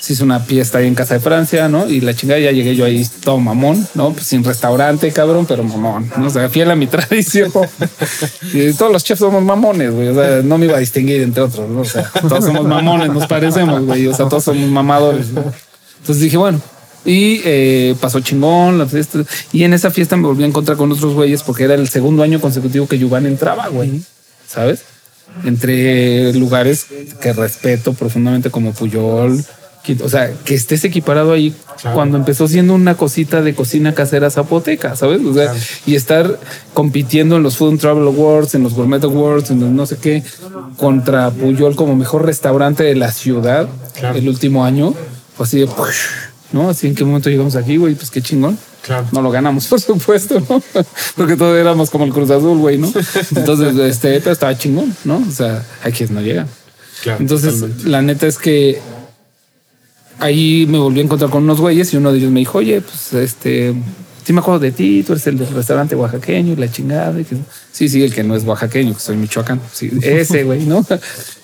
[0.00, 1.86] Se hizo una fiesta ahí en casa de Francia, ¿no?
[1.86, 4.12] Y la chingada ya llegué yo ahí todo mamón, ¿no?
[4.12, 6.26] Pues sin restaurante, cabrón, pero mamón, ¿no?
[6.26, 7.52] O sea, fiel a mi tradición.
[8.52, 10.08] Y todos los chefs somos mamones, güey.
[10.08, 11.82] O sea, no me iba a distinguir entre otros, ¿no?
[11.82, 14.06] O sea, todos somos mamones, nos parecemos, güey.
[14.06, 15.28] O sea, todos somos mamadores.
[15.28, 15.44] ¿no?
[16.00, 16.60] Entonces dije, bueno.
[17.04, 19.20] Y eh, pasó chingón la fiesta.
[19.52, 22.22] Y en esa fiesta me volví a encontrar con otros güeyes porque era el segundo
[22.22, 24.02] año consecutivo que Yuvan entraba, güey.
[24.46, 24.82] ¿Sabes?
[25.44, 26.86] Entre lugares
[27.20, 29.42] que respeto profundamente como Puyol.
[30.02, 31.54] O sea, que estés equiparado ahí
[31.94, 35.20] cuando empezó siendo una cosita de cocina casera zapoteca, ¿sabes?
[35.24, 35.52] O sea,
[35.86, 36.38] y estar
[36.74, 39.96] compitiendo en los Food and Travel Awards, en los Gourmet Awards, en los no sé
[39.96, 40.22] qué,
[40.76, 43.68] contra Puyol como mejor restaurante de la ciudad
[44.14, 44.94] el último año.
[45.36, 45.68] Fue así de,
[46.52, 46.68] ¿no?
[46.68, 48.58] Así en qué momento llegamos aquí, güey, pues qué chingón.
[48.82, 49.06] Claro.
[49.12, 50.62] No lo ganamos, por supuesto, ¿no?
[51.16, 52.92] Porque todos éramos como el Cruz Azul, güey, ¿no?
[53.36, 55.22] Entonces, este, pero estaba chingón, ¿no?
[55.26, 56.46] O sea, quienes no llegan.
[57.02, 57.88] Claro, Entonces, totalmente.
[57.88, 58.80] la neta es que
[60.20, 62.80] ahí me volví a encontrar con unos güeyes y uno de ellos me dijo, oye,
[62.80, 63.74] pues este,
[64.24, 67.20] sí me acuerdo de ti, tú eres el del restaurante oaxaqueño y la chingada.
[67.20, 67.36] Y que,
[67.72, 69.60] sí, sí, el que no es oaxaqueño, que soy michoacán.
[69.72, 70.86] Sí, ese güey, ¿no?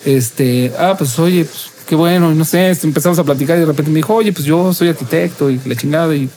[0.04, 3.60] Este, ah, pues oye, pues qué bueno, y no sé, este, empezamos a platicar y
[3.60, 6.28] de repente me dijo, oye, pues yo soy arquitecto y la chingada y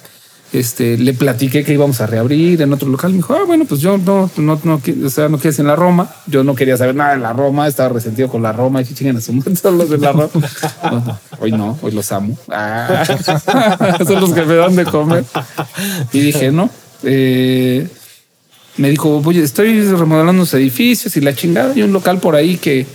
[0.52, 3.12] este, le platiqué que íbamos a reabrir en otro local.
[3.12, 5.76] Me dijo, ah, bueno, pues yo no, no, no, o sea, no quieres en la
[5.76, 6.10] Roma.
[6.26, 9.18] Yo no quería saber nada de la Roma, estaba resentido con la Roma y chinguen
[9.18, 10.30] a su madre los de la Roma.
[11.39, 12.38] Hoy no, hoy los amo.
[12.50, 13.06] Ah,
[14.06, 15.24] son los que me dan de comer.
[16.12, 16.70] Y dije, no,
[17.04, 17.88] eh,
[18.78, 21.74] me dijo, oye, estoy remodelando los edificios y la chingada.
[21.78, 22.86] Y un local por ahí que,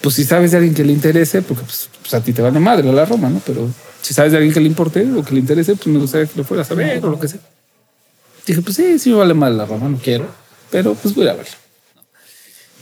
[0.00, 2.58] pues si sabes de alguien que le interese, porque pues, pues, a ti te vale
[2.58, 3.42] madre la Roma, ¿no?
[3.44, 3.68] Pero
[4.04, 6.36] si sabes de alguien que le importe o que le interese, pues me gustaría que
[6.36, 7.40] lo fueras a ver o lo que sea.
[8.46, 10.28] Dije, pues sí, sí me vale mal la Roma, no quiero,
[10.70, 11.56] pero pues voy a verlo.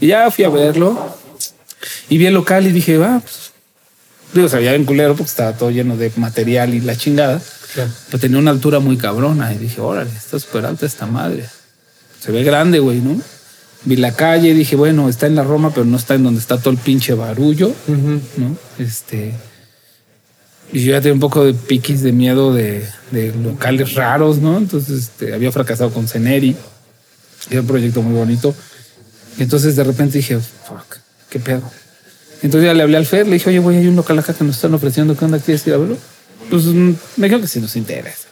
[0.00, 1.16] Y ya fui a verlo
[2.08, 3.52] y vi el local y dije, va, pues,
[4.34, 7.40] digo, se veía bien culero porque estaba todo lleno de material y la chingada,
[8.06, 11.44] pero tenía una altura muy cabrona y dije, órale, está súper alta esta madre.
[12.18, 13.20] Se ve grande, güey, ¿no?
[13.84, 16.40] Vi la calle y dije, bueno, está en la Roma, pero no está en donde
[16.40, 18.56] está todo el pinche barullo, ¿no?
[18.80, 19.34] Este.
[20.72, 24.56] Y yo ya tenía un poco de piquis de miedo de, de locales raros, ¿no?
[24.56, 26.56] Entonces este, había fracasado con Ceneri.
[27.50, 28.54] Era un proyecto muy bonito.
[29.38, 30.96] Y entonces de repente dije, fuck,
[31.28, 31.62] qué pedo.
[32.42, 34.44] Entonces ya le hablé al Fer, le dije, oye, güey, hay un local acá que
[34.44, 35.38] nos están ofreciendo, ¿qué onda?
[35.38, 35.96] ¿Quieres ir a verlo?
[36.50, 38.28] Pues mm, me dijo que sí nos interesa.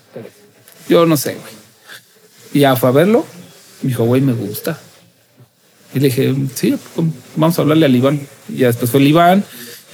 [0.88, 1.52] Yo no sé, güey.
[2.52, 3.24] Y ya fue a verlo.
[3.82, 4.78] Me dijo, güey, me gusta.
[5.94, 6.76] Y le dije, sí,
[7.36, 8.20] vamos a hablarle al Iván.
[8.48, 9.44] Y ya después fue el Iván.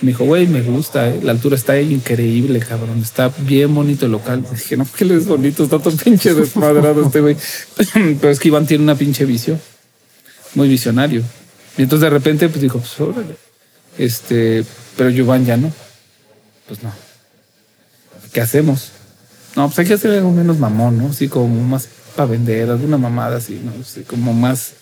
[0.03, 3.01] Me dijo, güey, me gusta, eh, la altura está increíble, cabrón.
[3.01, 4.44] Está bien bonito el local.
[4.51, 7.36] dije, no, que le es bonito, está todo pinche desmadrado este güey.
[8.20, 9.61] Pero es que Iván tiene una pinche visión.
[10.55, 11.22] Muy visionario.
[11.78, 13.36] Y entonces de repente, pues dijo, pues órale.
[13.99, 14.64] Este,
[14.97, 15.72] pero Iván ya no.
[16.66, 16.92] Pues no.
[18.32, 18.90] ¿Qué hacemos?
[19.55, 21.09] No, pues hay que hacer algo menos mamón, ¿no?
[21.09, 23.72] Así como más para vender, alguna mamada así, ¿no?
[23.80, 24.72] Así como más,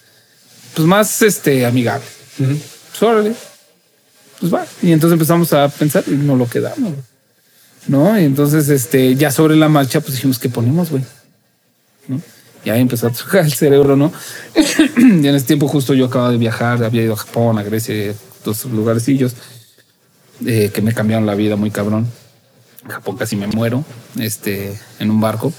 [0.75, 2.07] pues más este amigable.
[2.37, 3.35] Pues órale.
[4.41, 4.67] Pues va.
[4.83, 6.95] Y entonces empezamos a pensar y no lo quedamos.
[7.87, 8.19] ¿No?
[8.19, 11.05] Y entonces, este, ya sobre la marcha, pues dijimos, ¿qué ponemos, güey?
[12.09, 12.21] ¿No?
[12.65, 14.11] Y ahí empezó a tocar el cerebro, ¿no?
[14.97, 18.15] y en ese tiempo justo yo acababa de viajar, había ido a Japón, a Grecia,
[18.43, 19.35] dos lugarcillos
[20.47, 22.07] eh, que me cambiaron la vida muy cabrón.
[22.85, 23.85] En Japón casi me muero,
[24.19, 25.53] este, en un barco,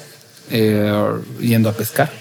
[0.49, 0.91] eh,
[1.39, 2.11] yendo a pescar,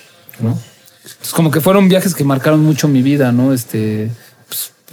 [0.40, 0.58] ¿no?
[1.02, 3.52] Entonces como que fueron viajes que marcaron mucho mi vida, ¿no?
[3.52, 4.10] Este,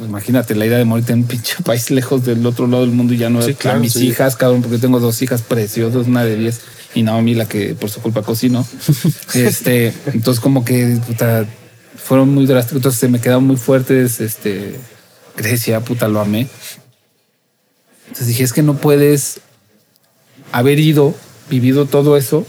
[0.05, 3.13] imagínate la idea de morirte en un pinche país lejos del otro lado del mundo
[3.13, 4.07] y ya no Sí, a claro, mis sí.
[4.07, 6.61] hijas, cabrón, porque tengo dos hijas preciosas, una de 10
[6.95, 8.65] y Naomi la que por su culpa cocinó.
[9.33, 11.45] este, entonces como que puta,
[11.95, 14.79] fueron muy drásticos, entonces se me quedaron muy fuertes, este,
[15.37, 16.47] Grecia, puta, lo amé.
[18.07, 19.39] Entonces dije, es que no puedes
[20.51, 21.15] haber ido,
[21.49, 22.45] vivido todo eso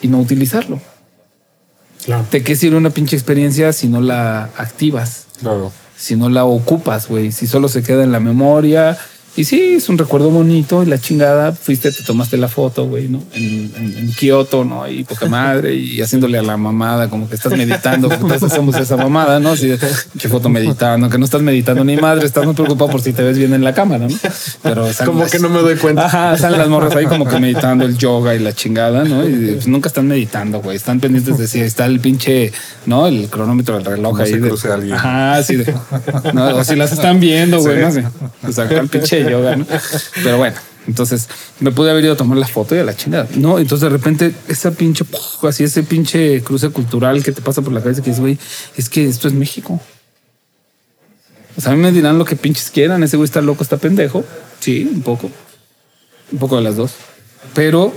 [0.00, 0.80] y no utilizarlo.
[2.04, 2.24] Claro.
[2.30, 5.26] ¿De qué sirve una pinche experiencia si no la activas?
[5.40, 5.72] Claro.
[5.98, 7.32] Si no la ocupas, güey.
[7.32, 8.96] Si solo se queda en la memoria.
[9.36, 11.52] Y sí, es un recuerdo bonito y la chingada.
[11.52, 13.22] Fuiste, te tomaste la foto, güey, ¿no?
[13.34, 14.88] En, en, en Kioto, ¿no?
[14.88, 18.08] Y poca madre y haciéndole a la mamada, como que estás meditando.
[18.08, 19.50] Putas, hacemos esa mamada, ¿no?
[19.50, 19.78] Así de
[20.18, 23.22] qué foto meditando, que no estás meditando ni madre, estás muy preocupado por si te
[23.22, 24.16] ves bien en la cámara, ¿no?
[24.62, 26.06] Pero Como las- que no me doy cuenta.
[26.06, 29.28] Ajá, salen las morras ahí como que meditando el yoga y la chingada, ¿no?
[29.28, 30.76] Y pues, nunca están meditando, güey.
[30.76, 32.52] Están pendientes de si está el pinche,
[32.86, 33.06] ¿no?
[33.06, 34.30] El cronómetro del reloj No ahí.
[34.32, 34.94] se de- alguien.
[34.96, 35.54] Ajá, sí.
[35.56, 35.72] de-
[36.34, 38.04] no, o si las están viendo, güey, no sé.
[38.46, 39.66] O sea, acá el pinche yoga, ¿no?
[40.22, 41.28] Pero bueno, entonces
[41.60, 43.28] me pude haber ido a tomar la foto y a la chingada.
[43.36, 45.04] No, entonces de repente esa pinche,
[45.42, 48.38] así ese pinche cruce cultural que te pasa por la cabeza que dices, güey,
[48.76, 49.80] es que esto es México.
[51.56, 53.02] O sea, a mí me dirán lo que pinches quieran.
[53.02, 54.24] Ese güey está loco, está pendejo.
[54.60, 55.30] Sí, un poco.
[56.30, 56.92] Un poco de las dos.
[57.54, 57.92] Pero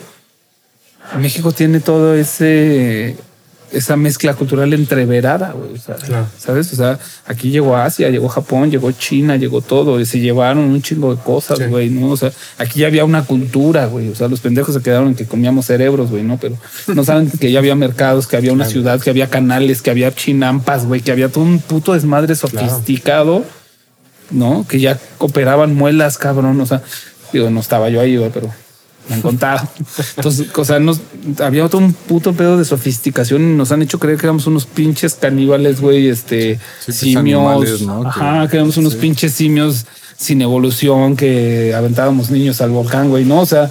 [1.19, 3.15] México tiene todo ese
[3.72, 5.73] esa mezcla cultural entreverada, güey.
[5.73, 6.27] O sea, Claro.
[6.38, 6.72] ¿Sabes?
[6.73, 9.99] O sea, aquí llegó Asia, llegó Japón, llegó China, llegó todo.
[9.99, 11.65] Y se llevaron un chingo de cosas, Sí.
[11.65, 12.10] güey, ¿no?
[12.11, 14.10] O sea, aquí ya había una cultura, güey.
[14.10, 16.38] O sea, los pendejos se quedaron en que comíamos cerebros, güey, ¿no?
[16.38, 16.57] Pero
[16.88, 20.14] no saben que ya había mercados, que había una ciudad, que había canales, que había
[20.14, 23.43] chinampas, güey, que había todo un puto desmadre sofisticado,
[24.31, 24.65] ¿no?
[24.68, 26.60] Que ya operaban muelas, cabrón.
[26.60, 26.81] O sea,
[27.34, 28.49] digo, no estaba yo ahí, güey, pero
[29.10, 29.68] me han contado.
[30.18, 30.99] Entonces, o sea, nos,
[31.40, 34.65] había todo un puto pedo de sofisticación y nos han hecho creer que éramos unos
[34.65, 37.19] pinches caníbales, güey, este, pues, simios.
[37.19, 38.07] animales, ¿no?
[38.07, 39.86] Ajá, Que- éramos unos pinches simios
[40.18, 43.41] sin evolución, que aventábamos niños al volcán, güey, ¿no?
[43.41, 43.69] O sea,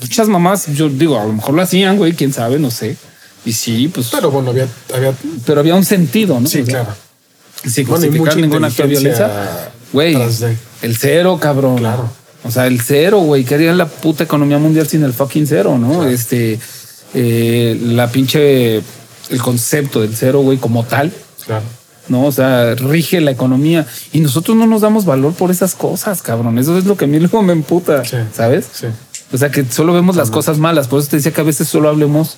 [0.00, 2.96] muchas mamás, yo digo, a lo mejor lo hacían, güey, quién sabe, no sé.
[3.44, 5.14] Y sí, pues, pero, Pero bueno, había, había
[5.60, 6.46] había un sentido, ¿no?
[6.48, 6.94] sí, O sea, claro.
[7.64, 9.30] sin Bueno, justificar de inteligencia violencia.
[9.92, 11.78] Güey, de- el cero, cabrón.
[11.78, 12.10] Claro.
[12.44, 13.44] O sea, el cero, güey.
[13.44, 16.06] ¿Qué haría la puta economía mundial sin el fucking cero, no?
[16.06, 16.58] Este,
[17.14, 21.12] eh, la pinche, el concepto del cero, güey, como tal,
[21.44, 21.64] Claro.
[22.08, 22.24] ¿no?
[22.26, 26.58] O sea, rige la economía y nosotros no nos damos valor por esas cosas, cabrón.
[26.58, 28.16] Eso es lo que a mí luego me emputa, Sí.
[28.34, 28.66] ¿sabes?
[28.72, 28.86] Sí.
[29.32, 30.88] O sea, que solo vemos las cosas malas.
[30.88, 32.36] Por eso te decía que a veces solo hablemos,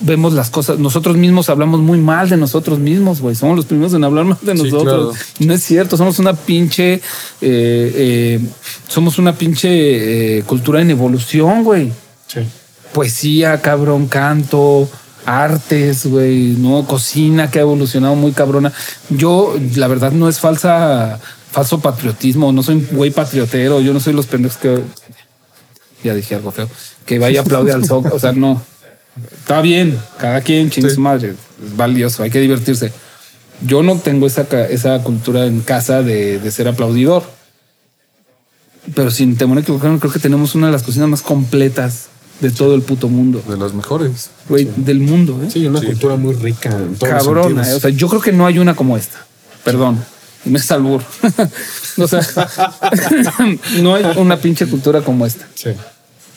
[0.00, 0.78] vemos las cosas.
[0.78, 3.34] Nosotros mismos hablamos muy mal de nosotros mismos, güey.
[3.34, 4.82] Somos los primeros en hablar mal de Sí, nosotros.
[4.82, 5.12] claro.
[5.40, 5.96] No es cierto.
[5.96, 7.00] Somos una pinche, eh,
[7.40, 8.40] eh,
[8.88, 11.92] somos una pinche eh, cultura en evolución, güey.
[12.26, 12.40] Sí.
[12.92, 14.88] Poesía, cabrón, canto,
[15.24, 18.72] artes, güey, no cocina que ha evolucionado muy cabrona.
[19.10, 21.18] Yo, la verdad, no es falsa,
[21.50, 22.52] falso patriotismo.
[22.52, 23.80] No soy un güey patriotero.
[23.80, 24.80] Yo no soy los pendejos que
[26.04, 26.68] ya dije algo feo,
[27.06, 28.16] que vaya a aplaudir al Zócalo.
[28.16, 28.60] O sea, no.
[29.38, 31.34] Está bien, cada quien chingue su madre,
[31.64, 32.92] es valioso, hay que divertirse.
[33.64, 37.22] Yo no tengo esa, esa cultura en casa de, de ser aplaudidor.
[38.94, 42.08] Pero sin temor a equivocarme, creo que tenemos una de las cocinas más completas
[42.40, 43.40] de todo el puto mundo.
[43.46, 44.30] De las mejores.
[44.48, 45.48] Güey, del mundo, ¿eh?
[45.50, 47.70] Sí, una cultura muy rica en todos Cabrona.
[47.70, 47.74] ¿eh?
[47.74, 49.24] O sea, yo creo que no hay una como esta.
[49.62, 50.04] Perdón.
[50.52, 51.02] Es albur.
[51.96, 52.20] o sea,
[53.80, 55.46] no hay una pinche cultura como esta.
[55.54, 55.70] Sí.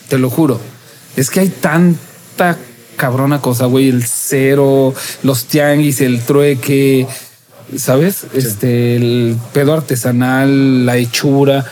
[0.07, 0.61] Te lo juro.
[1.15, 1.49] Es que hay
[2.35, 2.59] tanta
[2.95, 3.89] cabrona cosa, güey.
[3.89, 4.93] El cero,
[5.23, 7.07] los tianguis, el trueque,
[7.77, 8.25] ¿sabes?
[8.33, 11.65] Este, el pedo artesanal, la hechura.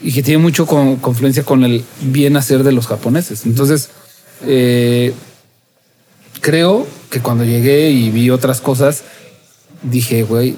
[0.00, 3.46] Y que tiene mucho con- confluencia con el bien hacer de los japoneses.
[3.46, 3.90] Entonces,
[4.46, 5.12] eh,
[6.40, 9.02] creo que cuando llegué y vi otras cosas,
[9.82, 10.54] dije, güey,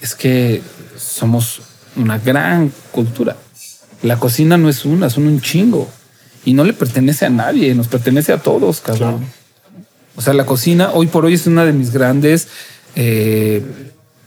[0.00, 0.60] es que
[0.96, 1.60] somos
[1.96, 3.36] una gran cultura.
[4.02, 5.88] La cocina no es una, son un chingo.
[6.44, 9.18] Y no le pertenece a nadie, nos pertenece a todos, cabrón.
[9.18, 9.32] Claro.
[10.16, 12.48] O sea, la cocina hoy por hoy es una de mis grandes,
[12.96, 13.62] eh,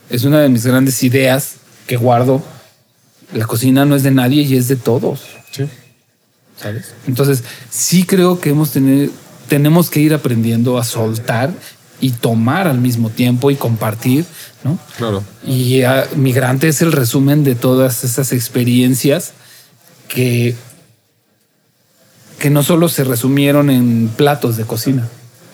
[0.09, 1.55] es una de mis grandes ideas
[1.87, 2.41] que guardo.
[3.33, 5.21] La cocina no es de nadie y es de todos.
[5.51, 5.67] Sí.
[6.61, 6.93] ¿sabes?
[7.07, 9.11] Entonces, sí creo que hemos tenido,
[9.47, 11.51] tenemos que ir aprendiendo a soltar
[11.99, 14.25] y tomar al mismo tiempo y compartir,
[14.63, 14.77] ¿no?
[14.97, 15.23] Claro.
[15.45, 19.33] Y ah, Migrante es el resumen de todas esas experiencias
[20.07, 20.55] que,
[22.43, 25.07] que no solo se resumieron en platos de cocina.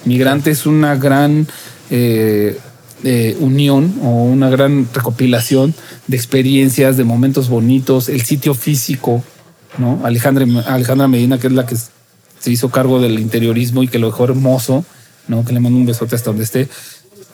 [0.06, 1.46] Migrante es una gran
[1.92, 2.58] eh,
[3.04, 5.76] eh, unión o una gran recopilación
[6.08, 9.24] de experiencias, de momentos bonitos, el sitio físico,
[9.78, 10.02] ¿no?
[10.04, 14.08] Alejandra, Alejandra Medina, que es la que se hizo cargo del interiorismo y que lo
[14.08, 14.84] dejó hermoso,
[15.28, 15.46] ¿no?
[15.46, 16.70] Que le mando un besote hasta donde esté.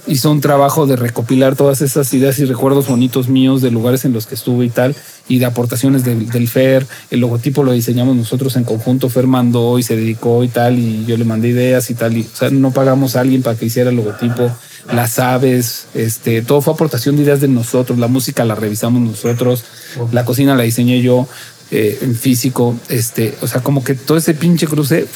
[0.07, 4.13] Hizo un trabajo de recopilar todas esas ideas y recuerdos bonitos míos de lugares en
[4.13, 4.95] los que estuve y tal,
[5.27, 6.85] y de aportaciones del, del FER.
[7.11, 11.05] El logotipo lo diseñamos nosotros en conjunto, Fer mandó y se dedicó y tal, y
[11.05, 13.65] yo le mandé ideas y tal, y, o sea, no pagamos a alguien para que
[13.65, 14.51] hiciera el logotipo,
[14.91, 19.63] las aves, este, todo fue aportación de ideas de nosotros, la música la revisamos nosotros,
[20.11, 21.27] la cocina la diseñé yo
[21.71, 25.07] eh, en físico, este, o sea, como que todo ese pinche cruce,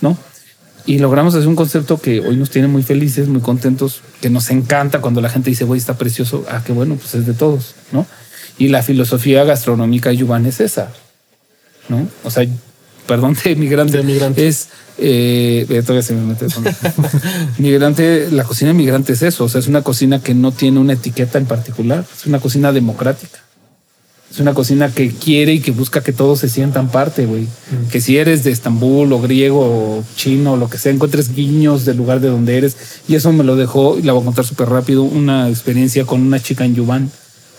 [0.00, 0.16] ¿no?
[0.90, 4.50] Y logramos hacer un concepto que hoy nos tiene muy felices, muy contentos, que nos
[4.50, 6.44] encanta cuando la gente dice, güey, está precioso.
[6.50, 8.08] Ah, qué bueno, pues es de todos, ¿no?
[8.58, 10.90] Y la filosofía gastronómica de Yuban es esa,
[11.88, 12.08] ¿no?
[12.24, 12.44] O sea,
[13.06, 13.98] perdón, de migrante.
[13.98, 14.48] De migrante.
[14.48, 14.66] Es,
[14.98, 16.60] eh, eh, todavía se me mete eso.
[17.58, 19.44] migrante, la cocina migrante es eso.
[19.44, 22.04] O sea, es una cocina que no tiene una etiqueta en particular.
[22.18, 23.38] Es una cocina democrática.
[24.30, 27.48] Es una cocina que quiere y que busca que todos se sientan parte, güey.
[27.90, 31.84] Que si eres de Estambul o griego o chino o lo que sea, encuentres guiños
[31.84, 32.76] del lugar de donde eres.
[33.08, 36.22] Y eso me lo dejó, y la voy a contar súper rápido, una experiencia con
[36.22, 37.10] una chica en Yuban.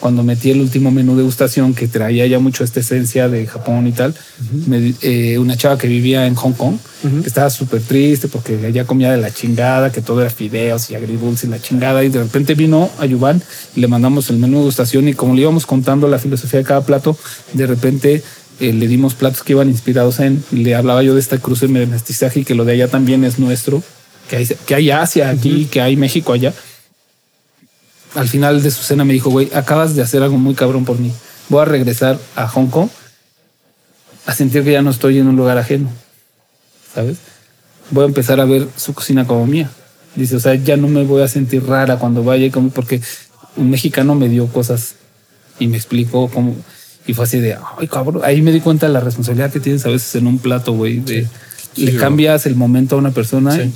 [0.01, 3.85] Cuando metí el último menú de degustación que traía ya mucho esta esencia de Japón
[3.85, 4.15] y tal,
[4.65, 6.77] me eh, una chava que vivía en Hong Kong,
[7.21, 10.95] que estaba súper triste porque ella comía de la chingada, que todo era fideos y
[10.95, 13.43] agridulce y la chingada, y de repente vino a Yuban
[13.75, 16.65] y le mandamos el menú de degustación y como le íbamos contando la filosofía de
[16.65, 17.15] cada plato,
[17.53, 18.23] de repente
[18.59, 21.85] eh, le dimos platos que iban inspirados en, le hablaba yo de esta cruce de
[21.85, 23.83] mestizaje y que lo de allá también es nuestro,
[24.27, 26.53] que hay, que hay Asia aquí, que hay México allá
[28.15, 30.99] al final de su cena me dijo, güey, acabas de hacer algo muy cabrón por
[30.99, 31.11] mí.
[31.49, 32.89] Voy a regresar a Hong Kong
[34.25, 35.89] a sentir que ya no estoy en un lugar ajeno.
[36.93, 37.17] ¿Sabes?
[37.89, 39.69] Voy a empezar a ver su cocina como mía.
[40.15, 43.01] Dice, o sea, ya no me voy a sentir rara cuando vaya y como porque
[43.55, 44.95] un mexicano me dio cosas
[45.59, 46.55] y me explicó cómo.
[47.07, 48.21] Y fue así de, ay, cabrón.
[48.23, 50.99] Ahí me di cuenta de la responsabilidad que tienes a veces en un plato, güey.
[50.99, 51.27] De,
[51.75, 53.73] le cambias el momento a una persona y,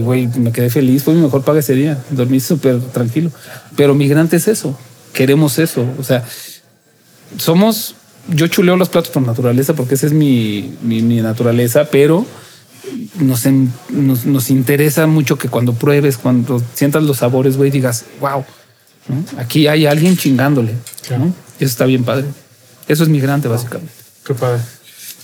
[0.00, 1.02] güey, me quedé feliz.
[1.04, 1.98] Fue mi mejor paga ese día.
[2.10, 3.30] Dormí súper tranquilo.
[3.76, 4.78] Pero migrante es eso.
[5.12, 5.86] Queremos eso.
[5.98, 6.24] O sea,
[7.38, 7.94] somos.
[8.28, 12.26] Yo chuleo los platos por naturaleza porque esa es mi, mi, mi naturaleza, pero
[13.20, 18.04] nos, en- nos, nos interesa mucho que cuando pruebes, cuando sientas los sabores, güey, digas,
[18.20, 18.44] wow,
[19.08, 19.40] ¿no?
[19.40, 20.72] aquí hay alguien chingándole.
[21.16, 21.26] ¿no?
[21.60, 22.24] Y eso está bien padre.
[22.88, 23.92] Eso es migrante, básicamente.
[24.24, 24.60] Qué padre.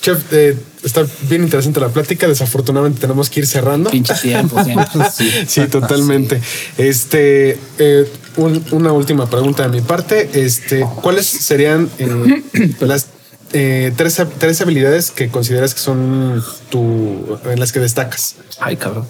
[0.02, 2.26] Chef, eh, está bien interesante la plática.
[2.26, 3.88] Desafortunadamente tenemos que ir cerrando.
[3.90, 4.86] Pinche tiempo, siempre.
[5.46, 6.40] Sí, totalmente.
[6.76, 10.28] Este, eh, un- una última pregunta de mi parte.
[10.34, 12.42] Este, ¿cuáles serían eh,
[12.80, 13.06] las
[13.52, 18.34] eh, tres, tres habilidades que consideras que son tu, en las que destacas?
[18.60, 19.06] Ay, cabrón.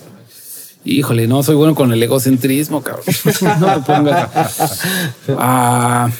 [0.85, 3.05] Híjole, no soy bueno con el egocentrismo, cabrón.
[3.60, 4.28] No me pongas.
[5.39, 6.10] Ah,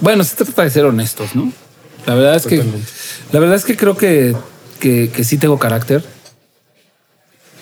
[0.00, 1.52] bueno, se trata de ser honestos, ¿no?
[2.06, 2.64] La verdad es que,
[3.32, 4.34] la verdad es que creo que,
[4.78, 6.04] que, que sí tengo carácter.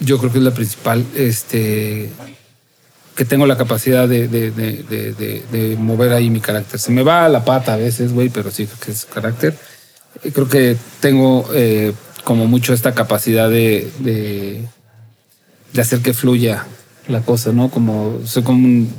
[0.00, 2.10] Yo creo que es la principal, este,
[3.16, 6.80] que tengo la capacidad de, de, de, de, mover ahí mi carácter.
[6.80, 9.56] Se me va a la pata a veces, güey, pero sí creo que es carácter.
[10.32, 11.92] Creo que tengo eh,
[12.24, 16.66] como mucho esta capacidad de, de, hacer que fluya
[17.08, 17.70] la cosa, ¿no?
[17.70, 18.92] Como soy como un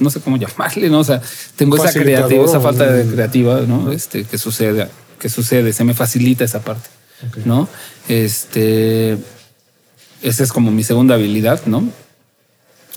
[0.00, 1.00] no sé cómo llamarle, ¿no?
[1.00, 1.20] O sea,
[1.56, 3.92] tengo esa creativa, esa falta de creativa, ¿no?
[3.92, 6.88] Este, que sucede, que sucede, se me facilita esa parte,
[7.44, 7.68] ¿no?
[8.08, 9.18] Este,
[10.22, 11.88] esa es como mi segunda habilidad, ¿no?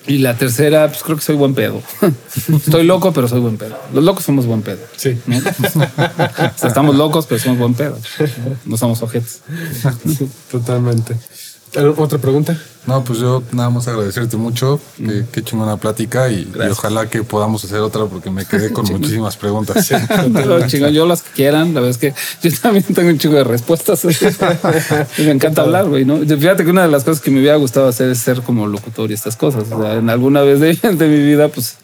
[0.07, 1.84] Y la tercera, pues creo que soy buen pedo.
[2.47, 3.77] Estoy loco, pero soy buen pedo.
[3.93, 4.79] Los locos somos buen pedo.
[4.95, 5.19] Sí.
[5.25, 5.38] ¿no?
[5.38, 7.99] O sea, estamos locos, pero somos buen pedo.
[8.65, 9.41] No somos ojetes.
[10.51, 11.13] Totalmente.
[11.78, 12.58] ¿Alguna ¿Otra pregunta?
[12.88, 17.22] No, pues yo nada más agradecerte mucho, que, que chingona plática y, y ojalá que
[17.22, 19.88] podamos hacer otra porque me quedé con muchísimas preguntas.
[20.68, 23.44] Chingón, yo las que quieran, la verdad es que yo también tengo un chingo de
[23.44, 24.06] respuestas.
[25.18, 26.18] Y me encanta hablar, güey, ¿no?
[26.20, 29.12] Fíjate que una de las cosas que me hubiera gustado hacer es ser como locutor
[29.12, 29.66] y estas cosas.
[29.72, 31.78] O sea, en alguna vez de, de mi vida, pues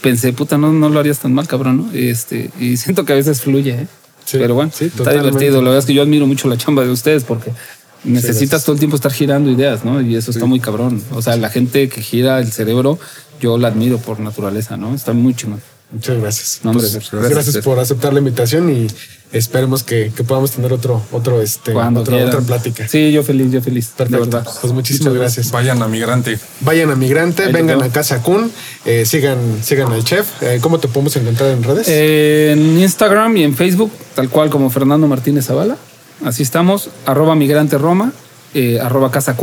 [0.00, 1.90] pensé, puta, no, no lo harías tan mal, cabrón, ¿no?
[1.92, 3.86] Este, y siento que a veces fluye, ¿eh?
[4.24, 5.30] Sí, Pero bueno, sí, está totalmente.
[5.30, 5.62] divertido.
[5.62, 7.52] La verdad es que yo admiro mucho la chamba de ustedes porque
[8.06, 10.00] necesitas todo el tiempo estar girando ideas, ¿no?
[10.00, 11.02] Y eso está muy cabrón.
[11.12, 12.98] O sea, la gente que gira el cerebro,
[13.40, 14.94] yo la admiro por naturaleza, ¿no?
[14.94, 15.60] Está muy chingón.
[15.92, 16.60] Muchas gracias.
[16.64, 18.88] No, hombre, Pues, gracias por aceptar la invitación y
[19.32, 22.88] esperemos que, que podamos tener otro, otro, este, Cuando otra, plática.
[22.88, 23.92] Sí, yo feliz, yo feliz.
[23.96, 24.42] Perfecto.
[24.60, 25.52] Pues muchísimas gracias.
[25.52, 26.38] Vayan a Migrante.
[26.60, 27.88] Vayan a Migrante, Ahí vengan a.
[27.90, 28.50] Casa Kun,
[28.84, 30.42] eh, sigan, sigan al chef.
[30.42, 31.86] Eh, ¿Cómo te podemos encontrar en redes?
[31.88, 35.76] Eh, en Instagram y en Facebook, tal cual como Fernando Martínez Zavala.
[36.24, 36.90] Así estamos.
[37.04, 38.12] Arroba migrante Roma,
[38.54, 39.36] eh, arroba casa.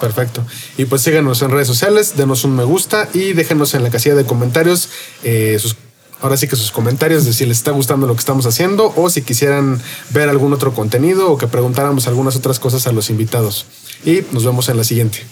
[0.00, 0.44] Perfecto.
[0.78, 4.14] Y pues síganos en redes sociales, denos un me gusta y déjenos en la casilla
[4.14, 4.88] de comentarios
[5.24, 5.76] eh, sus,
[6.20, 9.10] ahora sí que sus comentarios de si les está gustando lo que estamos haciendo o
[9.10, 9.80] si quisieran
[10.10, 13.66] ver algún otro contenido o que preguntáramos algunas otras cosas a los invitados.
[14.04, 15.24] Y nos vemos en la siguiente.